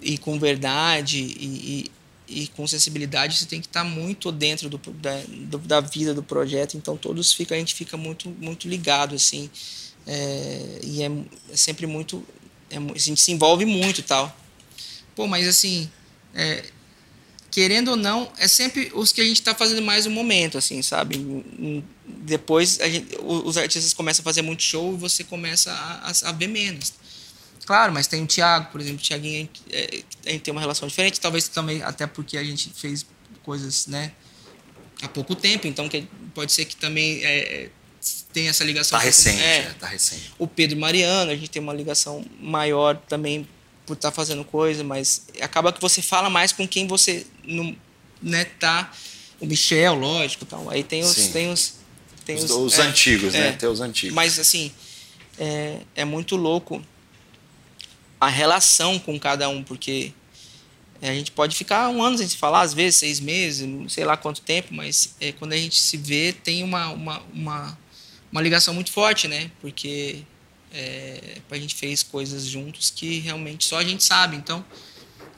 e 0.00 0.16
com 0.18 0.38
verdade 0.38 1.18
e, 1.18 1.90
e, 2.28 2.42
e, 2.42 2.46
com 2.48 2.66
sensibilidade, 2.66 3.36
você 3.36 3.46
tem 3.46 3.60
que 3.60 3.66
estar 3.66 3.82
tá 3.82 3.88
muito 3.88 4.30
dentro 4.30 4.68
do, 4.68 4.78
da, 4.78 5.20
do, 5.26 5.58
da 5.58 5.80
vida 5.80 6.14
do 6.14 6.22
projeto. 6.22 6.76
Então 6.76 6.96
todos 6.96 7.32
fica, 7.32 7.54
a 7.54 7.58
gente 7.58 7.74
fica 7.74 7.96
muito 7.96 8.28
muito 8.38 8.68
ligado 8.68 9.14
assim 9.14 9.50
é, 10.06 10.80
e 10.82 11.02
é, 11.02 11.06
é, 11.06 11.56
sempre 11.56 11.86
muito 11.86 12.24
é, 12.70 12.76
a 12.76 12.98
gente 12.98 13.20
se 13.20 13.32
envolve 13.32 13.64
muito 13.64 14.02
tal. 14.02 14.34
Pô, 15.16 15.26
mas 15.26 15.48
assim 15.48 15.90
é, 16.34 16.64
querendo 17.50 17.88
ou 17.88 17.96
não, 17.96 18.30
é 18.38 18.46
sempre 18.46 18.90
os 18.94 19.12
que 19.12 19.20
a 19.20 19.24
gente 19.24 19.40
está 19.40 19.54
fazendo 19.54 19.82
mais 19.82 20.06
no 20.06 20.12
momento, 20.12 20.56
assim, 20.56 20.80
sabe? 20.82 21.44
Depois 22.06 22.78
gente, 22.82 23.16
os 23.22 23.56
artistas 23.56 23.92
começam 23.92 24.22
a 24.22 24.24
fazer 24.24 24.42
muito 24.42 24.62
show 24.62 24.94
e 24.94 24.96
você 24.96 25.24
começa 25.24 25.72
a, 25.72 26.10
a, 26.10 26.30
a 26.30 26.32
ver 26.32 26.48
menos. 26.48 26.92
Claro, 27.66 27.92
mas 27.92 28.06
tem 28.06 28.22
o 28.22 28.26
Thiago, 28.26 28.70
por 28.72 28.80
exemplo, 28.80 29.00
o 29.00 29.02
Thiaguinho, 29.02 29.48
é, 29.70 30.02
a 30.26 30.30
gente 30.30 30.42
tem 30.42 30.52
uma 30.52 30.60
relação 30.60 30.88
diferente, 30.88 31.20
talvez 31.20 31.48
também 31.48 31.82
até 31.82 32.06
porque 32.06 32.36
a 32.36 32.44
gente 32.44 32.70
fez 32.74 33.06
coisas, 33.42 33.86
né, 33.86 34.12
há 35.02 35.08
pouco 35.08 35.34
tempo, 35.34 35.66
então 35.66 35.88
que 35.88 36.06
pode 36.34 36.52
ser 36.52 36.64
que 36.64 36.76
também 36.76 37.24
é, 37.24 37.68
tem 38.32 38.48
essa 38.48 38.64
ligação. 38.64 38.98
Tá 38.98 39.04
recente, 39.04 39.42
é, 39.42 39.58
é, 39.58 39.74
tá 39.78 39.86
recente. 39.86 40.32
O 40.38 40.46
Pedro 40.46 40.78
Mariano, 40.78 41.30
a 41.30 41.34
gente 41.34 41.50
tem 41.50 41.60
uma 41.60 41.74
ligação 41.74 42.24
maior 42.40 42.96
também 42.96 43.46
por 43.86 43.94
estar 43.94 44.10
tá 44.10 44.14
fazendo 44.14 44.44
coisa, 44.44 44.84
mas 44.84 45.26
acaba 45.40 45.72
que 45.72 45.80
você 45.80 46.00
fala 46.00 46.30
mais 46.30 46.52
com 46.52 46.66
quem 46.66 46.86
você 46.86 47.26
não, 47.50 47.76
né, 48.22 48.44
tá. 48.44 48.92
O 49.40 49.46
Michel, 49.46 49.94
lógico, 49.94 50.44
tal. 50.44 50.68
Aí 50.68 50.84
tem 50.84 51.02
os, 51.02 51.14
tem 51.28 51.50
os, 51.50 51.74
tem 52.24 52.36
os, 52.36 52.44
os, 52.44 52.50
os 52.50 52.78
é, 52.78 52.82
antigos, 52.82 53.32
né? 53.32 53.38
é, 53.38 53.42
né? 53.50 53.52
Tem 53.52 53.68
os 53.68 53.80
antigos. 53.80 54.14
Mas 54.14 54.38
assim, 54.38 54.70
é, 55.38 55.78
é 55.96 56.04
muito 56.04 56.36
louco 56.36 56.84
a 58.20 58.28
relação 58.28 58.98
com 58.98 59.18
cada 59.18 59.48
um, 59.48 59.62
porque 59.62 60.12
a 61.00 61.14
gente 61.14 61.32
pode 61.32 61.56
ficar 61.56 61.88
um 61.88 62.02
ano 62.02 62.18
sem 62.18 62.28
se 62.28 62.36
falar, 62.36 62.60
às 62.60 62.74
vezes 62.74 62.96
seis 62.96 63.18
meses, 63.18 63.66
sei 63.90 64.04
lá 64.04 64.16
quanto 64.16 64.42
tempo, 64.42 64.74
mas 64.74 65.14
é, 65.18 65.32
quando 65.32 65.54
a 65.54 65.56
gente 65.56 65.80
se 65.80 65.96
vê 65.96 66.32
tem 66.32 66.62
uma, 66.62 66.88
uma, 66.90 67.22
uma, 67.32 67.78
uma 68.30 68.42
ligação 68.42 68.74
muito 68.74 68.92
forte, 68.92 69.26
né? 69.26 69.50
Porque 69.62 70.22
é, 70.72 71.38
a 71.50 71.56
gente 71.56 71.74
fez 71.74 72.02
coisas 72.02 72.44
juntos 72.44 72.90
que 72.90 73.18
realmente 73.20 73.64
só 73.64 73.78
a 73.78 73.84
gente 73.84 74.04
sabe. 74.04 74.36
Então, 74.36 74.62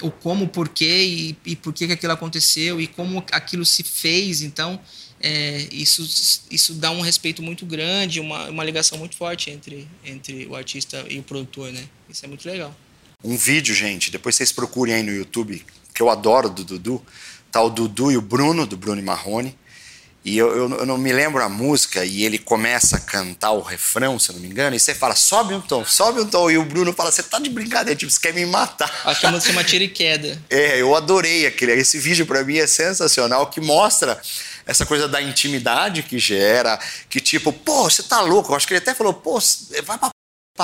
o 0.02 0.10
como, 0.10 0.48
porquê 0.48 1.02
e, 1.04 1.36
e 1.46 1.56
por 1.56 1.72
que, 1.72 1.86
que 1.86 1.92
aquilo 1.92 2.12
aconteceu 2.12 2.80
e 2.80 2.86
como 2.86 3.24
aquilo 3.32 3.64
se 3.64 3.82
fez. 3.82 4.42
Então, 4.42 4.80
é, 5.20 5.68
isso, 5.70 6.02
isso 6.50 6.74
dá 6.74 6.90
um 6.90 7.00
respeito 7.00 7.42
muito 7.42 7.64
grande, 7.64 8.20
uma, 8.20 8.50
uma 8.50 8.64
ligação 8.64 8.98
muito 8.98 9.16
forte 9.16 9.50
entre, 9.50 9.88
entre 10.04 10.46
o 10.46 10.56
artista 10.56 11.04
e 11.08 11.18
o 11.18 11.22
produtor, 11.22 11.72
né? 11.72 11.84
Isso 12.10 12.24
é 12.24 12.28
muito 12.28 12.46
legal. 12.46 12.74
Um 13.22 13.36
vídeo, 13.36 13.74
gente, 13.74 14.10
depois 14.10 14.34
vocês 14.34 14.50
procurem 14.50 14.94
aí 14.94 15.02
no 15.02 15.12
YouTube, 15.12 15.64
que 15.94 16.02
eu 16.02 16.10
adoro 16.10 16.50
do 16.50 16.64
Dudu. 16.64 17.00
Tá 17.52 17.62
o 17.62 17.70
Dudu 17.70 18.10
e 18.10 18.16
o 18.16 18.22
Bruno, 18.22 18.66
do 18.66 18.76
Bruno 18.76 19.00
e 19.00 19.04
Marrone. 19.04 19.56
E 20.24 20.38
eu, 20.38 20.48
eu, 20.56 20.70
eu, 20.78 20.86
não 20.86 20.96
me 20.96 21.12
lembro 21.12 21.42
a 21.42 21.48
música, 21.48 22.04
e 22.04 22.24
ele 22.24 22.38
começa 22.38 22.96
a 22.96 23.00
cantar 23.00 23.50
o 23.52 23.60
refrão, 23.60 24.18
se 24.20 24.30
eu 24.30 24.34
não 24.34 24.42
me 24.42 24.48
engano, 24.48 24.76
e 24.76 24.78
você 24.78 24.94
fala, 24.94 25.16
sobe 25.16 25.52
um 25.52 25.60
tom, 25.60 25.84
sobe 25.84 26.20
um 26.20 26.26
tom, 26.26 26.48
e 26.48 26.56
o 26.56 26.64
Bruno 26.64 26.92
fala, 26.92 27.10
você 27.10 27.24
tá 27.24 27.40
de 27.40 27.50
brincadeira, 27.50 27.98
tipo, 27.98 28.10
você 28.10 28.20
quer 28.20 28.32
me 28.32 28.46
matar. 28.46 28.88
Acho 29.04 29.20
que 29.20 29.26
a 29.26 29.30
música 29.32 29.52
chama 29.52 29.64
Tira 29.64 29.84
e 29.84 29.88
Queda. 29.88 30.40
É, 30.48 30.80
eu 30.80 30.94
adorei 30.94 31.46
aquele. 31.46 31.72
Esse 31.72 31.98
vídeo 31.98 32.26
para 32.26 32.44
mim 32.44 32.58
é 32.58 32.66
sensacional, 32.66 33.46
que 33.46 33.60
mostra 33.60 34.20
essa 34.66 34.86
coisa 34.86 35.08
da 35.08 35.20
intimidade 35.20 36.02
que 36.02 36.18
gera, 36.18 36.78
que 37.08 37.20
tipo, 37.20 37.52
pô, 37.52 37.84
você 37.84 38.02
tá 38.02 38.20
louco. 38.20 38.52
Eu 38.52 38.56
acho 38.56 38.66
que 38.66 38.74
ele 38.74 38.78
até 38.78 38.94
falou, 38.94 39.14
pô, 39.14 39.40
vai 39.84 39.98
pra 39.98 40.11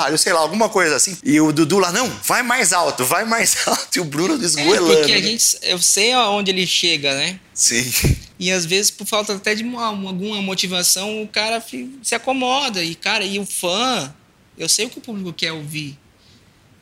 eu 0.09 0.17
sei 0.17 0.31
lá, 0.33 0.39
alguma 0.39 0.69
coisa 0.69 0.95
assim. 0.95 1.17
E 1.23 1.41
o 1.41 1.51
Dudu 1.51 1.79
lá, 1.79 1.91
não, 1.91 2.07
vai 2.23 2.43
mais 2.43 2.73
alto, 2.73 3.03
vai 3.03 3.25
mais 3.25 3.57
alto. 3.67 3.97
E 3.97 3.99
o 3.99 4.05
Bruno 4.05 4.37
desgoelando. 4.37 4.93
É, 4.93 4.97
porque 4.97 5.13
a 5.13 5.21
gente, 5.21 5.57
eu 5.63 5.79
sei 5.79 6.13
aonde 6.13 6.51
ele 6.51 6.65
chega, 6.67 7.13
né? 7.15 7.39
Sim. 7.53 7.91
E 8.39 8.51
às 8.51 8.65
vezes, 8.65 8.91
por 8.91 9.07
falta 9.07 9.33
até 9.35 9.55
de 9.55 9.63
uma, 9.63 9.87
alguma 9.87 10.41
motivação, 10.41 11.23
o 11.23 11.27
cara 11.27 11.63
se 12.03 12.15
acomoda. 12.15 12.83
E, 12.83 12.93
cara, 12.95 13.25
e 13.25 13.39
o 13.39 13.45
fã, 13.45 14.13
eu 14.57 14.69
sei 14.69 14.85
o 14.85 14.89
que 14.89 14.99
o 14.99 15.01
público 15.01 15.33
quer 15.33 15.51
ouvir. 15.51 15.97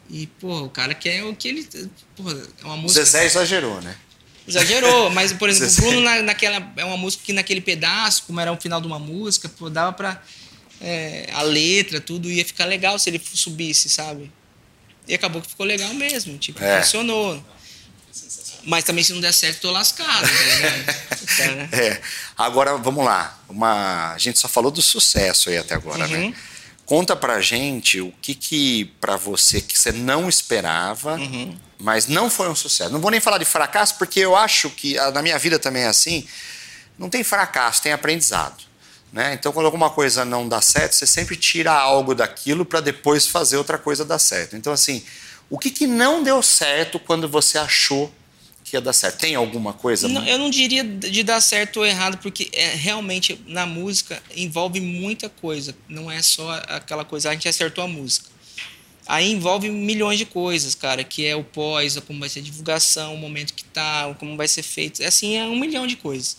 E, 0.09 0.27
pô, 0.39 0.63
o 0.63 0.69
cara 0.69 0.93
quer 0.93 1.23
o 1.23 1.35
que 1.35 1.47
ele. 1.47 1.67
Pô, 2.15 2.29
é 2.29 2.65
uma 2.65 2.77
música. 2.77 3.01
O 3.01 3.05
Zezé 3.05 3.25
exagerou, 3.25 3.81
né? 3.81 3.95
Exagerou, 4.47 5.09
mas, 5.09 5.33
por 5.33 5.47
exemplo, 5.49 5.73
o 5.77 5.81
Bruno 5.89 6.01
na, 6.01 6.21
naquela. 6.21 6.73
É 6.75 6.85
uma 6.85 6.97
música 6.97 7.23
que 7.25 7.33
naquele 7.33 7.61
pedaço, 7.61 8.23
como 8.27 8.39
era 8.39 8.51
o 8.51 8.57
final 8.57 8.79
de 8.79 8.87
uma 8.87 8.99
música, 8.99 9.49
pô, 9.49 9.69
dava 9.69 9.93
pra 9.93 10.21
é, 10.81 11.29
a 11.33 11.41
letra, 11.41 11.99
tudo 11.99 12.31
ia 12.31 12.45
ficar 12.45 12.65
legal 12.65 12.97
se 12.99 13.09
ele 13.09 13.21
subisse, 13.33 13.89
sabe? 13.89 14.31
E 15.07 15.13
acabou 15.13 15.41
que 15.41 15.49
ficou 15.49 15.65
legal 15.65 15.93
mesmo, 15.93 16.37
tipo, 16.37 16.63
é. 16.63 16.81
funcionou. 16.81 17.43
Mas 18.63 18.83
também 18.83 19.03
se 19.03 19.13
não 19.13 19.21
der 19.21 19.33
certo, 19.33 19.61
tô 19.61 19.71
lascado, 19.71 20.27
tá 21.37 21.43
é. 21.77 22.01
Agora, 22.37 22.75
vamos 22.75 23.05
lá. 23.05 23.39
Uma... 23.47 24.11
A 24.13 24.17
gente 24.17 24.37
só 24.37 24.49
falou 24.49 24.69
do 24.69 24.81
sucesso 24.81 25.49
aí 25.49 25.57
até 25.57 25.73
agora, 25.73 26.05
né? 26.05 26.17
uhum. 26.17 26.29
né? 26.29 26.35
Conta 26.85 27.15
pra 27.15 27.39
gente 27.41 28.01
o 28.01 28.13
que 28.21 28.33
que 28.35 28.85
pra 28.99 29.15
você 29.15 29.61
que 29.61 29.77
você 29.77 29.91
não 29.91 30.27
esperava, 30.27 31.15
uhum. 31.15 31.57
mas 31.77 32.07
não 32.07 32.29
foi 32.29 32.49
um 32.49 32.55
sucesso. 32.55 32.91
Não 32.91 32.99
vou 32.99 33.11
nem 33.11 33.19
falar 33.21 33.37
de 33.37 33.45
fracasso, 33.45 33.95
porque 33.95 34.19
eu 34.19 34.35
acho 34.35 34.69
que 34.69 34.95
na 35.11 35.21
minha 35.21 35.37
vida 35.37 35.57
também 35.57 35.83
é 35.83 35.87
assim. 35.87 36.27
Não 36.97 37.09
tem 37.09 37.23
fracasso, 37.23 37.81
tem 37.81 37.93
aprendizado. 37.93 38.66
Né? 39.11 39.33
Então, 39.33 39.51
quando 39.51 39.65
alguma 39.65 39.89
coisa 39.89 40.25
não 40.25 40.47
dá 40.47 40.61
certo, 40.61 40.93
você 40.93 41.07
sempre 41.07 41.35
tira 41.35 41.71
algo 41.71 42.13
daquilo 42.13 42.65
para 42.65 42.81
depois 42.81 43.25
fazer 43.25 43.57
outra 43.57 43.77
coisa 43.77 44.03
dar 44.03 44.19
certo. 44.19 44.55
Então, 44.55 44.73
assim, 44.73 45.03
o 45.49 45.57
que, 45.57 45.71
que 45.71 45.87
não 45.87 46.23
deu 46.23 46.41
certo 46.43 46.99
quando 46.99 47.27
você 47.27 47.57
achou 47.57 48.13
que 48.63 48.75
ia 48.75 48.81
dar 48.81 48.91
certo? 48.91 49.19
Tem 49.19 49.33
alguma 49.33 49.71
coisa? 49.71 50.09
Não, 50.09 50.25
eu 50.25 50.37
não 50.37 50.49
diria 50.49 50.83
de 50.83 51.23
dar 51.23 51.39
certo 51.39 51.77
ou 51.77 51.85
errado, 51.85 52.17
porque 52.17 52.49
é, 52.51 52.75
realmente 52.75 53.39
na 53.47 53.65
música 53.65 54.21
envolve 54.35 54.81
muita 54.81 55.29
coisa. 55.29 55.73
Não 55.87 56.11
é 56.11 56.21
só 56.21 56.51
aquela 56.67 57.05
coisa, 57.05 57.29
a 57.29 57.33
gente 57.33 57.47
acertou 57.47 57.83
a 57.83 57.87
música. 57.87 58.29
Aí 59.07 59.31
envolve 59.31 59.69
milhões 59.69 60.19
de 60.19 60.25
coisas, 60.25 60.75
cara, 60.75 61.01
que 61.01 61.25
é 61.25 61.33
o 61.33 61.45
pós, 61.45 61.97
como 62.05 62.19
vai 62.19 62.27
ser 62.27 62.39
a 62.39 62.43
divulgação, 62.43 63.15
o 63.15 63.17
momento 63.17 63.53
que 63.53 63.63
tá, 63.63 64.13
como 64.19 64.35
vai 64.35 64.49
ser 64.49 64.63
feito. 64.63 65.01
É 65.01 65.05
assim, 65.05 65.37
é 65.37 65.45
um 65.45 65.57
milhão 65.57 65.87
de 65.87 65.95
coisas. 65.95 66.35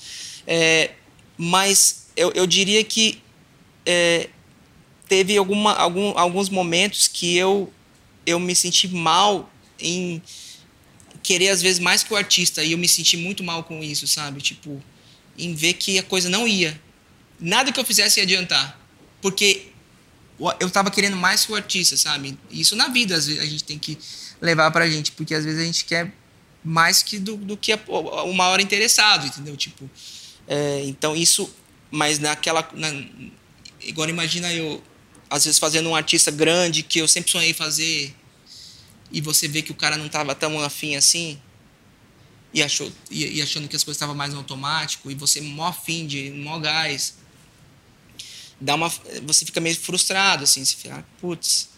É, 0.47 0.91
mas 1.39 2.08
eu, 2.19 2.33
eu 2.35 2.47
diria 2.47 2.83
que 2.83 3.23
é, 3.87 4.29
teve 5.09 5.37
alguma, 5.37 5.73
algum, 5.73 6.19
alguns 6.19 6.49
momentos 6.49 7.07
que 7.07 7.37
eu, 7.37 7.73
eu 8.27 8.41
me 8.41 8.55
senti 8.55 8.89
mal 8.89 9.51
em 9.81 10.21
querer 11.23 11.51
às 11.51 11.63
vezes 11.63 11.79
mais 11.79 12.03
que 12.03 12.13
o 12.13 12.17
artista 12.17 12.65
e 12.65 12.73
eu 12.73 12.79
me 12.79 12.89
senti 12.89 13.17
muito 13.17 13.45
mal 13.45 13.63
com 13.63 13.83
isso, 13.83 14.07
sabe? 14.07 14.41
Tipo, 14.41 14.83
em 15.39 15.55
ver 15.55 15.75
que 15.75 15.99
a 15.99 16.03
coisa 16.03 16.29
não 16.29 16.47
ia. 16.47 16.79
Nada 17.39 17.71
que 17.71 17.79
eu 17.79 17.85
fizesse 17.85 18.19
ia 18.19 18.25
adiantar. 18.25 18.79
Porque 19.23 19.69
eu 20.59 20.67
estava 20.67 20.91
querendo 20.91 21.17
mais 21.17 21.47
que 21.47 21.53
o 21.53 21.55
artista, 21.55 21.97
sabe? 21.97 22.37
Isso 22.51 22.75
na 22.75 22.89
vida 22.89 23.15
às 23.15 23.27
vezes 23.27 23.41
a 23.41 23.47
gente 23.47 23.65
tem 23.65 23.79
que 23.79 23.97
levar 24.41 24.71
pra 24.71 24.89
gente, 24.91 25.13
porque 25.13 25.35
às 25.35 25.45
vezes 25.45 25.61
a 25.61 25.65
gente 25.65 25.85
quer 25.85 26.13
mais 26.65 27.03
que 27.03 27.19
do, 27.19 27.37
do 27.37 27.57
que 27.57 27.73
a, 27.73 27.79
uma 28.25 28.49
hora 28.49 28.61
interessado, 28.61 29.27
entendeu? 29.27 29.57
Tipo, 29.57 29.89
é, 30.47 30.83
então 30.85 31.15
isso 31.15 31.53
mas 31.91 32.19
naquela. 32.19 32.69
Na, 32.75 32.89
agora 33.89 34.11
imagina 34.11 34.53
eu, 34.53 34.83
às 35.29 35.45
vezes, 35.45 35.59
fazendo 35.59 35.89
um 35.89 35.95
artista 35.97 36.31
grande 36.31 36.83
que 36.83 36.99
eu 36.99 37.09
sempre 37.09 37.31
sonhei 37.31 37.53
fazer, 37.53 38.15
e 39.11 39.21
você 39.21 39.49
vê 39.49 39.63
que 39.63 39.73
o 39.73 39.75
cara 39.75 39.97
não 39.97 40.07
estava 40.07 40.35
tão 40.35 40.61
afim 40.61 40.97
assim, 40.97 41.41
e, 42.53 42.63
achou, 42.63 42.91
e, 43.11 43.39
e 43.39 43.43
achando 43.43 43.69
que 43.69 43.77
as 43.77 43.85
coisas 43.85 43.97
estavam 43.97 44.15
mais 44.15 44.33
no 44.33 44.39
automático, 44.39 45.11
e 45.11 45.15
você 45.15 45.41
mó 45.41 45.69
afim 45.69 46.07
de, 46.07 46.31
mó 46.31 46.59
gás. 46.59 47.15
Dá 48.61 48.75
uma, 48.75 48.93
você 49.23 49.45
fica 49.45 49.61
meio 49.61 49.77
frustrado, 49.77 50.45
assim, 50.45 50.65
você 50.65 50.77
fica, 50.77 50.97
ah, 50.97 51.05
putz. 51.21 51.69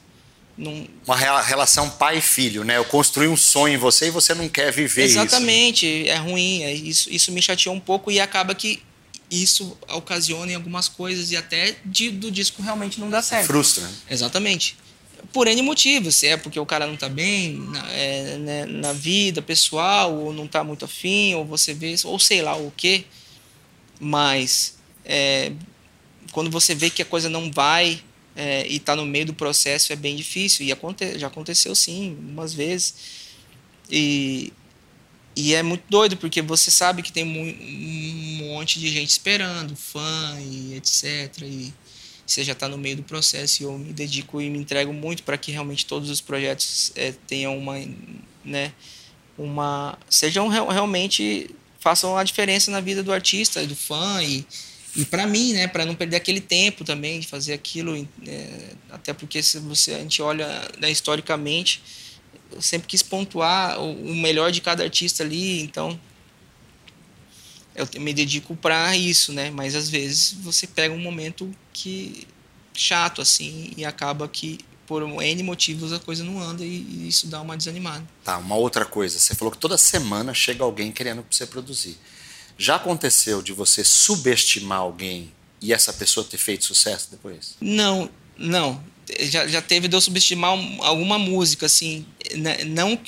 Não... 0.56 0.86
Uma 1.06 1.16
relação 1.40 1.88
pai 1.88 2.18
e 2.18 2.20
filho, 2.20 2.64
né? 2.64 2.76
Eu 2.76 2.84
construí 2.84 3.28
um 3.28 3.36
sonho 3.36 3.74
em 3.74 3.78
você 3.78 4.08
e 4.08 4.10
você 4.10 4.34
não 4.34 4.46
quer 4.46 4.70
viver 4.70 5.04
Exatamente, 5.04 5.86
isso. 5.86 5.96
Exatamente, 5.96 6.08
é 6.08 6.16
ruim. 6.16 6.62
É, 6.62 6.72
isso, 6.74 7.08
isso 7.10 7.32
me 7.32 7.40
chateou 7.40 7.74
um 7.74 7.80
pouco 7.80 8.10
e 8.10 8.20
acaba 8.20 8.54
que 8.54 8.82
isso 9.30 9.76
ocasiona 9.88 10.52
em 10.52 10.54
algumas 10.56 10.88
coisas 10.88 11.30
e 11.30 11.36
até 11.36 11.76
de, 11.84 12.10
do 12.10 12.30
disco 12.30 12.62
realmente 12.62 12.98
não 12.98 13.08
dá 13.08 13.22
certo. 13.22 13.46
Frustra. 13.46 13.88
Exatamente. 14.10 14.76
Por 15.32 15.46
N 15.46 15.62
motivos, 15.62 16.16
se 16.16 16.26
é 16.26 16.36
porque 16.36 16.58
o 16.58 16.66
cara 16.66 16.86
não 16.86 16.94
está 16.94 17.08
bem 17.08 17.58
na, 17.58 17.92
é, 17.92 18.36
né, 18.38 18.66
na, 18.66 18.92
vida 18.92 19.40
pessoal, 19.40 20.12
ou 20.12 20.32
não 20.32 20.46
está 20.46 20.64
muito 20.64 20.84
afim, 20.84 21.34
ou 21.34 21.44
você 21.44 21.72
vê, 21.72 21.94
ou 22.04 22.18
sei 22.18 22.42
lá 22.42 22.56
o 22.56 22.72
que. 22.76 23.06
Mas 24.00 24.78
é, 25.04 25.52
quando 26.32 26.50
você 26.50 26.74
vê 26.74 26.90
que 26.90 27.02
a 27.02 27.04
coisa 27.04 27.28
não 27.28 27.52
vai 27.52 28.02
é, 28.34 28.66
e 28.66 28.76
está 28.76 28.96
no 28.96 29.06
meio 29.06 29.26
do 29.26 29.34
processo, 29.34 29.92
é 29.92 29.96
bem 29.96 30.16
difícil. 30.16 30.66
E 30.66 30.72
aconte, 30.72 31.18
já 31.18 31.28
aconteceu 31.28 31.74
sim, 31.74 32.16
umas 32.20 32.52
vezes. 32.52 32.94
E, 33.88 34.52
e 35.40 35.54
é 35.54 35.62
muito 35.62 35.84
doido, 35.88 36.16
porque 36.18 36.42
você 36.42 36.70
sabe 36.70 37.02
que 37.02 37.10
tem 37.10 37.24
um 37.24 38.44
monte 38.44 38.78
de 38.78 38.88
gente 38.88 39.08
esperando, 39.08 39.74
fã 39.74 40.38
e 40.40 40.74
etc. 40.74 41.34
E 41.42 41.72
você 42.26 42.44
já 42.44 42.52
está 42.52 42.68
no 42.68 42.76
meio 42.76 42.96
do 42.96 43.02
processo 43.02 43.62
e 43.62 43.64
eu 43.64 43.78
me 43.78 43.92
dedico 43.92 44.40
e 44.40 44.50
me 44.50 44.58
entrego 44.58 44.92
muito 44.92 45.22
para 45.22 45.38
que 45.38 45.50
realmente 45.50 45.86
todos 45.86 46.10
os 46.10 46.20
projetos 46.20 46.92
é, 46.94 47.12
tenham 47.26 47.56
uma, 47.56 47.74
né, 48.44 48.72
uma 49.38 49.98
sejam 50.10 50.46
realmente 50.46 51.50
façam 51.78 52.16
a 52.18 52.22
diferença 52.22 52.70
na 52.70 52.80
vida 52.80 53.02
do 53.02 53.10
artista, 53.10 53.66
do 53.66 53.74
fã 53.74 54.22
e, 54.22 54.44
e 54.94 55.06
para 55.06 55.26
mim, 55.26 55.54
né, 55.54 55.66
para 55.66 55.86
não 55.86 55.94
perder 55.94 56.16
aquele 56.16 56.40
tempo 56.40 56.84
também 56.84 57.18
de 57.18 57.26
fazer 57.26 57.54
aquilo, 57.54 57.96
é, 58.26 58.74
até 58.90 59.14
porque 59.14 59.42
se 59.42 59.58
você 59.58 59.94
a 59.94 59.98
gente 59.98 60.20
olha 60.20 60.46
né, 60.78 60.90
historicamente, 60.90 61.82
eu 62.52 62.62
sempre 62.62 62.88
quis 62.88 63.02
pontuar 63.02 63.80
o, 63.80 64.14
melhor 64.14 64.50
de 64.50 64.60
cada 64.60 64.82
artista 64.82 65.22
ali, 65.22 65.60
então 65.62 65.98
eu 67.74 67.86
me 68.00 68.12
dedico 68.12 68.56
para 68.56 68.96
isso, 68.96 69.32
né? 69.32 69.50
Mas 69.50 69.74
às 69.74 69.88
vezes 69.88 70.32
você 70.34 70.66
pega 70.66 70.94
um 70.94 70.98
momento 70.98 71.50
que 71.72 72.26
chato 72.74 73.20
assim 73.20 73.72
e 73.76 73.84
acaba 73.84 74.26
que 74.28 74.58
por 74.86 75.02
N 75.02 75.42
motivos 75.44 75.92
a 75.92 76.00
coisa 76.00 76.24
não 76.24 76.40
anda 76.40 76.64
e, 76.64 77.08
isso 77.08 77.28
dá 77.28 77.40
uma 77.40 77.56
desanimada. 77.56 78.04
Tá, 78.24 78.38
uma 78.38 78.56
outra 78.56 78.84
coisa. 78.84 79.18
Você 79.18 79.34
falou 79.36 79.52
que 79.52 79.58
toda 79.58 79.78
semana 79.78 80.34
chega 80.34 80.64
alguém 80.64 80.90
querendo 80.90 81.24
você 81.30 81.46
produzir. 81.46 81.96
Já 82.58 82.74
aconteceu 82.74 83.40
de 83.40 83.52
você 83.52 83.84
subestimar 83.84 84.80
alguém 84.80 85.32
e 85.60 85.72
essa 85.72 85.92
pessoa 85.92 86.26
ter 86.26 86.38
feito 86.38 86.64
sucesso 86.64 87.08
depois? 87.10 87.56
Não, 87.60 88.10
não. 88.36 88.82
Já, 89.20 89.46
já 89.46 89.62
teve 89.62 89.88
de 89.88 89.96
eu 89.96 90.00
subestimar 90.00 90.50
alguma 90.80 91.18
música, 91.18 91.66
assim. 91.66 92.06
Né, 92.34 92.64
não. 92.64 92.98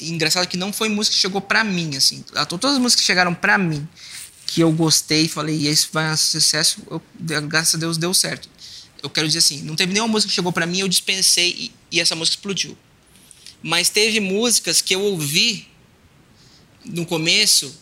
Engraçado 0.00 0.46
que 0.48 0.56
não 0.56 0.72
foi 0.72 0.88
música 0.88 1.14
que 1.14 1.20
chegou 1.20 1.40
pra 1.40 1.62
mim, 1.62 1.96
assim. 1.96 2.24
Todas 2.48 2.72
as 2.72 2.78
músicas 2.78 3.02
que 3.02 3.06
chegaram 3.06 3.34
pra 3.34 3.56
mim, 3.56 3.86
que 4.46 4.60
eu 4.60 4.72
gostei, 4.72 5.28
falei, 5.28 5.56
e 5.56 5.68
esse 5.68 5.88
vai 5.92 6.16
ser 6.16 6.40
sucesso, 6.40 6.82
eu, 6.90 7.00
graças 7.42 7.76
a 7.76 7.78
Deus 7.78 7.96
deu 7.96 8.12
certo 8.12 8.48
eu 9.02 9.10
quero 9.10 9.26
dizer 9.26 9.40
assim, 9.40 9.62
não 9.62 9.74
teve 9.74 9.92
nenhuma 9.92 10.12
música 10.12 10.28
que 10.28 10.34
chegou 10.34 10.52
para 10.52 10.64
mim, 10.64 10.78
eu 10.78 10.88
dispensei 10.88 11.50
e, 11.58 11.72
e, 11.90 12.00
essa 12.00 12.14
música 12.14 12.36
explodiu. 12.36 12.78
Mas 13.62 13.88
teve 13.88 14.20
músicas 14.20 14.80
que 14.80 14.94
eu 14.94 15.00
ouvi 15.00 15.68
no 16.84 17.04
começo, 17.04 17.74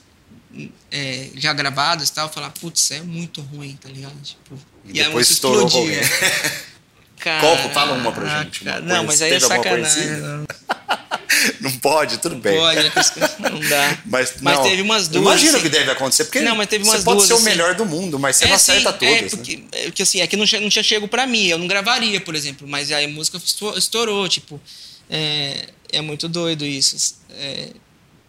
é, 0.91 1.31
já 1.37 1.53
gravadas 1.53 2.09
e 2.09 2.13
tal, 2.13 2.33
falar, 2.33 2.51
putz, 2.51 2.91
é 2.91 3.03
muito 3.03 3.41
ruim, 3.43 3.77
tá 3.81 3.89
ligado? 3.89 4.19
Tipo, 4.23 4.59
e, 4.87 4.91
e 4.91 4.93
depois 5.05 5.31
estourou 5.31 5.69
explodia. 7.29 7.41
Qual? 7.41 7.71
Fala 7.73 7.93
uma 7.93 8.13
pra 8.13 8.43
gente. 8.43 8.63
Uma 8.63 8.81
não, 8.81 9.05
mas 9.05 9.21
aí 9.23 9.33
é 9.33 9.41
sacanagem. 9.41 10.07
Não 11.61 11.71
pode, 11.79 12.19
tudo 12.19 12.37
bem. 12.37 12.59
Pode, 12.59 12.79
é 12.87 12.93
não 13.39 13.61
dá. 13.61 13.99
Mas, 14.05 14.35
mas 14.41 14.57
não, 14.57 14.63
teve 14.65 14.83
umas 14.83 15.09
duas. 15.09 15.25
Imagina 15.25 15.51
assim, 15.53 15.59
o 15.59 15.63
que 15.63 15.69
deve 15.69 15.91
acontecer, 15.91 16.25
porque 16.25 16.41
não, 16.41 16.57
mas 16.57 16.69
teve 16.69 16.85
umas 16.85 16.99
você 16.99 17.05
pode 17.05 17.19
duas, 17.19 17.29
ser 17.29 17.35
o 17.35 17.37
assim, 17.37 17.45
melhor 17.45 17.75
do 17.75 17.87
mundo, 17.87 18.19
mas 18.19 18.37
você 18.37 18.45
é, 18.45 18.49
não 18.49 18.57
acerta 18.57 18.93
sim, 18.93 18.99
todas. 18.99 19.33
É, 19.33 19.37
porque, 19.37 19.57
né? 19.57 19.63
é, 19.73 19.85
porque 19.85 20.03
assim, 20.03 20.21
é 20.21 20.27
que 20.27 20.37
não, 20.37 20.45
não 20.61 20.69
tinha 20.69 20.83
chego 20.83 21.09
pra 21.09 21.27
mim, 21.27 21.47
eu 21.47 21.57
não 21.57 21.67
gravaria, 21.67 22.21
por 22.21 22.35
exemplo, 22.35 22.67
mas 22.69 22.91
aí 22.91 23.05
a 23.05 23.09
música 23.09 23.41
estourou, 23.77 24.29
tipo, 24.29 24.61
é, 25.09 25.69
é 25.93 26.01
muito 26.01 26.29
doido 26.29 26.65
isso. 26.65 27.17
É, 27.31 27.69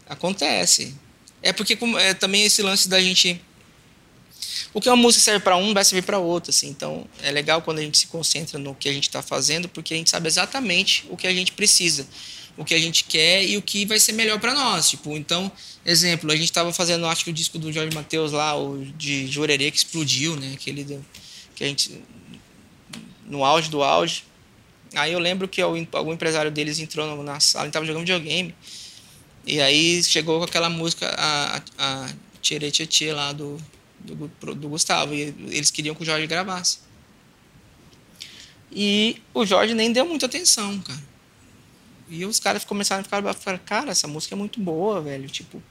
acontece. 0.08 0.96
É 1.42 1.52
porque 1.52 1.78
é, 2.00 2.14
também 2.14 2.46
esse 2.46 2.62
lance 2.62 2.88
da 2.88 3.02
gente. 3.02 3.42
O 4.74 4.80
que 4.80 4.88
uma 4.88 4.96
música 4.96 5.24
serve 5.24 5.42
para 5.42 5.58
um 5.58 5.74
vai 5.74 5.84
servir 5.84 6.06
para 6.06 6.18
outro, 6.18 6.50
assim. 6.50 6.70
Então 6.70 7.06
é 7.22 7.32
legal 7.32 7.62
quando 7.62 7.80
a 7.80 7.82
gente 7.82 7.98
se 7.98 8.08
concentra 8.08 8.58
no 8.58 8.74
que 8.74 8.88
a 8.88 8.94
gente 8.94 9.08
está 9.08 9.22
fazendo, 9.22 9.68
porque 9.68 9.94
a 9.94 9.98
gente 9.98 10.10
sabe 10.10 10.28
exatamente 10.28 11.06
o 11.10 11.18
que 11.18 11.28
a 11.28 11.34
gente 11.34 11.52
precisa 11.52 12.08
o 12.58 12.66
que 12.66 12.74
a 12.74 12.80
gente 12.80 13.04
quer 13.04 13.44
e 13.44 13.58
o 13.58 13.62
que 13.62 13.86
vai 13.86 14.00
ser 14.00 14.14
melhor 14.14 14.40
para 14.40 14.54
nós. 14.54 14.90
Tipo, 14.90 15.16
então, 15.18 15.52
exemplo, 15.86 16.32
a 16.32 16.36
gente 16.36 16.46
estava 16.46 16.72
fazendo, 16.74 17.06
acho 17.06 17.24
que 17.24 17.30
o 17.30 17.34
disco 17.34 17.58
do 17.58 17.72
Jorge 17.72 17.94
Matheus 17.94 18.32
lá, 18.32 18.56
o 18.56 18.86
de 18.98 19.28
Jurerê, 19.28 19.72
que 19.72 19.78
explodiu, 19.78 20.36
né? 20.36 20.52
Aquele 20.54 20.84
do, 20.84 21.06
que 21.56 21.64
a 21.64 21.68
gente. 21.68 22.02
no 23.26 23.44
auge 23.44 23.70
do 23.70 23.84
auge. 23.84 24.24
Aí 24.94 25.14
eu 25.14 25.20
lembro 25.20 25.48
que 25.48 25.62
algum 25.62 26.12
empresário 26.12 26.52
deles 26.52 26.80
entrou 26.80 27.24
na 27.24 27.40
sala, 27.40 27.66
ele 27.66 27.72
tava 27.72 27.86
jogando 27.86 28.02
videogame. 28.02 28.54
E 29.46 29.60
aí 29.62 30.04
chegou 30.04 30.40
com 30.40 30.46
aquela 30.46 30.70
música, 30.70 31.14
a, 31.18 31.62
a 31.78 32.10
Tchê 32.42 32.60
Tchê 32.70 33.14
lá 33.14 33.32
do, 33.32 33.58
do, 34.04 34.56
do 34.56 34.70
Gustavo. 34.70 35.14
E 35.14 35.34
eles 35.50 35.72
queriam 35.72 35.96
que 35.96 36.04
o 36.04 36.06
Jorge 36.06 36.28
gravasse. 36.28 36.80
E 38.72 39.22
o 39.34 39.46
Jorge 39.46 39.74
nem 39.74 39.92
deu 39.92 40.06
muita 40.06 40.26
atenção, 40.26 40.80
cara. 40.80 41.12
E 42.10 42.26
os 42.26 42.40
caras 42.40 42.64
começaram 42.66 43.02
a 43.02 43.04
ficar, 43.04 43.34
ficar, 43.34 43.60
cara, 43.60 43.92
essa 43.92 44.08
música 44.08 44.36
é 44.36 44.38
muito 44.38 44.60
boa, 44.60 45.02
velho. 45.02 45.30
Tipo, 45.30 45.62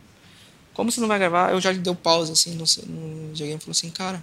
como 0.73 0.91
você 0.91 1.01
não 1.01 1.09
vai 1.09 1.19
gravar? 1.19 1.53
Eu 1.53 1.61
já 1.61 1.73
deu 1.73 1.95
pausa 1.95 2.33
assim 2.33 2.55
no, 2.55 2.65
no 2.87 3.29
videogame 3.29 3.59
e 3.59 3.61
falou 3.61 3.73
assim, 3.73 3.91
cara, 3.91 4.23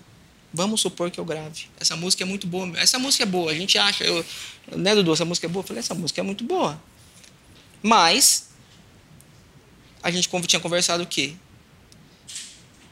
vamos 0.54 0.82
supor 0.82 1.12
que 1.12 1.20
eu 1.20 1.26
grave. 1.26 1.68
Essa 1.80 1.96
música 1.96 2.24
é 2.24 2.26
muito 2.26 2.48
boa. 2.48 2.72
Essa 2.78 2.98
música 2.98 3.24
é 3.24 3.26
boa. 3.28 3.52
A 3.52 3.56
gente 3.56 3.78
acha, 3.78 4.04
eu, 4.04 4.26
né, 4.76 4.96
Dudu, 4.96 5.14
essa 5.14 5.26
música 5.26 5.46
é 5.48 5.50
boa? 5.50 5.62
Eu 5.64 5.68
falei, 5.68 5.80
essa 5.80 5.94
música 5.94 6.22
é 6.22 6.24
muito 6.24 6.44
boa. 6.44 6.82
Mas 7.82 8.50
a 10.02 10.10
gente 10.10 10.30
tinha 10.48 10.60
conversado 10.60 11.04
o 11.04 11.08
quê? 11.08 11.36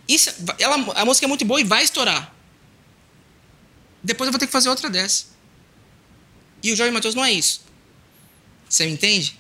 Isso, 0.08 0.32
ela, 0.60 0.76
a 0.96 1.06
música 1.06 1.26
é 1.26 1.30
muito 1.30 1.46
boa 1.46 1.60
e 1.60 1.64
vai 1.64 1.84
estourar. 1.84 2.32
Depois 4.04 4.28
eu 4.28 4.32
vou 4.32 4.40
ter 4.40 4.46
que 4.46 4.52
fazer 4.52 4.70
outra 4.70 4.90
dessa. 4.90 5.26
E 6.62 6.72
o 6.72 6.76
Jorge 6.76 6.92
Matheus 6.92 7.16
não 7.16 7.26
é 7.26 7.32
isso. 7.32 7.62
Você 8.70 8.86
me 8.86 8.92
entende? 8.92 9.40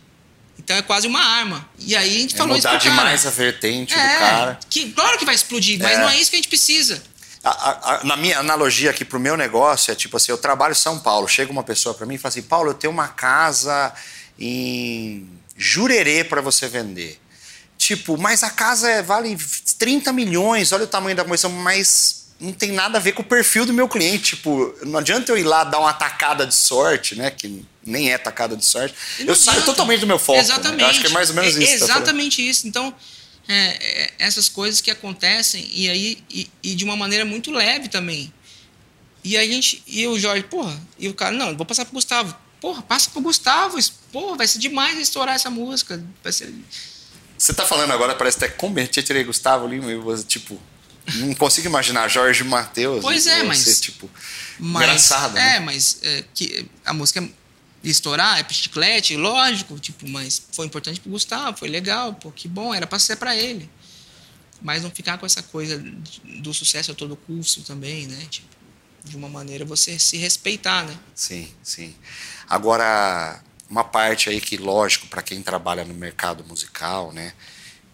Então 0.57 0.75
é 0.75 0.81
quase 0.81 1.07
uma 1.07 1.19
arma. 1.19 1.67
E 1.77 1.95
aí 1.95 2.17
a 2.17 2.19
gente 2.21 2.35
é 2.35 2.37
falou 2.37 2.55
mudar 2.55 2.77
isso 2.77 2.89
demais 2.89 3.25
a 3.25 3.29
vertente 3.29 3.93
é, 3.93 3.97
do 3.97 4.19
cara. 4.19 4.59
Que, 4.69 4.91
claro 4.91 5.17
que 5.17 5.25
vai 5.25 5.35
explodir, 5.35 5.79
mas 5.79 5.97
é. 5.97 6.01
não 6.01 6.09
é 6.09 6.19
isso 6.19 6.29
que 6.29 6.35
a 6.35 6.39
gente 6.39 6.47
precisa. 6.47 7.03
A, 7.43 7.49
a, 7.49 7.95
a, 7.95 8.03
na 8.03 8.17
minha 8.17 8.39
analogia 8.39 8.89
aqui 8.89 9.05
pro 9.05 9.19
meu 9.19 9.37
negócio 9.37 9.91
é 9.91 9.95
tipo 9.95 10.17
assim, 10.17 10.31
eu 10.31 10.37
trabalho 10.37 10.71
em 10.71 10.75
São 10.75 10.97
Paulo, 10.97 11.27
chega 11.27 11.51
uma 11.51 11.63
pessoa 11.63 11.93
para 11.93 12.05
mim 12.05 12.15
e 12.15 12.17
fala 12.17 12.29
assim, 12.29 12.41
Paulo, 12.41 12.71
eu 12.71 12.73
tenho 12.73 12.91
uma 12.91 13.07
casa 13.07 13.93
em 14.39 15.29
Jurerê 15.55 16.23
para 16.23 16.41
você 16.41 16.67
vender. 16.67 17.19
Tipo, 17.77 18.17
mas 18.17 18.43
a 18.43 18.49
casa 18.49 18.89
é, 18.89 19.01
vale 19.01 19.37
30 19.77 20.11
milhões, 20.13 20.71
olha 20.71 20.85
o 20.85 20.87
tamanho 20.87 21.15
da 21.15 21.23
comissão, 21.23 21.51
mas 21.51 22.25
não 22.39 22.51
tem 22.51 22.71
nada 22.71 22.97
a 22.97 23.01
ver 23.01 23.13
com 23.13 23.21
o 23.21 23.25
perfil 23.25 23.65
do 23.65 23.73
meu 23.73 23.87
cliente. 23.87 24.35
Tipo, 24.35 24.73
não 24.83 24.99
adianta 24.99 25.31
eu 25.31 25.37
ir 25.37 25.43
lá 25.43 25.63
dar 25.63 25.79
uma 25.79 25.93
tacada 25.93 26.45
de 26.45 26.55
sorte, 26.55 27.15
né? 27.15 27.31
Que 27.31 27.65
nem 27.85 28.11
é 28.11 28.17
tacada 28.17 28.55
de 28.55 28.65
sorte. 28.65 28.95
Eu 29.19 29.23
adianta. 29.23 29.41
saio 29.41 29.63
totalmente 29.63 30.01
do 30.01 30.07
meu 30.07 30.19
foco. 30.19 30.39
Exatamente. 30.39 30.77
Né? 30.77 30.83
Eu 30.83 30.87
acho 30.87 31.01
que 31.01 31.07
é 31.07 31.11
mais 31.11 31.29
ou 31.29 31.35
menos 31.35 31.55
é, 31.55 31.63
isso. 31.63 31.83
Exatamente 31.83 32.37
tá 32.37 32.49
isso. 32.49 32.67
Então, 32.67 32.93
é, 33.47 34.03
é, 34.03 34.13
essas 34.19 34.49
coisas 34.49 34.81
que 34.81 34.91
acontecem 34.91 35.69
e 35.71 35.89
aí 35.89 36.23
e, 36.29 36.49
e, 36.63 36.75
de 36.75 36.83
uma 36.83 36.95
maneira 36.95 37.23
muito 37.23 37.51
leve 37.51 37.87
também. 37.87 38.33
E 39.23 39.37
a 39.37 39.45
gente 39.45 39.81
e 39.87 40.05
o 40.07 40.19
Jorge, 40.19 40.43
porra, 40.43 40.79
e 40.99 41.07
o 41.07 41.13
cara, 41.13 41.35
não, 41.35 41.55
vou 41.55 41.65
passar 41.65 41.85
pro 41.85 41.95
Gustavo. 41.95 42.35
Porra, 42.59 42.81
passa 42.81 43.09
pro 43.09 43.21
Gustavo. 43.21 43.77
Porra, 44.11 44.37
vai 44.37 44.47
ser 44.47 44.59
demais 44.59 44.99
estourar 44.99 45.35
essa 45.35 45.49
música. 45.49 46.03
Vai 46.23 46.31
ser 46.31 46.53
Você 47.37 47.53
tá 47.53 47.65
falando 47.65 47.91
agora, 47.91 48.15
parece 48.15 48.37
até 48.37 48.47
como 48.47 48.79
eu 48.79 48.87
tirei 48.87 49.23
Gustavo 49.23 49.65
ali, 49.65 49.79
tipo, 50.27 50.59
não 51.15 51.33
consigo 51.35 51.67
imaginar 51.67 52.07
Jorge 52.07 52.43
Matheus. 52.43 53.01
Pois 53.01 53.27
é, 53.27 53.43
mas. 53.43 53.59
Ser, 53.59 53.75
tipo, 53.75 54.09
mas, 54.59 54.83
engraçado. 54.83 55.37
É, 55.37 55.41
né? 55.41 55.59
mas 55.59 55.99
é, 56.01 56.23
que 56.33 56.65
a 56.83 56.93
música 56.93 57.27
estourar, 57.83 58.39
é 58.39 58.53
chiclete, 58.53 59.15
lógico, 59.15 59.79
tipo, 59.79 60.07
mas 60.09 60.41
foi 60.51 60.65
importante 60.65 60.99
pro 60.99 61.11
Gustavo, 61.11 61.57
foi 61.57 61.69
legal, 61.69 62.13
pô, 62.13 62.31
que 62.31 62.47
bom, 62.47 62.73
era 62.73 62.87
pra 62.87 62.97
ser 62.97 63.15
pra 63.17 63.35
ele. 63.35 63.69
Mas 64.61 64.81
não 64.81 64.89
ficar 64.89 65.17
com 65.17 65.25
essa 65.25 65.43
coisa 65.43 65.77
do 66.23 66.53
sucesso 66.53 66.91
a 66.91 66.95
todo 66.95 67.15
custo 67.15 67.61
também, 67.61 68.07
né? 68.07 68.25
Tipo, 68.29 68.47
de 69.03 69.15
uma 69.15 69.29
maneira 69.29 69.63
você 69.63 69.99
se 69.99 70.17
respeitar, 70.17 70.83
né? 70.85 70.97
Sim, 71.13 71.47
sim. 71.61 71.93
Agora, 72.49 73.39
uma 73.69 73.83
parte 73.83 74.29
aí 74.29 74.39
que, 74.39 74.57
lógico, 74.57 75.07
para 75.07 75.21
quem 75.21 75.41
trabalha 75.41 75.83
no 75.83 75.93
mercado 75.93 76.43
musical, 76.43 77.11
né? 77.11 77.33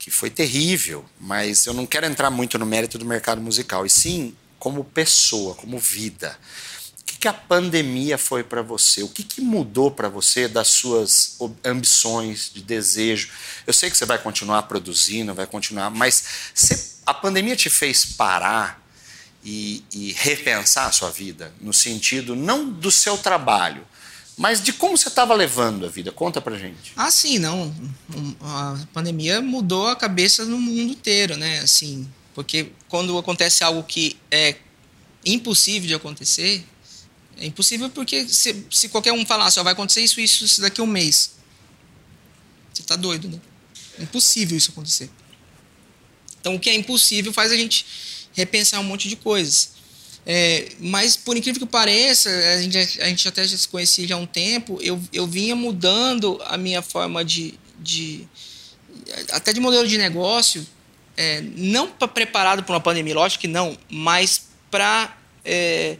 que 0.01 0.09
foi 0.09 0.31
terrível, 0.31 1.05
mas 1.19 1.67
eu 1.67 1.75
não 1.75 1.85
quero 1.85 2.07
entrar 2.07 2.31
muito 2.31 2.57
no 2.57 2.65
mérito 2.65 2.97
do 2.97 3.05
mercado 3.05 3.39
musical, 3.39 3.85
e 3.85 3.89
sim 3.89 4.35
como 4.57 4.83
pessoa, 4.83 5.53
como 5.53 5.77
vida. 5.77 6.35
O 6.99 7.03
que, 7.03 7.17
que 7.17 7.27
a 7.27 7.33
pandemia 7.33 8.17
foi 8.17 8.43
para 8.43 8.63
você? 8.63 9.03
O 9.03 9.07
que, 9.07 9.23
que 9.23 9.41
mudou 9.41 9.91
para 9.91 10.09
você 10.09 10.47
das 10.47 10.69
suas 10.69 11.37
ambições, 11.63 12.49
de 12.51 12.63
desejo? 12.63 13.29
Eu 13.67 13.73
sei 13.73 13.91
que 13.91 13.97
você 13.97 14.07
vai 14.07 14.17
continuar 14.17 14.63
produzindo, 14.63 15.35
vai 15.35 15.45
continuar, 15.45 15.91
mas 15.91 16.23
você, 16.51 16.95
a 17.05 17.13
pandemia 17.13 17.55
te 17.55 17.69
fez 17.69 18.03
parar 18.03 18.83
e, 19.43 19.85
e 19.93 20.13
repensar 20.13 20.87
a 20.87 20.91
sua 20.91 21.11
vida, 21.11 21.53
no 21.61 21.73
sentido 21.73 22.35
não 22.35 22.67
do 22.67 22.89
seu 22.89 23.19
trabalho, 23.19 23.85
mas 24.37 24.61
de 24.61 24.73
como 24.73 24.97
você 24.97 25.07
estava 25.07 25.33
levando 25.33 25.85
a 25.85 25.89
vida. 25.89 26.11
Conta 26.11 26.41
pra 26.41 26.57
gente. 26.57 26.93
Ah, 26.95 27.11
sim, 27.11 27.37
não. 27.37 27.73
A 28.41 28.79
pandemia 28.93 29.41
mudou 29.41 29.87
a 29.87 29.95
cabeça 29.95 30.45
no 30.45 30.57
mundo 30.59 30.91
inteiro, 30.91 31.37
né? 31.37 31.59
Assim, 31.59 32.09
porque 32.33 32.71
quando 32.87 33.17
acontece 33.17 33.63
algo 33.63 33.83
que 33.83 34.17
é 34.29 34.55
impossível 35.25 35.87
de 35.87 35.93
acontecer, 35.93 36.65
é 37.37 37.45
impossível 37.45 37.89
porque 37.89 38.27
se, 38.27 38.65
se 38.69 38.89
qualquer 38.89 39.13
um 39.13 39.25
falar, 39.25 39.51
só 39.51 39.63
vai 39.63 39.73
acontecer 39.73 40.01
isso, 40.01 40.19
isso, 40.19 40.45
isso 40.45 40.61
daqui 40.61 40.79
a 40.81 40.83
um 40.83 40.87
mês. 40.87 41.31
Você 42.73 42.83
tá 42.83 42.95
doido, 42.95 43.27
né? 43.27 43.39
É 43.99 44.03
impossível 44.03 44.57
isso 44.57 44.71
acontecer. 44.71 45.09
Então, 46.39 46.55
o 46.55 46.59
que 46.59 46.69
é 46.69 46.73
impossível 46.73 47.31
faz 47.31 47.51
a 47.51 47.55
gente 47.55 47.85
repensar 48.33 48.79
um 48.79 48.83
monte 48.83 49.07
de 49.07 49.15
coisas. 49.15 49.70
É, 50.25 50.69
mas, 50.79 51.15
por 51.17 51.35
incrível 51.35 51.59
que 51.59 51.65
pareça, 51.65 52.29
a 52.29 52.61
gente, 52.61 52.77
a 53.01 53.05
gente 53.07 53.27
até 53.27 53.43
já 53.45 53.57
se 53.57 53.67
conhecia 53.67 54.07
já 54.07 54.15
há 54.15 54.17
um 54.17 54.25
tempo, 54.25 54.77
eu, 54.81 55.01
eu 55.11 55.25
vinha 55.25 55.55
mudando 55.55 56.39
a 56.45 56.57
minha 56.57 56.81
forma 56.81 57.25
de. 57.25 57.55
de 57.79 58.27
até 59.31 59.51
de 59.51 59.59
modelo 59.59 59.87
de 59.87 59.97
negócio, 59.97 60.65
é, 61.17 61.41
não 61.55 61.87
para 61.87 62.07
preparado 62.07 62.63
para 62.63 62.73
uma 62.73 62.79
pandemia, 62.79 63.15
lógico 63.15 63.41
que 63.41 63.47
não, 63.47 63.77
mas 63.89 64.47
para. 64.69 65.17
É, 65.43 65.97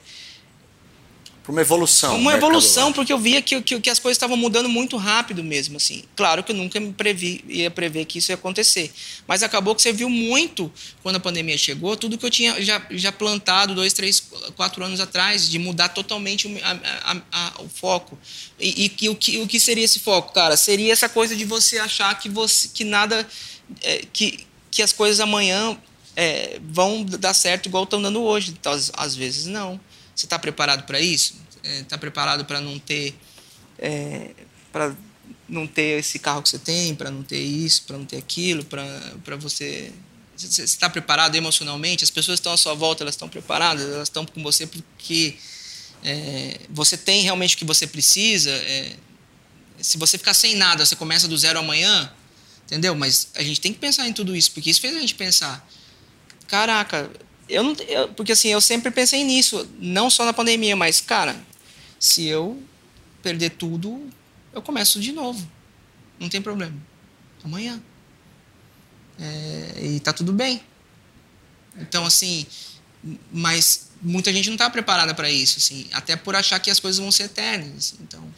para 1.44 1.52
uma 1.52 1.62
evolução. 1.62 2.18
Uma 2.18 2.34
evolução, 2.34 2.94
porque 2.94 3.12
eu 3.12 3.18
via 3.18 3.42
que, 3.42 3.60
que, 3.62 3.80
que 3.80 3.89
as 3.89 3.98
coisas 3.98 4.16
estavam 4.16 4.38
mudando 4.38 4.70
muito 4.70 4.96
rápido 4.96 5.44
mesmo, 5.44 5.78
assim. 5.78 6.04
Claro 6.16 6.44
que 6.44 6.52
eu 6.52 6.56
nunca 6.56 6.80
me 6.80 6.94
previ, 6.94 7.44
ia 7.48 7.72
prever 7.72 8.06
que 8.06 8.20
isso 8.20 8.32
ia 8.32 8.36
acontecer. 8.36 8.92
Mas 9.28 9.42
acabou 9.42 9.74
que 9.76 9.82
você 9.82 9.92
viu 9.92 10.10
muito, 10.10 10.72
quando 11.02 11.16
a 11.16 11.20
pandemia 11.20 11.58
chegou, 11.58 11.98
tudo 11.98 12.18
que 12.18 12.26
eu 12.26 12.30
tinha 12.30 12.62
já, 12.62 12.82
já 12.92 13.12
plantado 13.12 13.74
dois, 13.74 13.92
três, 13.94 14.22
quatro 14.56 14.84
anos 14.84 15.00
atrás, 15.00 15.50
de 15.50 15.58
mudar 15.58 15.89
totalmente 15.89 16.48
o, 16.48 16.58
a, 16.64 17.12
a, 17.12 17.22
a, 17.32 17.62
o 17.62 17.68
foco. 17.68 18.18
E, 18.60 18.86
e, 18.86 19.06
e, 19.06 19.10
o, 19.10 19.16
que, 19.16 19.39
o 19.39 19.48
que 19.48 19.60
seria 19.60 19.84
esse 19.84 20.00
foco, 20.00 20.34
cara? 20.34 20.56
Seria 20.56 20.94
essa 20.94 21.10
coisa 21.10 21.36
de 21.36 21.44
você 21.44 21.80
achar 21.80 22.18
que, 22.20 22.30
você, 22.30 22.68
que 22.68 22.84
nada... 22.84 23.28
É, 23.82 24.04
que, 24.14 24.46
que 24.70 24.82
as 24.82 24.94
coisas 24.94 25.20
amanhã 25.20 25.78
é, 26.16 26.60
vão 26.70 27.04
dar 27.04 27.34
certo 27.34 27.66
igual 27.66 27.84
estão 27.84 28.02
dando 28.02 28.22
hoje. 28.22 28.52
Então, 28.58 28.72
às, 28.72 28.92
às 28.96 29.16
vezes, 29.16 29.46
não. 29.46 29.80
Você 30.22 30.28
está 30.28 30.38
preparado 30.38 30.84
para 30.84 30.99
isso? 30.99 31.34
Está 31.63 31.95
é, 31.95 31.99
preparado 31.99 32.45
para 32.45 32.61
não 32.61 32.78
ter 32.78 33.15
é, 33.80 34.30
para 34.72 34.95
não 35.49 35.65
ter 35.65 35.99
esse 35.99 36.19
carro 36.19 36.43
que 36.43 36.49
você 36.49 36.59
tem, 36.59 36.93
para 36.93 37.09
não 37.09 37.24
ter 37.24 37.39
isso, 37.39 37.84
para 37.88 37.97
não 37.97 38.05
ter 38.05 38.17
aquilo, 38.17 38.63
para 38.63 39.36
você 39.39 39.91
você 40.38 40.63
está 40.63 40.88
preparado 40.88 41.36
emocionalmente? 41.36 42.03
As 42.03 42.11
pessoas 42.11 42.38
estão 42.38 42.53
à 42.53 42.57
sua 42.57 42.76
volta, 42.76 43.03
elas 43.03 43.15
estão 43.15 43.28
preparadas? 43.28 43.84
Elas 43.84 44.09
estão 44.09 44.24
com 44.24 44.43
você 44.43 44.67
porque 44.67 45.38
é, 46.03 46.59
você 46.69 46.95
tem 46.95 47.24
realmente 47.24 47.55
o 47.55 47.57
que 47.57 47.65
você 47.65 47.88
precisa? 47.88 48.51
É, 48.51 48.95
se 49.80 49.97
você 49.97 50.19
ficar 50.19 50.36
sem 50.36 50.53
nada, 50.53 50.86
você 50.86 50.95
começa 50.95 51.28
do 51.28 51.36
zero 51.36 51.57
amanhã, 51.57 52.13
entendeu? 52.65 52.93
Mas 52.93 53.30
a 53.34 53.41
gente 53.41 53.59
tem 53.59 53.74
que 53.74 53.80
pensar 53.80 54.07
em 54.07 54.13
tudo 54.13 54.36
isso, 54.36 54.51
porque 54.51 54.69
isso 54.69 54.82
fez 54.82 54.95
a 54.95 54.99
gente 54.99 55.15
pensar. 55.15 55.67
Caraca, 56.47 57.09
eu 57.52 57.64
não. 57.64 57.74
Eu, 57.88 58.08
porque 58.10 58.32
assim, 58.32 58.49
eu 58.49 58.62
sempre 58.62 58.89
pensei 58.91 59.24
nisso, 59.24 59.68
não 59.80 60.10
só 60.10 60.26
na 60.26 60.34
pandemia, 60.34 60.76
mas, 60.76 61.02
cara, 61.02 61.36
se 61.99 62.26
eu 62.26 62.62
perder 63.22 63.52
tudo, 63.52 64.10
eu 64.54 64.62
começo 64.62 64.99
de 64.99 65.12
novo. 65.12 65.47
Não 66.20 66.30
tem 66.30 66.41
problema. 66.41 66.76
Amanhã. 67.43 67.82
É, 69.20 69.86
e 69.86 69.99
tá 69.99 70.14
tudo 70.14 70.34
bem. 70.34 70.62
Então, 71.78 72.06
assim, 72.06 72.45
mas 73.32 73.89
muita 74.02 74.32
gente 74.34 74.47
não 74.47 74.56
está 74.56 74.70
preparada 74.70 75.14
para 75.14 75.30
isso, 75.30 75.58
assim, 75.58 75.88
até 75.91 76.16
por 76.16 76.36
achar 76.36 76.60
que 76.60 76.70
as 76.72 76.80
coisas 76.80 76.99
vão 76.99 77.12
ser 77.12 77.24
eternas. 77.24 77.70
Assim, 77.78 77.97
então, 78.02 78.34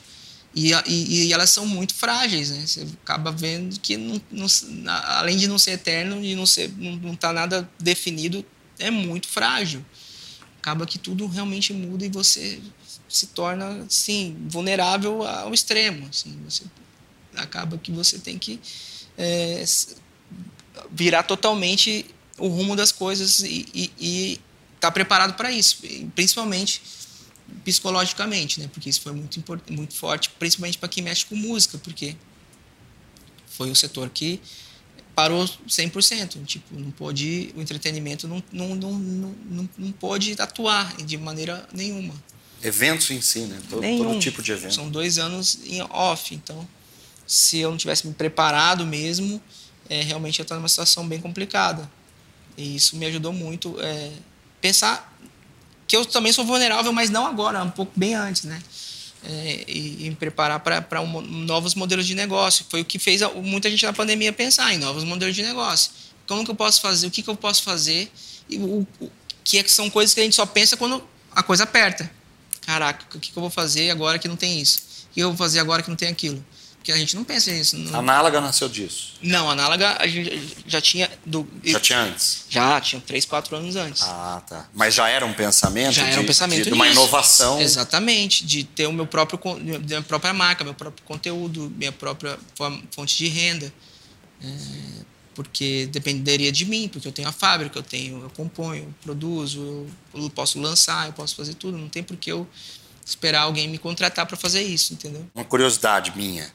e, 0.55 0.71
e, 0.85 1.25
e, 1.27 1.33
elas 1.33 1.49
são 1.49 1.65
muito 1.65 1.95
frágeis, 1.95 2.51
né? 2.51 2.65
Você 2.65 2.85
acaba 3.03 3.31
vendo 3.31 3.79
que, 3.79 3.97
não, 3.97 4.21
não, 4.29 4.47
além 5.05 5.35
de 5.35 5.47
não 5.47 5.57
ser 5.57 5.71
eterno 5.71 6.23
e 6.23 6.35
não 6.35 6.45
ser, 6.45 6.71
não 6.77 7.13
está 7.13 7.33
nada 7.33 7.67
definido, 7.79 8.45
é 8.79 8.91
muito 8.91 9.27
frágil. 9.27 9.83
Acaba 10.59 10.85
que 10.85 10.97
tudo 10.97 11.27
realmente 11.27 11.73
muda 11.73 12.05
e 12.05 12.09
você 12.09 12.61
se 13.07 13.27
torna, 13.27 13.85
sim, 13.89 14.35
vulnerável 14.47 15.23
ao 15.23 15.53
extremo. 15.53 16.07
Assim, 16.07 16.37
você 16.43 16.63
acaba 17.35 17.77
que 17.77 17.91
você 17.91 18.17
tem 18.17 18.37
que 18.37 18.59
é, 19.17 19.63
virar 20.91 21.23
totalmente 21.23 22.05
o 22.37 22.47
rumo 22.47 22.75
das 22.75 22.91
coisas 22.91 23.41
e 23.41 24.39
estar 24.73 24.87
tá 24.87 24.91
preparado 24.91 25.35
para 25.35 25.51
isso, 25.51 25.77
principalmente 26.15 26.81
psicologicamente, 27.63 28.59
né? 28.59 28.69
Porque 28.73 28.89
isso 28.89 29.01
foi 29.01 29.13
muito 29.13 29.43
muito 29.69 29.93
forte, 29.93 30.29
principalmente 30.39 30.77
para 30.77 30.89
quem 30.89 31.03
mexe 31.03 31.25
com 31.25 31.35
música, 31.35 31.77
porque 31.77 32.15
foi 33.47 33.69
o 33.69 33.75
setor 33.75 34.09
que 34.09 34.39
parou 35.15 35.45
100%. 35.67 36.45
Tipo, 36.45 36.79
não 36.79 36.91
pôde, 36.91 37.53
o 37.55 37.61
entretenimento 37.61 38.27
não, 38.27 38.43
não, 38.51 38.75
não, 38.75 38.91
não, 38.91 39.69
não 39.77 39.91
pôde 39.91 40.35
atuar 40.39 40.95
de 40.97 41.17
maneira 41.17 41.67
nenhuma. 41.73 42.13
Eventos 42.61 43.11
em 43.11 43.21
si, 43.21 43.41
né? 43.41 43.61
Todo, 43.69 43.81
Nenhum. 43.81 44.03
todo 44.05 44.19
tipo 44.19 44.41
de 44.41 44.51
evento. 44.51 44.73
São 44.73 44.89
dois 44.89 45.17
anos 45.17 45.59
em 45.65 45.81
off, 45.81 46.33
então 46.33 46.65
se 47.27 47.59
eu 47.59 47.71
não 47.71 47.77
tivesse 47.77 48.07
me 48.07 48.13
preparado 48.13 48.85
mesmo, 48.85 49.41
é, 49.89 50.01
realmente 50.01 50.39
eu 50.39 50.43
estou 50.43 50.57
numa 50.57 50.69
situação 50.69 51.07
bem 51.07 51.19
complicada. 51.19 51.89
E 52.57 52.75
isso 52.75 52.95
me 52.95 53.05
ajudou 53.05 53.33
muito 53.33 53.75
é, 53.81 54.11
pensar 54.61 55.17
que 55.87 55.95
eu 55.95 56.05
também 56.05 56.31
sou 56.31 56.45
vulnerável, 56.45 56.93
mas 56.93 57.09
não 57.09 57.25
agora, 57.25 57.63
um 57.63 57.69
pouco 57.69 57.91
bem 57.95 58.15
antes, 58.15 58.43
né? 58.43 58.61
É, 59.25 59.63
e, 59.67 60.09
me 60.09 60.15
preparar 60.15 60.59
para 60.59 61.01
um, 61.01 61.21
novos 61.21 61.75
modelos 61.75 62.05
de 62.05 62.15
negócio. 62.15 62.65
Foi 62.69 62.81
o 62.81 62.85
que 62.85 62.99
fez 62.99 63.21
a, 63.21 63.29
muita 63.29 63.69
gente 63.69 63.85
na 63.85 63.93
pandemia 63.93 64.33
pensar 64.33 64.73
em 64.73 64.77
novos 64.77 65.03
modelos 65.03 65.35
de 65.35 65.43
negócio. 65.43 65.91
Como 66.27 66.43
que 66.43 66.51
eu 66.51 66.55
posso 66.55 66.81
fazer? 66.81 67.07
O 67.07 67.11
que, 67.11 67.21
que 67.21 67.29
eu 67.29 67.35
posso 67.35 67.63
fazer? 67.63 68.11
E 68.49 68.57
o, 68.57 68.87
o, 68.99 69.11
que, 69.43 69.57
é 69.57 69.63
que 69.63 69.71
são 69.71 69.89
coisas 69.89 70.13
que 70.13 70.19
a 70.19 70.23
gente 70.23 70.35
só 70.35 70.45
pensa 70.45 70.75
quando 70.75 71.03
a 71.31 71.43
coisa 71.43 71.63
aperta. 71.63 72.09
Caraca, 72.65 73.05
o 73.15 73.19
que, 73.19 73.31
que 73.31 73.37
eu 73.37 73.41
vou 73.41 73.49
fazer 73.49 73.89
agora 73.89 74.17
que 74.17 74.27
não 74.27 74.35
tem 74.35 74.59
isso? 74.59 74.79
O 75.11 75.13
que 75.13 75.19
eu 75.19 75.29
vou 75.29 75.37
fazer 75.37 75.59
agora 75.59 75.81
que 75.81 75.89
não 75.89 75.97
tem 75.97 76.09
aquilo? 76.09 76.43
Porque 76.83 76.91
a 76.91 76.97
gente 76.97 77.15
não 77.15 77.23
pensa 77.23 77.49
nisso. 77.49 77.77
Não... 77.77 77.99
Análoga 77.99 78.41
nasceu 78.41 78.67
disso? 78.67 79.13
Não, 79.21 79.49
Análoga 79.49 79.95
a 80.01 80.05
gente 80.05 80.53
já 80.67 80.81
tinha. 80.81 81.09
Do... 81.25 81.47
Já 81.63 81.79
tinha 81.79 81.99
antes? 82.01 82.45
Já, 82.49 82.81
tinha 82.81 83.01
3, 83.01 83.23
4 83.23 83.55
anos 83.55 83.77
antes. 83.77 84.01
Ah, 84.01 84.43
tá. 84.45 84.67
Mas 84.73 84.93
já 84.93 85.07
era 85.07 85.25
um 85.25 85.31
pensamento? 85.31 85.93
Já 85.93 86.03
de, 86.03 86.11
era 86.11 86.19
um 86.19 86.25
pensamento 86.25 86.65
de, 86.65 86.71
de 86.71 86.73
uma 86.73 86.85
inovação. 86.85 87.61
Exatamente, 87.61 88.45
de 88.45 88.65
ter 88.65 88.85
o 88.85 88.91
meu 88.91 89.07
próprio, 89.07 89.39
minha 89.61 90.01
própria 90.01 90.33
marca, 90.33 90.65
meu 90.65 90.73
próprio 90.73 91.05
conteúdo, 91.05 91.71
minha 91.77 91.93
própria 91.93 92.37
fonte 92.91 93.17
de 93.17 93.29
renda. 93.29 93.73
É, 94.43 94.47
porque 95.33 95.87
dependeria 95.89 96.51
de 96.51 96.65
mim, 96.65 96.89
porque 96.89 97.07
eu 97.07 97.13
tenho 97.13 97.29
a 97.29 97.31
fábrica, 97.31 97.79
eu 97.79 97.83
tenho, 97.83 98.23
eu 98.23 98.29
componho, 98.31 98.83
eu 98.83 98.93
produzo, 99.01 99.87
eu 100.13 100.29
posso 100.31 100.59
lançar, 100.59 101.07
eu 101.07 101.13
posso 101.13 101.33
fazer 101.33 101.53
tudo. 101.53 101.77
Não 101.77 101.87
tem 101.87 102.03
por 102.03 102.17
que 102.17 102.29
eu 102.29 102.45
esperar 103.05 103.43
alguém 103.43 103.69
me 103.69 103.77
contratar 103.77 104.25
para 104.25 104.35
fazer 104.35 104.63
isso, 104.63 104.91
entendeu? 104.91 105.25
Uma 105.33 105.45
curiosidade 105.45 106.11
minha 106.13 106.51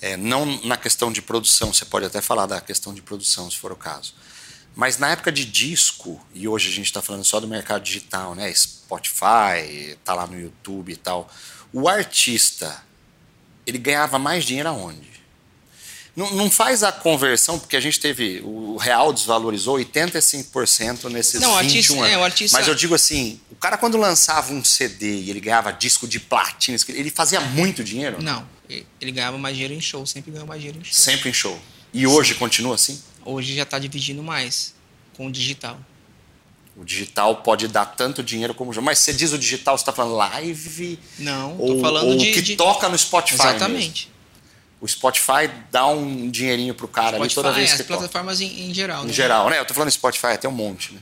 é, 0.00 0.16
não 0.16 0.44
na 0.64 0.76
questão 0.76 1.12
de 1.12 1.22
produção, 1.22 1.72
você 1.72 1.84
pode 1.84 2.06
até 2.06 2.20
falar 2.20 2.46
da 2.46 2.60
questão 2.60 2.92
de 2.92 3.02
produção, 3.02 3.50
se 3.50 3.56
for 3.56 3.72
o 3.72 3.76
caso. 3.76 4.14
Mas 4.74 4.98
na 4.98 5.10
época 5.10 5.30
de 5.30 5.44
disco, 5.44 6.20
e 6.34 6.48
hoje 6.48 6.68
a 6.68 6.72
gente 6.72 6.86
está 6.86 7.00
falando 7.00 7.24
só 7.24 7.38
do 7.38 7.46
mercado 7.46 7.82
digital, 7.82 8.34
né? 8.34 8.52
Spotify, 8.52 9.96
tá 10.04 10.14
lá 10.14 10.26
no 10.26 10.38
YouTube 10.38 10.92
e 10.92 10.96
tal. 10.96 11.30
O 11.72 11.88
artista, 11.88 12.82
ele 13.66 13.78
ganhava 13.78 14.18
mais 14.18 14.44
dinheiro 14.44 14.68
aonde? 14.68 15.14
Não, 16.16 16.30
não 16.32 16.50
faz 16.50 16.84
a 16.84 16.92
conversão, 16.92 17.58
porque 17.58 17.76
a 17.76 17.80
gente 17.80 17.98
teve. 17.98 18.40
O 18.44 18.76
real 18.76 19.12
desvalorizou 19.12 19.76
85% 19.78 21.10
nesses 21.10 21.40
não, 21.40 21.56
21 21.58 21.58
artista, 21.58 21.94
anos. 21.94 22.08
É, 22.08 22.14
artista... 22.14 22.58
Mas 22.58 22.68
eu 22.68 22.74
digo 22.74 22.94
assim: 22.94 23.40
o 23.50 23.56
cara, 23.56 23.76
quando 23.76 23.96
lançava 23.96 24.52
um 24.52 24.62
CD 24.62 25.22
e 25.22 25.30
ele 25.30 25.40
ganhava 25.40 25.72
disco 25.72 26.06
de 26.06 26.20
platina, 26.20 26.78
ele 26.88 27.10
fazia 27.10 27.40
muito 27.40 27.82
dinheiro? 27.82 28.22
Não. 28.22 28.46
Ele 28.68 29.12
ganhava 29.12 29.38
mais 29.38 29.54
dinheiro 29.54 29.74
em 29.74 29.80
show, 29.80 30.04
sempre 30.06 30.30
ganhou 30.30 30.46
mais 30.46 30.60
dinheiro 30.60 30.80
em 30.80 30.84
show. 30.84 30.94
Sempre 30.94 31.30
em 31.30 31.32
show. 31.32 31.58
E 31.92 32.06
hoje 32.06 32.34
continua 32.34 32.74
assim? 32.74 33.00
Hoje 33.24 33.54
já 33.54 33.62
está 33.62 33.78
dividindo 33.78 34.22
mais 34.22 34.74
com 35.16 35.26
o 35.26 35.32
digital. 35.32 35.78
O 36.76 36.84
digital 36.84 37.36
pode 37.36 37.68
dar 37.68 37.86
tanto 37.86 38.22
dinheiro 38.22 38.52
como 38.54 38.70
o 38.70 38.74
jogo. 38.74 38.84
Mas 38.84 38.98
você 38.98 39.12
diz 39.12 39.32
o 39.32 39.38
digital, 39.38 39.78
você 39.78 39.82
está 39.82 39.92
falando 39.92 40.16
live? 40.16 40.98
Não, 41.18 41.52
estou 41.52 41.80
falando 41.80 42.08
ou 42.08 42.16
de. 42.16 42.30
O 42.30 42.32
que 42.32 42.42
de... 42.42 42.56
toca 42.56 42.88
no 42.88 42.98
Spotify. 42.98 43.34
Exatamente. 43.34 44.06
Mesmo 44.06 44.14
o 44.84 44.88
Spotify 44.88 45.50
dá 45.70 45.86
um 45.86 46.30
dinheirinho 46.30 46.74
pro 46.74 46.86
cara 46.86 47.16
Spotify, 47.16 47.24
ali 47.24 47.34
toda 47.34 47.52
vez 47.52 47.72
é, 47.72 47.76
que 47.76 47.80
as 47.80 47.88
plataformas 47.88 48.42
em, 48.42 48.68
em, 48.68 48.74
geral. 48.74 49.04
Em 49.04 49.06
né? 49.06 49.12
geral, 49.14 49.48
né? 49.48 49.58
Eu 49.58 49.64
tô 49.64 49.72
falando 49.72 49.90
Spotify 49.90 50.26
até 50.26 50.46
um 50.46 50.52
monte, 50.52 50.92
né? 50.92 51.00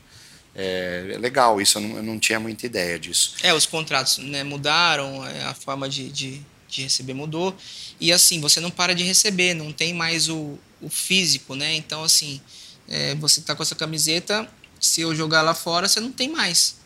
É, 0.55 1.11
é 1.15 1.19
legal 1.19 1.61
isso, 1.61 1.79
eu 1.79 1.83
não, 1.83 1.97
eu 1.97 2.03
não, 2.05 2.17
tinha 2.17 2.39
muita 2.39 2.65
ideia 2.65 2.97
disso. 2.97 3.35
É, 3.43 3.53
os 3.53 3.67
contratos 3.67 4.19
né, 4.19 4.45
mudaram, 4.45 5.27
é, 5.27 5.47
a 5.47 5.55
forma 5.55 5.89
de, 5.89 6.11
de, 6.11 6.41
de, 6.73 6.83
receber 6.83 7.15
mudou. 7.15 7.55
E 8.01 8.13
assim, 8.13 8.41
você 8.41 8.61
não 8.61 8.71
para 8.71 8.95
de 8.95 9.05
receber, 9.05 9.55
não 9.55 9.73
tem 9.73 9.95
mais 9.95 10.29
o, 10.29 10.59
o 10.81 10.89
físico, 10.89 11.55
né? 11.55 11.75
Então, 11.75 12.03
assim, 12.03 12.41
é, 12.89 13.15
você 13.17 13.41
tá 13.41 13.55
com 13.55 13.63
essa 13.63 13.75
camiseta, 13.75 14.49
se 14.81 15.01
eu 15.01 15.15
jogar 15.15 15.43
lá 15.43 15.55
fora, 15.55 15.89
você 15.89 16.01
não 16.01 16.11
tem 16.11 16.29
mais. 16.29 16.77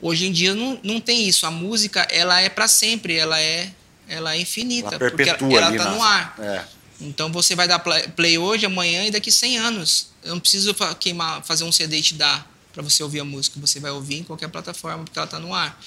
Hoje 0.00 0.26
em 0.26 0.32
dia 0.32 0.54
não, 0.54 0.78
não 0.82 1.00
tem 1.00 1.28
isso. 1.28 1.46
A 1.46 1.50
música, 1.50 2.06
ela 2.10 2.40
é 2.40 2.48
para 2.48 2.68
sempre, 2.68 3.16
ela 3.16 3.40
é 3.40 3.72
ela 4.08 4.34
é 4.34 4.40
infinita, 4.40 4.94
ela 4.94 5.10
porque 5.10 5.28
ela 5.28 5.70
está 5.70 5.90
no 5.90 6.02
ar. 6.02 6.34
É. 6.38 6.64
Então 7.00 7.30
você 7.30 7.54
vai 7.54 7.68
dar 7.68 7.78
play 7.78 8.38
hoje, 8.38 8.66
amanhã 8.66 9.04
e 9.04 9.10
daqui 9.10 9.30
100 9.30 9.58
anos. 9.58 10.08
Eu 10.24 10.34
não 10.34 10.40
preciso 10.40 10.74
queimar, 10.98 11.44
fazer 11.44 11.64
um 11.64 11.70
CD 11.70 11.98
e 11.98 12.02
te 12.02 12.14
dar 12.14 12.50
para 12.72 12.82
você 12.82 13.02
ouvir 13.02 13.20
a 13.20 13.24
música. 13.24 13.60
Você 13.60 13.78
vai 13.78 13.90
ouvir 13.90 14.16
em 14.16 14.24
qualquer 14.24 14.48
plataforma 14.48 15.04
porque 15.04 15.18
ela 15.18 15.26
está 15.26 15.38
no 15.38 15.54
ar. 15.54 15.78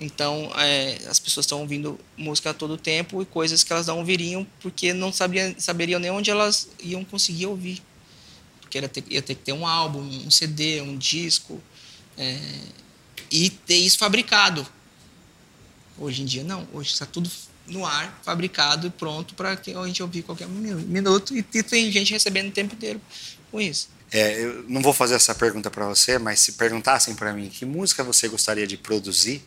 Então 0.00 0.52
é, 0.56 0.98
as 1.08 1.18
pessoas 1.18 1.44
estão 1.44 1.60
ouvindo 1.60 1.98
música 2.16 2.50
a 2.50 2.54
todo 2.54 2.76
tempo 2.76 3.20
e 3.20 3.26
coisas 3.26 3.64
que 3.64 3.72
elas 3.72 3.86
não 3.86 3.98
ouviriam 3.98 4.46
porque 4.60 4.92
não 4.92 5.12
saberiam 5.12 5.98
nem 5.98 6.10
onde 6.10 6.30
elas 6.30 6.68
iam 6.80 7.04
conseguir 7.04 7.46
ouvir. 7.46 7.82
porque 8.60 8.78
ia 8.78 8.88
ter, 8.88 9.04
ia 9.08 9.22
ter 9.22 9.34
que 9.34 9.42
ter 9.42 9.52
um 9.52 9.66
álbum, 9.66 10.00
um 10.00 10.30
CD, 10.30 10.80
um 10.80 10.96
disco, 10.96 11.60
é, 12.16 12.38
e 13.30 13.50
ter 13.50 13.76
isso 13.76 13.98
fabricado. 13.98 14.66
Hoje 15.98 16.22
em 16.22 16.24
dia 16.24 16.44
não, 16.44 16.68
hoje 16.72 16.92
está 16.92 17.04
tudo 17.04 17.28
no 17.66 17.84
ar, 17.84 18.20
fabricado 18.22 18.86
e 18.86 18.90
pronto 18.90 19.34
para 19.34 19.56
que 19.56 19.74
a 19.74 19.86
gente 19.86 20.02
ouvir 20.02 20.22
qualquer 20.22 20.48
minuto 20.48 21.36
e 21.36 21.42
tem 21.42 21.90
gente 21.90 22.12
recebendo 22.12 22.48
o 22.48 22.52
tempo 22.52 22.74
inteiro 22.74 23.00
com 23.50 23.60
isso. 23.60 23.88
É, 24.10 24.42
eu 24.42 24.64
não 24.68 24.80
vou 24.80 24.92
fazer 24.92 25.14
essa 25.14 25.34
pergunta 25.34 25.70
para 25.70 25.86
você, 25.86 26.18
mas 26.18 26.40
se 26.40 26.52
perguntassem 26.52 27.14
para 27.14 27.32
mim 27.32 27.48
que 27.48 27.64
música 27.66 28.02
você 28.02 28.26
gostaria 28.26 28.66
de 28.66 28.76
produzir, 28.76 29.42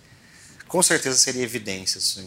com 0.72 0.82
certeza 0.82 1.18
seria 1.18 1.44
Evidências, 1.44 2.18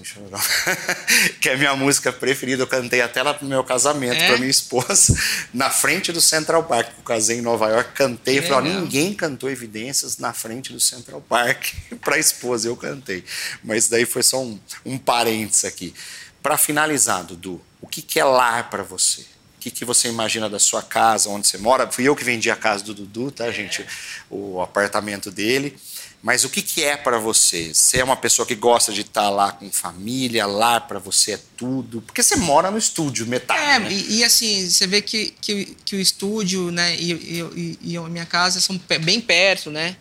que 1.40 1.48
é 1.48 1.54
a 1.54 1.56
minha 1.56 1.74
música 1.74 2.12
preferida. 2.12 2.62
Eu 2.62 2.66
cantei 2.66 3.00
até 3.00 3.22
lá 3.22 3.32
pro 3.32 3.46
meu 3.46 3.64
casamento, 3.64 4.20
é? 4.20 4.26
para 4.26 4.36
minha 4.36 4.50
esposa, 4.50 5.18
na 5.54 5.70
frente 5.70 6.12
do 6.12 6.20
Central 6.20 6.62
Park. 6.64 6.90
Eu 6.98 7.04
casei 7.04 7.38
em 7.38 7.40
Nova 7.40 7.70
York, 7.70 7.92
cantei. 7.94 8.42
Que 8.42 8.48
falei, 8.48 8.70
ninguém 8.70 9.14
cantou 9.14 9.48
Evidências 9.48 10.18
na 10.18 10.34
frente 10.34 10.74
do 10.74 10.78
Central 10.78 11.22
Park 11.22 11.72
para 12.04 12.16
a 12.16 12.18
esposa. 12.18 12.68
Eu 12.68 12.76
cantei. 12.76 13.24
Mas 13.62 13.88
daí 13.88 14.04
foi 14.04 14.22
só 14.22 14.42
um, 14.42 14.60
um 14.84 14.98
parênteses 14.98 15.64
aqui. 15.64 15.94
Para 16.42 16.58
finalizar, 16.58 17.24
Dudu, 17.24 17.62
o 17.80 17.86
que, 17.86 18.02
que 18.02 18.20
é 18.20 18.24
lar 18.24 18.68
para 18.68 18.82
você? 18.82 19.22
O 19.22 19.60
que, 19.64 19.70
que 19.70 19.86
você 19.86 20.08
imagina 20.08 20.50
da 20.50 20.58
sua 20.58 20.82
casa, 20.82 21.30
onde 21.30 21.48
você 21.48 21.56
mora? 21.56 21.90
Fui 21.90 22.06
eu 22.06 22.14
que 22.14 22.22
vendi 22.22 22.50
a 22.50 22.56
casa 22.56 22.84
do 22.84 22.92
Dudu, 22.92 23.30
tá, 23.30 23.50
gente? 23.50 23.86
O 24.28 24.60
apartamento 24.60 25.30
dele. 25.30 25.78
Mas 26.24 26.42
o 26.42 26.48
que, 26.48 26.62
que 26.62 26.82
é 26.82 26.96
para 26.96 27.18
você? 27.18 27.74
Você 27.74 27.98
é 27.98 28.04
uma 28.04 28.16
pessoa 28.16 28.46
que 28.46 28.54
gosta 28.54 28.90
de 28.94 29.02
estar 29.02 29.24
tá 29.24 29.28
lá 29.28 29.52
com 29.52 29.70
família, 29.70 30.46
lá 30.46 30.80
para 30.80 30.98
você 30.98 31.32
é 31.32 31.40
tudo? 31.54 32.00
Porque 32.00 32.22
você 32.22 32.34
mora 32.36 32.70
no 32.70 32.78
estúdio, 32.78 33.26
metade. 33.26 33.60
É, 33.60 33.78
né? 33.78 33.92
e, 33.92 34.16
e, 34.20 34.24
assim, 34.24 34.66
você 34.66 34.86
vê 34.86 35.02
que, 35.02 35.34
que, 35.38 35.76
que 35.84 35.94
o 35.94 36.00
estúdio 36.00 36.70
né, 36.70 36.96
e, 36.96 37.12
e, 37.12 37.78
e, 37.82 37.96
a 37.98 38.02
minha 38.04 38.24
casa 38.24 38.58
são 38.58 38.80
bem 39.02 39.20
perto, 39.20 39.70
né? 39.70 39.98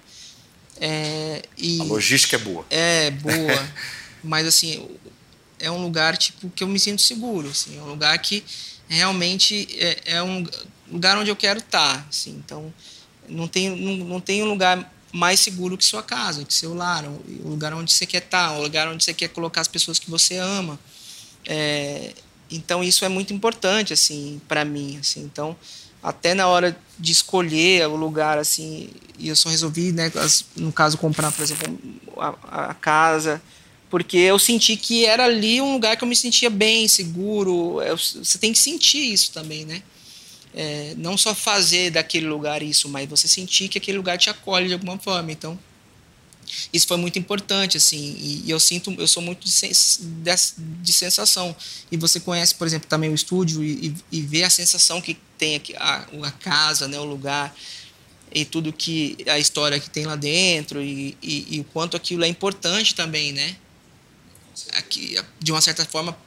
É, 0.79 1.43
e, 1.57 1.81
a 1.81 1.83
logística 1.83 2.37
é 2.37 2.39
boa. 2.39 2.65
É, 2.69 3.11
boa. 3.11 3.69
mas 4.23 4.47
assim, 4.47 4.87
é 5.59 5.69
um 5.69 5.83
lugar 5.83 6.15
tipo 6.15 6.49
que 6.51 6.63
eu 6.63 6.69
me 6.69 6.79
sinto 6.79 7.01
seguro. 7.01 7.49
Assim, 7.49 7.77
é 7.77 7.81
um 7.81 7.89
lugar 7.89 8.17
que 8.19 8.45
realmente 8.87 9.67
é, 9.77 9.99
é 10.05 10.23
um 10.23 10.47
lugar 10.89 11.17
onde 11.17 11.29
eu 11.29 11.35
quero 11.35 11.59
estar. 11.59 11.97
Tá, 11.97 12.05
assim, 12.09 12.41
então, 12.45 12.73
não 13.27 13.45
tem, 13.45 13.69
não, 13.69 14.05
não 14.05 14.21
tem 14.21 14.41
um 14.41 14.47
lugar 14.47 14.89
mais 15.13 15.39
seguro 15.39 15.77
que 15.77 15.85
sua 15.85 16.01
casa, 16.01 16.43
que 16.43 16.53
seu 16.53 16.73
lar, 16.73 17.05
o 17.05 17.47
lugar 17.47 17.71
onde 17.73 17.93
você 17.93 18.05
quer 18.05 18.23
estar, 18.23 18.53
o 18.53 18.63
lugar 18.63 18.87
onde 18.87 19.03
você 19.03 19.13
quer 19.13 19.29
colocar 19.29 19.61
as 19.61 19.67
pessoas 19.67 19.99
que 19.99 20.09
você 20.09 20.37
ama. 20.37 20.79
É, 21.45 22.13
então 22.49 22.83
isso 22.83 23.05
é 23.05 23.09
muito 23.09 23.31
importante 23.31 23.93
assim 23.93 24.41
para 24.47 24.65
mim, 24.65 24.97
assim. 24.97 25.21
Então 25.21 25.55
até 26.01 26.33
na 26.33 26.47
hora 26.47 26.75
de 26.97 27.11
escolher 27.11 27.87
o 27.87 27.95
lugar 27.95 28.39
assim, 28.39 28.89
eu 29.19 29.35
só 29.35 29.49
resolvi, 29.49 29.91
né, 29.91 30.11
no 30.57 30.71
caso 30.71 30.97
comprar, 30.97 31.31
por 31.31 31.43
exemplo, 31.43 31.79
a, 32.17 32.71
a 32.71 32.73
casa, 32.73 33.39
porque 33.93 34.17
eu 34.17 34.39
senti 34.39 34.75
que 34.75 35.05
era 35.05 35.25
ali 35.25 35.61
um 35.61 35.73
lugar 35.73 35.95
que 35.95 36.03
eu 36.03 36.07
me 36.07 36.15
sentia 36.15 36.49
bem, 36.49 36.87
seguro. 36.87 37.79
Eu, 37.83 37.95
você 37.95 38.39
tem 38.39 38.51
que 38.51 38.57
sentir 38.57 39.13
isso 39.13 39.31
também, 39.31 39.65
né? 39.65 39.83
É, 40.53 40.93
não 40.97 41.17
só 41.17 41.33
fazer 41.33 41.91
daquele 41.91 42.27
lugar 42.27 42.61
isso, 42.61 42.87
mas 42.87 43.09
você 43.09 43.27
sentir 43.27 43.67
que 43.67 43.77
aquele 43.77 43.97
lugar 43.97 44.17
te 44.17 44.29
acolhe 44.29 44.67
de 44.67 44.73
alguma 44.73 44.97
forma. 44.97 45.31
Então, 45.31 45.57
isso 46.71 46.87
foi 46.87 46.97
muito 46.97 47.17
importante, 47.17 47.77
assim, 47.77 48.15
e, 48.19 48.43
e 48.45 48.51
eu 48.51 48.59
sinto, 48.59 48.93
eu 48.97 49.07
sou 49.07 49.23
muito 49.23 49.45
de, 49.45 49.51
sens, 49.51 49.99
de, 50.01 50.31
de, 50.81 50.93
sensação. 50.93 51.55
E 51.91 51.97
você 51.97 52.19
conhece, 52.19 52.55
por 52.55 52.67
exemplo, 52.67 52.87
também 52.87 53.09
o 53.09 53.15
estúdio 53.15 53.63
e, 53.63 53.87
e, 53.87 53.95
e 54.11 54.21
vê 54.21 54.43
a 54.43 54.49
sensação 54.49 55.01
que 55.01 55.17
tem 55.37 55.55
aqui, 55.55 55.75
a, 55.75 56.07
a 56.23 56.31
casa, 56.31 56.87
né, 56.87 56.99
o 56.99 57.05
lugar 57.05 57.55
e 58.31 58.43
tudo 58.43 58.73
que 58.73 59.17
a 59.27 59.37
história 59.37 59.79
que 59.79 59.89
tem 59.89 60.05
lá 60.05 60.15
dentro 60.15 60.81
e, 60.81 61.15
e, 61.21 61.55
e, 61.57 61.59
o 61.59 61.63
quanto 61.65 61.95
aquilo 61.95 62.23
é 62.23 62.27
importante 62.27 62.95
também, 62.95 63.31
né? 63.31 63.55
Aqui, 64.73 65.15
de 65.39 65.51
uma 65.51 65.61
certa 65.61 65.85
forma, 65.85 66.17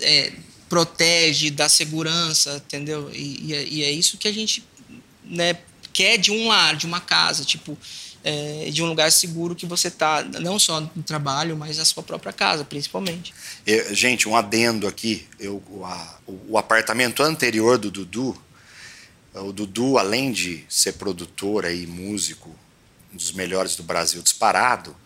é, 0.00 0.32
protege, 0.70 1.50
dá 1.50 1.68
segurança, 1.68 2.62
entendeu? 2.64 3.10
E, 3.12 3.48
e, 3.48 3.54
é, 3.54 3.64
e, 3.64 3.82
é, 3.82 3.90
isso 3.90 4.16
que 4.16 4.28
a 4.28 4.32
gente 4.32 4.64
né, 5.24 5.58
quer 5.92 6.16
de 6.16 6.30
um 6.30 6.46
lar, 6.46 6.76
de 6.76 6.86
uma 6.86 7.00
casa, 7.00 7.44
tipo, 7.44 7.76
é, 8.22 8.70
de 8.70 8.80
um 8.80 8.86
lugar 8.86 9.10
seguro 9.10 9.56
que 9.56 9.66
você 9.66 9.90
tá, 9.90 10.22
não 10.22 10.60
só 10.60 10.80
no 10.80 11.02
trabalho, 11.02 11.56
mas 11.56 11.78
na 11.78 11.84
sua 11.84 12.04
própria 12.04 12.32
casa, 12.32 12.64
principalmente. 12.64 13.34
Eu, 13.66 13.92
gente, 13.92 14.28
um 14.28 14.36
adendo 14.36 14.86
aqui, 14.86 15.26
eu, 15.40 15.60
a, 15.84 16.18
o, 16.24 16.52
o 16.52 16.58
apartamento 16.58 17.20
anterior 17.20 17.76
do 17.76 17.90
Dudu, 17.90 18.40
o 19.34 19.52
Dudu, 19.52 19.98
além 19.98 20.30
de 20.30 20.64
ser 20.68 20.92
produtor 20.92 21.64
e 21.64 21.84
músico, 21.84 22.54
um 23.12 23.16
dos 23.16 23.32
melhores 23.32 23.74
do 23.74 23.82
Brasil 23.82 24.22
disparado, 24.22 24.96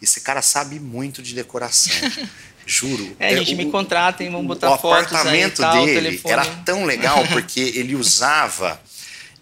esse 0.00 0.22
cara 0.22 0.40
sabe 0.40 0.80
muito 0.80 1.22
de 1.22 1.34
decoração. 1.34 1.92
Juro. 2.66 3.16
É, 3.18 3.28
a 3.28 3.36
gente 3.36 3.52
é, 3.52 3.56
me 3.56 3.66
contrata 3.70 4.22
e 4.22 4.28
vamos 4.28 4.46
botar 4.46 4.68
fotos 4.78 4.84
O 4.84 5.16
apartamento 5.16 5.60
tal, 5.60 5.84
dele 5.84 6.20
era 6.24 6.44
tão 6.64 6.84
legal 6.84 7.26
porque 7.32 7.60
ele 7.60 7.94
usava 7.94 8.80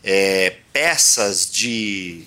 é, 0.02 0.54
peças 0.72 1.50
de 1.50 2.26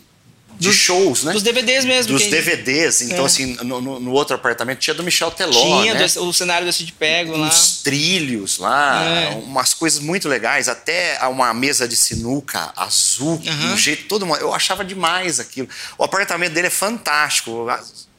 de 0.62 0.68
dos, 0.68 0.78
shows, 0.78 1.24
né? 1.24 1.34
Dos 1.34 1.42
DVDs 1.42 1.86
mesmo. 1.86 2.14
Dos 2.14 2.28
DVDs. 2.28 3.02
Então, 3.02 3.24
é. 3.24 3.26
assim, 3.26 3.58
no, 3.64 3.82
no, 3.82 4.12
outro 4.12 4.36
apartamento 4.36 4.78
tinha 4.78 4.94
do 4.94 5.04
Michel 5.04 5.32
Teló, 5.32 5.82
Tinha 5.82 5.96
né? 5.96 6.06
o 6.06 6.32
cenário 6.32 6.68
do 6.68 6.72
Cid 6.72 6.94
Pego 6.94 7.36
lá. 7.36 7.48
Uns 7.48 7.82
trilhos 7.82 8.60
lá, 8.60 9.04
é. 9.04 9.30
umas 9.44 9.74
coisas 9.74 10.00
muito 10.00 10.30
legais. 10.30 10.70
Até 10.70 11.18
uma 11.28 11.52
mesa 11.52 11.88
de 11.88 11.96
sinuca 11.96 12.72
azul, 12.76 13.42
uhum. 13.44 13.74
um 13.74 13.78
jeito 13.78 14.04
todo... 14.04 14.24
Eu 14.36 14.54
achava 14.54 14.86
demais 14.86 15.40
aquilo. 15.40 15.68
O 15.98 16.04
apartamento 16.04 16.54
dele 16.54 16.68
é 16.68 16.72
fantástico 16.72 17.66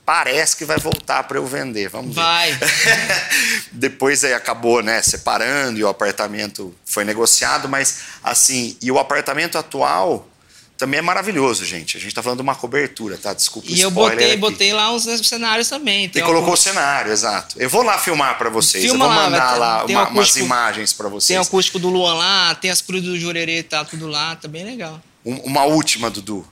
parece 0.05 0.57
que 0.57 0.65
vai 0.65 0.79
voltar 0.79 1.23
para 1.25 1.39
eu 1.39 1.47
vender. 1.47 1.89
Vamos 1.89 2.15
vai. 2.15 2.53
ver. 2.53 2.69
Vai. 2.69 3.21
Depois 3.73 4.25
aí 4.25 4.35
acabou, 4.35 4.83
né, 4.83 5.01
separando 5.03 5.79
e 5.79 5.85
o 5.85 5.89
apartamento 5.89 6.75
foi 6.85 7.05
negociado, 7.05 7.69
mas 7.69 8.01
assim, 8.23 8.77
e 8.81 8.91
o 8.91 8.99
apartamento 8.99 9.57
atual 9.57 10.29
também 10.77 10.99
é 10.99 11.03
maravilhoso, 11.03 11.65
gente. 11.65 11.97
A 11.97 12.01
gente 12.01 12.09
está 12.09 12.23
falando 12.23 12.39
de 12.39 12.43
uma 12.43 12.57
cobertura, 12.57 13.17
tá? 13.17 13.33
Desculpa 13.33 13.69
E 13.71 13.81
eu 13.81 13.91
botei, 13.91 14.37
botei 14.37 14.73
lá 14.73 14.93
uns 14.93 15.05
cenários 15.05 15.69
também. 15.69 16.09
Tem 16.09 16.21
e 16.21 16.25
colocou 16.25 16.55
o 16.55 16.57
cenário, 16.57 17.13
exato. 17.13 17.55
Eu 17.57 17.71
vou 17.71 17.83
lá 17.83 17.99
filmar 17.99 18.37
para 18.37 18.51
vocês. 18.51 18.85
Filma 18.85 19.05
eu 19.05 19.13
vou 19.13 19.23
mandar 19.23 19.57
lá, 19.57 19.83
lá 19.83 19.85
uma, 19.85 20.09
umas 20.09 20.37
imagens 20.37 20.93
para 20.93 21.09
vocês. 21.09 21.29
Tem 21.29 21.39
o 21.39 21.43
acústico 21.43 21.79
do 21.79 21.89
Luan 21.89 22.15
lá, 22.15 22.55
tem 22.57 22.69
as 22.69 22.81
cruzes 22.81 23.07
do 23.07 23.17
Jurerê, 23.17 23.63
tá 23.63 23.85
tudo 23.85 24.09
lá, 24.09 24.35
tá 24.35 24.49
bem 24.49 24.65
legal. 24.65 25.01
Um, 25.25 25.37
uma 25.43 25.63
última, 25.65 26.11
Dudu 26.11 26.52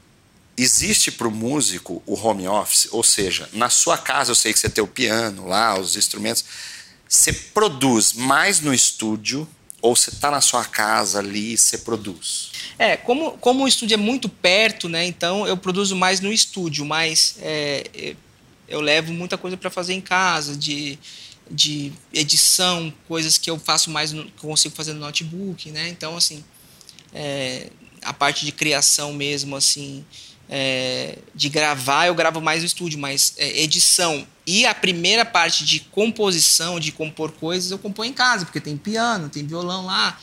existe 0.63 1.11
para 1.11 1.29
o 1.29 1.31
músico 1.31 2.03
o 2.07 2.15
home 2.15 2.47
office, 2.49 2.89
ou 2.91 3.03
seja, 3.03 3.49
na 3.53 3.71
sua 3.71 3.97
casa 3.97 4.31
eu 4.31 4.35
sei 4.35 4.53
que 4.53 4.59
você 4.59 4.69
tem 4.69 4.83
o 4.83 4.87
piano 4.89 5.47
lá, 5.47 5.79
os 5.79 5.97
instrumentos, 5.97 6.45
você 7.09 7.33
produz 7.33 8.13
mais 8.13 8.61
no 8.61 8.73
estúdio 8.73 9.49
ou 9.83 9.97
você 9.97 10.11
está 10.11 10.31
na 10.31 10.41
sua 10.41 10.65
casa 10.65 11.19
ali 11.19 11.55
e 11.55 11.59
você 11.59 11.79
produz? 11.79 12.51
É, 12.79 12.97
como, 12.97 13.33
como 13.39 13.65
o 13.65 13.69
estúdio 13.69 13.95
é 13.95 13.97
muito 13.97 14.29
perto, 14.29 14.89
né? 14.89 15.05
Então 15.07 15.47
eu 15.47 15.57
produzo 15.57 15.97
mais 15.97 16.21
no 16.21 16.33
estúdio, 16.33 16.85
mas 16.85 17.37
é, 17.41 18.15
eu 18.69 18.81
levo 18.81 19.13
muita 19.13 19.37
coisa 19.37 19.57
para 19.57 19.71
fazer 19.71 19.95
em 19.95 20.01
casa, 20.01 20.57
de, 20.57 20.99
de 21.51 21.93
edição, 22.13 22.93
coisas 23.09 23.37
que 23.37 23.51
eu 23.51 23.59
faço 23.59 23.91
mais, 23.91 24.13
no, 24.13 24.25
que 24.25 24.33
consigo 24.41 24.75
fazer 24.75 24.93
no 24.93 25.01
notebook, 25.01 25.71
né? 25.71 25.89
Então, 25.89 26.17
assim, 26.17 26.45
é, 27.13 27.71
a 28.03 28.13
parte 28.13 28.45
de 28.45 28.53
criação 28.53 29.13
mesmo, 29.13 29.57
assim, 29.57 30.05
é, 30.53 31.17
de 31.33 31.49
gravar, 31.49 32.09
eu 32.09 32.15
gravo 32.15 32.41
mais 32.41 32.63
no 32.63 32.67
estúdio, 32.67 32.99
mas 32.99 33.35
é, 33.37 33.63
edição 33.63 34.27
e 34.45 34.67
a 34.67 34.75
primeira 34.75 35.25
parte 35.25 35.65
de 35.65 35.79
composição, 35.79 36.81
de 36.81 36.91
compor 36.91 37.31
coisas, 37.31 37.71
eu 37.71 37.79
componho 37.79 38.11
em 38.11 38.13
casa, 38.13 38.45
porque 38.45 38.61
tem 38.61 38.77
piano, 38.77 39.29
tem 39.29 39.47
violão 39.47 39.87
lá. 39.87 40.19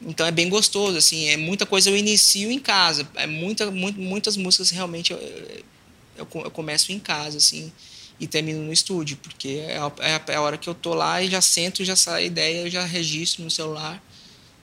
Então 0.00 0.24
é 0.24 0.30
bem 0.30 0.48
gostoso, 0.48 0.96
assim, 0.96 1.26
é 1.26 1.36
muita 1.36 1.66
coisa 1.66 1.90
eu 1.90 1.96
inicio 1.96 2.52
em 2.52 2.60
casa. 2.60 3.08
É 3.16 3.26
muita, 3.26 3.68
muito, 3.68 3.98
muitas 3.98 4.36
músicas 4.36 4.70
realmente 4.70 5.12
eu, 5.12 5.18
eu, 5.18 6.26
eu, 6.34 6.50
começo 6.52 6.92
em 6.92 7.00
casa, 7.00 7.38
assim, 7.38 7.72
e 8.20 8.28
termino 8.28 8.62
no 8.62 8.72
estúdio, 8.72 9.16
porque 9.20 9.64
é 9.66 9.78
a, 9.78 9.92
é 10.28 10.36
a 10.36 10.40
hora 10.40 10.56
que 10.56 10.68
eu 10.68 10.74
tô 10.74 10.94
lá 10.94 11.20
e 11.20 11.28
já 11.28 11.40
sento, 11.40 11.84
já 11.84 11.96
sai 11.96 12.22
a 12.22 12.26
ideia, 12.26 12.60
eu 12.60 12.70
já 12.70 12.84
registro 12.84 13.42
no 13.42 13.50
celular 13.50 14.00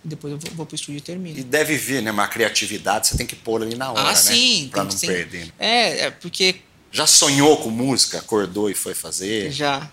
e 0.06 0.08
depois 0.08 0.32
eu 0.32 0.40
vou, 0.40 0.52
vou 0.52 0.66
pro 0.68 0.76
estúdio 0.76 1.00
e 1.00 1.02
termino. 1.02 1.40
E 1.40 1.44
deve 1.44 1.76
vir, 1.76 2.02
né? 2.02 2.12
Uma 2.12 2.28
criatividade, 2.28 3.08
você 3.08 3.18
tem 3.18 3.26
que 3.26 3.36
pôr 3.36 3.64
ali 3.64 3.76
na 3.76 3.92
hora, 3.92 4.02
ah, 4.02 4.10
né? 4.10 4.16
Sim, 4.16 4.70
pra 4.72 4.84
não 4.84 4.92
sim. 4.92 5.08
perder. 5.08 5.48
Né? 5.48 5.52
É, 5.58 6.00
é 6.06 6.12
porque. 6.12 6.58
Já 6.92 7.08
sonhou 7.08 7.58
com 7.58 7.72
música? 7.72 8.20
Acordou 8.20 8.70
e 8.70 8.76
foi 8.76 8.94
fazer? 8.94 9.52
Já. 9.52 9.90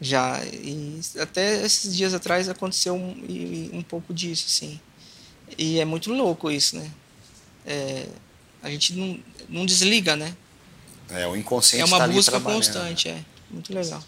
Já. 0.00 0.44
E 0.44 1.00
até 1.20 1.64
esses 1.64 1.96
dias 1.96 2.12
atrás 2.12 2.48
aconteceu 2.48 2.94
um, 2.94 3.70
um 3.72 3.82
pouco 3.82 4.12
disso, 4.12 4.48
sim. 4.48 4.80
E 5.56 5.78
é 5.78 5.84
muito 5.84 6.12
louco 6.12 6.50
isso, 6.50 6.76
né? 6.76 6.90
É, 7.64 8.06
a 8.60 8.68
gente 8.68 8.92
não, 8.94 9.18
não 9.48 9.64
desliga, 9.64 10.16
né? 10.16 10.36
É, 11.10 11.26
o 11.28 11.36
inconsciente 11.36 11.82
É 11.82 11.84
uma 11.84 11.98
tá 11.98 12.08
busca 12.08 12.40
constante, 12.40 13.08
é. 13.08 13.24
Muito 13.50 13.72
legal. 13.72 14.02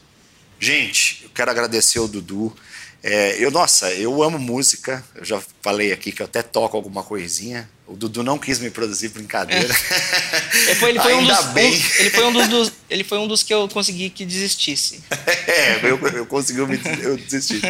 Gente, 0.59 1.21
eu 1.23 1.31
quero 1.31 1.51
agradecer 1.51 2.01
o 2.01 2.09
Dudu. 2.09 2.55
É, 3.03 3.37
eu, 3.39 3.51
nossa, 3.51 3.93
eu 3.93 4.23
amo 4.23 4.39
música. 4.39 5.05
Eu 5.15 5.25
já 5.25 5.41
falei 5.63 5.93
aqui 5.93 6.13
que 6.13 6.23
eu 6.23 6.27
até 6.27 6.43
toco 6.43 6.77
alguma 6.77 7.03
coisinha. 7.03 7.69
O 7.87 7.95
Dudu 7.95 8.25
não 8.25 8.37
quis 8.37 8.59
me 8.59 8.69
produzir 8.69 9.11
brincadeira. 9.11 9.73
É. 9.73 10.71
Ele 10.71 10.75
foi, 10.75 10.91
ele 10.91 11.01
foi 11.01 11.15
um 11.15 11.27
dos, 11.27 11.45
bem. 11.47 11.73
Um, 11.73 12.01
ele, 12.01 12.11
foi 12.11 12.25
um 12.25 12.33
dos, 12.33 12.49
dos, 12.49 12.73
ele 12.91 13.05
foi 13.05 13.19
um 13.19 13.29
dos 13.29 13.43
que 13.43 13.55
eu 13.55 13.69
consegui 13.69 14.11
que 14.11 14.25
desistisse. 14.25 15.01
É, 15.47 15.81
eu, 15.85 15.99
eu 16.09 16.27
consegui 16.27 16.61
me, 16.67 16.79
eu 17.03 17.17
desistir. 17.17 17.63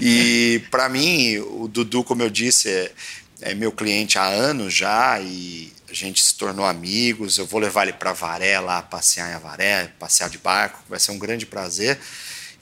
E 0.00 0.62
para 0.70 0.88
mim, 0.88 1.38
o 1.38 1.66
Dudu, 1.66 2.04
como 2.04 2.22
eu 2.22 2.30
disse, 2.30 2.68
é, 2.68 2.92
é 3.40 3.54
meu 3.54 3.72
cliente 3.72 4.18
há 4.18 4.26
anos 4.26 4.72
já 4.72 5.18
e 5.20 5.72
a 5.90 5.94
gente 5.94 6.22
se 6.22 6.34
tornou 6.34 6.66
amigos. 6.66 7.38
Eu 7.38 7.46
vou 7.46 7.60
levar 7.60 7.84
ele 7.84 7.92
para 7.92 8.12
Varé 8.12 8.60
lá, 8.60 8.82
passear 8.82 9.30
em 9.30 9.34
Avaré, 9.34 9.90
passear 9.98 10.28
de 10.28 10.38
barco, 10.38 10.78
vai 10.88 11.00
ser 11.00 11.12
um 11.12 11.18
grande 11.18 11.46
prazer. 11.46 11.98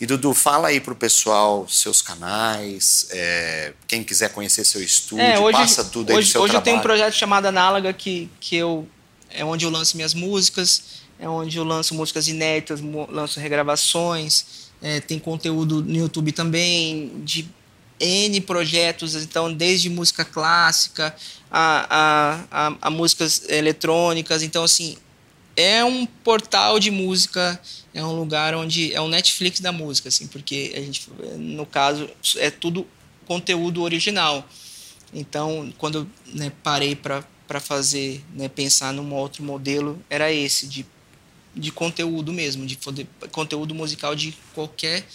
E 0.03 0.07
Dudu, 0.07 0.35
fala 0.35 0.67
aí 0.67 0.81
pro 0.81 0.97
pessoal 0.97 1.65
seus 1.69 2.03
canais, 2.03 3.07
é, 3.11 3.73
quem 3.87 4.03
quiser 4.03 4.33
conhecer 4.33 4.65
seu 4.65 4.83
estúdio, 4.83 5.25
é, 5.25 5.39
hoje, 5.39 5.57
passa 5.57 5.85
tudo 5.85 6.11
aí 6.11 6.19
hoje, 6.19 6.27
do 6.27 6.33
seu 6.33 6.43
hoje 6.43 6.51
trabalho. 6.51 6.61
eu 6.61 6.65
tenho 6.65 6.79
um 6.79 6.83
projeto 6.83 7.15
chamado 7.15 7.47
Análoga 7.47 7.93
que, 7.93 8.29
que 8.41 8.57
eu, 8.57 8.85
é 9.31 9.45
onde 9.45 9.65
eu 9.65 9.71
lanço 9.71 9.95
minhas 9.97 10.13
músicas, 10.13 10.83
é 11.21 11.29
onde 11.29 11.57
eu 11.57 11.63
lanço 11.63 11.95
músicas 11.95 12.27
inéditas, 12.27 12.81
lanço 13.11 13.39
regravações, 13.39 14.73
é, 14.83 14.99
tem 14.99 15.21
conteúdo 15.21 15.85
no 15.85 15.97
YouTube 15.97 16.33
também 16.33 17.23
de 17.23 17.49
N 18.01 18.41
projetos, 18.41 19.15
então 19.15 19.55
desde 19.55 19.89
música 19.89 20.25
clássica 20.25 21.15
a, 21.49 21.87
a, 22.51 22.67
a, 22.67 22.77
a 22.83 22.91
músicas 22.91 23.49
eletrônicas, 23.49 24.43
então 24.43 24.65
assim, 24.65 24.97
é 25.57 25.85
um 25.85 26.05
portal 26.07 26.81
de 26.81 26.91
música, 26.91 27.61
é 27.95 28.05
um 28.05 28.12
lugar 28.12 28.55
onde 28.55 28.93
é 28.93 29.01
um 29.01 29.09
Netflix 29.09 29.61
da 29.61 29.70
música, 29.70 30.09
assim, 30.09 30.26
porque 30.26 30.72
a 30.74 30.80
gente, 30.80 31.09
no 31.36 31.66
caso, 31.66 32.09
é 32.36 32.51
tudo 32.51 32.86
conteúdo 33.26 33.82
original. 33.82 34.47
Então, 35.12 35.72
quando 35.76 36.09
né, 36.26 36.51
parei 36.62 36.97
para 36.97 37.61
fazer, 37.61 38.24
né, 38.34 38.49
pensar 38.49 38.93
num 38.93 39.12
outro 39.14 39.43
modelo, 39.43 40.03
era 40.09 40.32
esse, 40.32 40.66
de, 40.66 40.86
de 41.55 41.70
conteúdo 41.70 42.32
mesmo, 42.32 42.66
de 42.66 42.76
poder, 42.76 43.07
conteúdo 43.30 43.74
musical 43.74 44.14
de 44.14 44.34
qualquer, 44.55 45.07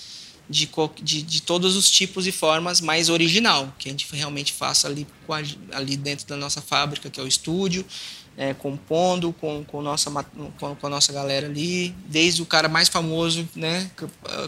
de, 0.48 0.70
de, 1.02 1.22
de 1.24 1.42
todos 1.42 1.76
os 1.76 1.90
tipos 1.90 2.28
e 2.28 2.32
formas, 2.32 2.80
mais 2.80 3.10
original, 3.10 3.74
que 3.80 3.90
a 3.90 3.92
gente 3.92 4.08
realmente 4.14 4.54
faça 4.54 4.88
ali, 4.88 5.08
ali 5.72 5.98
dentro 5.98 6.28
da 6.28 6.38
nossa 6.38 6.62
fábrica, 6.62 7.10
que 7.10 7.20
é 7.20 7.24
o 7.24 7.28
estúdio, 7.28 7.84
é, 8.38 8.54
compondo 8.54 9.34
com, 9.34 9.66
com, 9.66 9.82
nossa, 9.82 10.12
com, 10.60 10.76
com, 10.76 10.88
a 10.88 10.90
nossa 10.90 11.12
galera 11.12 11.48
ali, 11.48 11.90
desde 12.06 12.42
o 12.42 12.46
cara 12.46 12.70
mais 12.70 12.88
famoso, 12.88 13.50
né, 13.56 13.90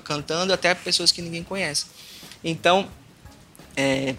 cantando, 0.04 0.54
até 0.54 0.76
pessoas 0.76 1.12
que 1.12 1.24
ninguém 1.24 1.44
conhece. 1.44 1.88
Então, 2.44 2.88
é, 3.76 4.16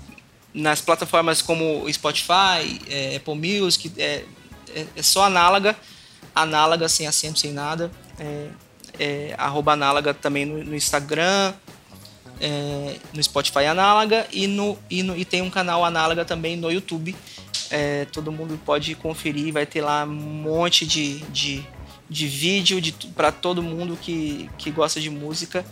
nas 0.52 0.80
plataformas 0.80 1.40
como 1.40 1.90
Spotify, 1.92 2.80
é, 2.88 3.16
Apple 3.16 3.34
Music, 3.34 3.92
é, 3.96 4.24
é, 4.74 4.86
é, 4.96 5.02
só 5.02 5.24
análoga, 5.24 5.76
análoga 6.34 6.88
sem 6.88 7.06
acento, 7.06 7.38
sem 7.38 7.52
nada, 7.52 7.92
é, 8.18 8.48
é 8.98 9.36
análoga 9.38 10.12
também 10.12 10.44
no, 10.44 10.64
no 10.64 10.74
Instagram, 10.74 11.54
no 13.12 13.22
Spotify 13.22 13.66
análoga 13.66 14.26
e, 14.32 14.46
no, 14.46 14.78
e, 14.88 15.02
no, 15.02 15.16
e 15.16 15.24
tem 15.24 15.42
um 15.42 15.50
canal 15.50 15.84
análoga 15.84 16.24
também 16.24 16.56
no 16.56 16.70
YouTube, 16.70 17.14
é, 17.70 18.06
todo 18.06 18.32
mundo 18.32 18.58
pode 18.64 18.94
conferir, 18.94 19.52
vai 19.52 19.66
ter 19.66 19.82
lá 19.82 20.04
um 20.04 20.08
monte 20.08 20.86
de, 20.86 21.18
de, 21.30 21.64
de 22.08 22.26
vídeo 22.26 22.80
de, 22.80 22.92
para 23.14 23.30
todo 23.30 23.62
mundo 23.62 23.98
que, 24.00 24.48
que 24.58 24.70
gosta 24.70 25.00
de 25.00 25.10
música 25.10 25.64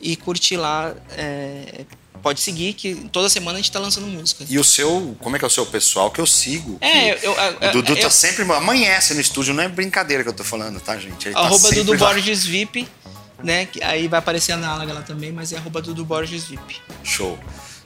e 0.00 0.16
curtir 0.16 0.56
lá. 0.56 0.94
É, 1.12 1.84
pode 2.22 2.40
seguir, 2.40 2.72
que 2.72 2.94
toda 3.12 3.28
semana 3.28 3.58
a 3.58 3.62
gente 3.62 3.70
tá 3.70 3.78
lançando 3.78 4.06
música. 4.08 4.44
E 4.48 4.58
o 4.58 4.64
seu, 4.64 5.16
como 5.20 5.36
é 5.36 5.38
que 5.38 5.44
é 5.44 5.48
o 5.48 5.50
seu 5.50 5.64
pessoal 5.64 6.10
que 6.10 6.20
eu 6.20 6.26
sigo? 6.26 6.76
É, 6.80 7.12
eu, 7.24 7.32
eu, 7.32 7.68
o 7.68 7.72
Dudu 7.72 7.92
eu, 7.92 8.00
tá 8.00 8.10
sempre, 8.10 8.42
amanhece 8.52 9.14
no 9.14 9.20
estúdio, 9.20 9.54
não 9.54 9.62
é 9.62 9.68
brincadeira 9.68 10.24
que 10.24 10.28
eu 10.28 10.32
tô 10.32 10.42
falando, 10.42 10.80
tá, 10.80 10.98
gente? 10.98 11.28
Ele 11.28 11.34
tá 11.34 11.40
arroba 11.40 11.68
tá 11.68 11.74
Dudu 11.76 11.92
lá. 11.92 11.98
Borges 12.12 12.44
VIP, 12.44 12.88
né, 13.42 13.68
aí 13.82 14.08
vai 14.08 14.18
aparecer 14.18 14.52
a 14.52 14.54
análoga 14.56 14.92
lá 14.92 15.02
também, 15.02 15.32
mas 15.32 15.52
é 15.52 15.56
arroba 15.56 15.80
Dudu 15.82 16.04
Borges 16.04 16.44
VIP. 16.44 16.80
Show. 17.04 17.38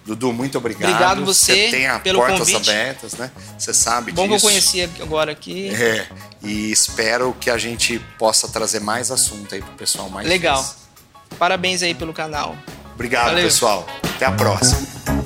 Dudu, 0.04 0.32
muito 0.32 0.56
obrigado. 0.56 0.90
Obrigado 0.90 1.24
você, 1.24 1.66
você 1.66 1.70
tem 1.70 1.86
a 1.86 1.98
pelo 1.98 2.18
portas 2.18 2.50
convite. 2.50 2.70
abertas, 2.70 3.12
né? 3.14 3.30
Você 3.58 3.74
sabe 3.74 4.12
Bom 4.12 4.26
disso. 4.26 4.40
que 4.40 4.46
eu 4.46 4.50
conhecia 4.50 4.90
agora 5.00 5.30
aqui. 5.32 5.68
É, 5.68 6.08
e 6.42 6.72
espero 6.72 7.36
que 7.38 7.50
a 7.50 7.58
gente 7.58 7.98
possa 8.18 8.48
trazer 8.48 8.80
mais 8.80 9.10
assunto 9.10 9.54
aí 9.54 9.60
pro 9.60 9.72
pessoal 9.72 10.08
mais 10.08 10.26
Legal. 10.26 10.56
Vezes. 10.56 10.76
Parabéns 11.38 11.82
aí 11.82 11.94
pelo 11.94 12.12
canal. 12.12 12.56
Obrigado, 12.94 13.26
Valeu. 13.26 13.44
pessoal. 13.44 13.86
Até 14.02 14.24
a 14.26 14.32
próxima. 14.32 15.19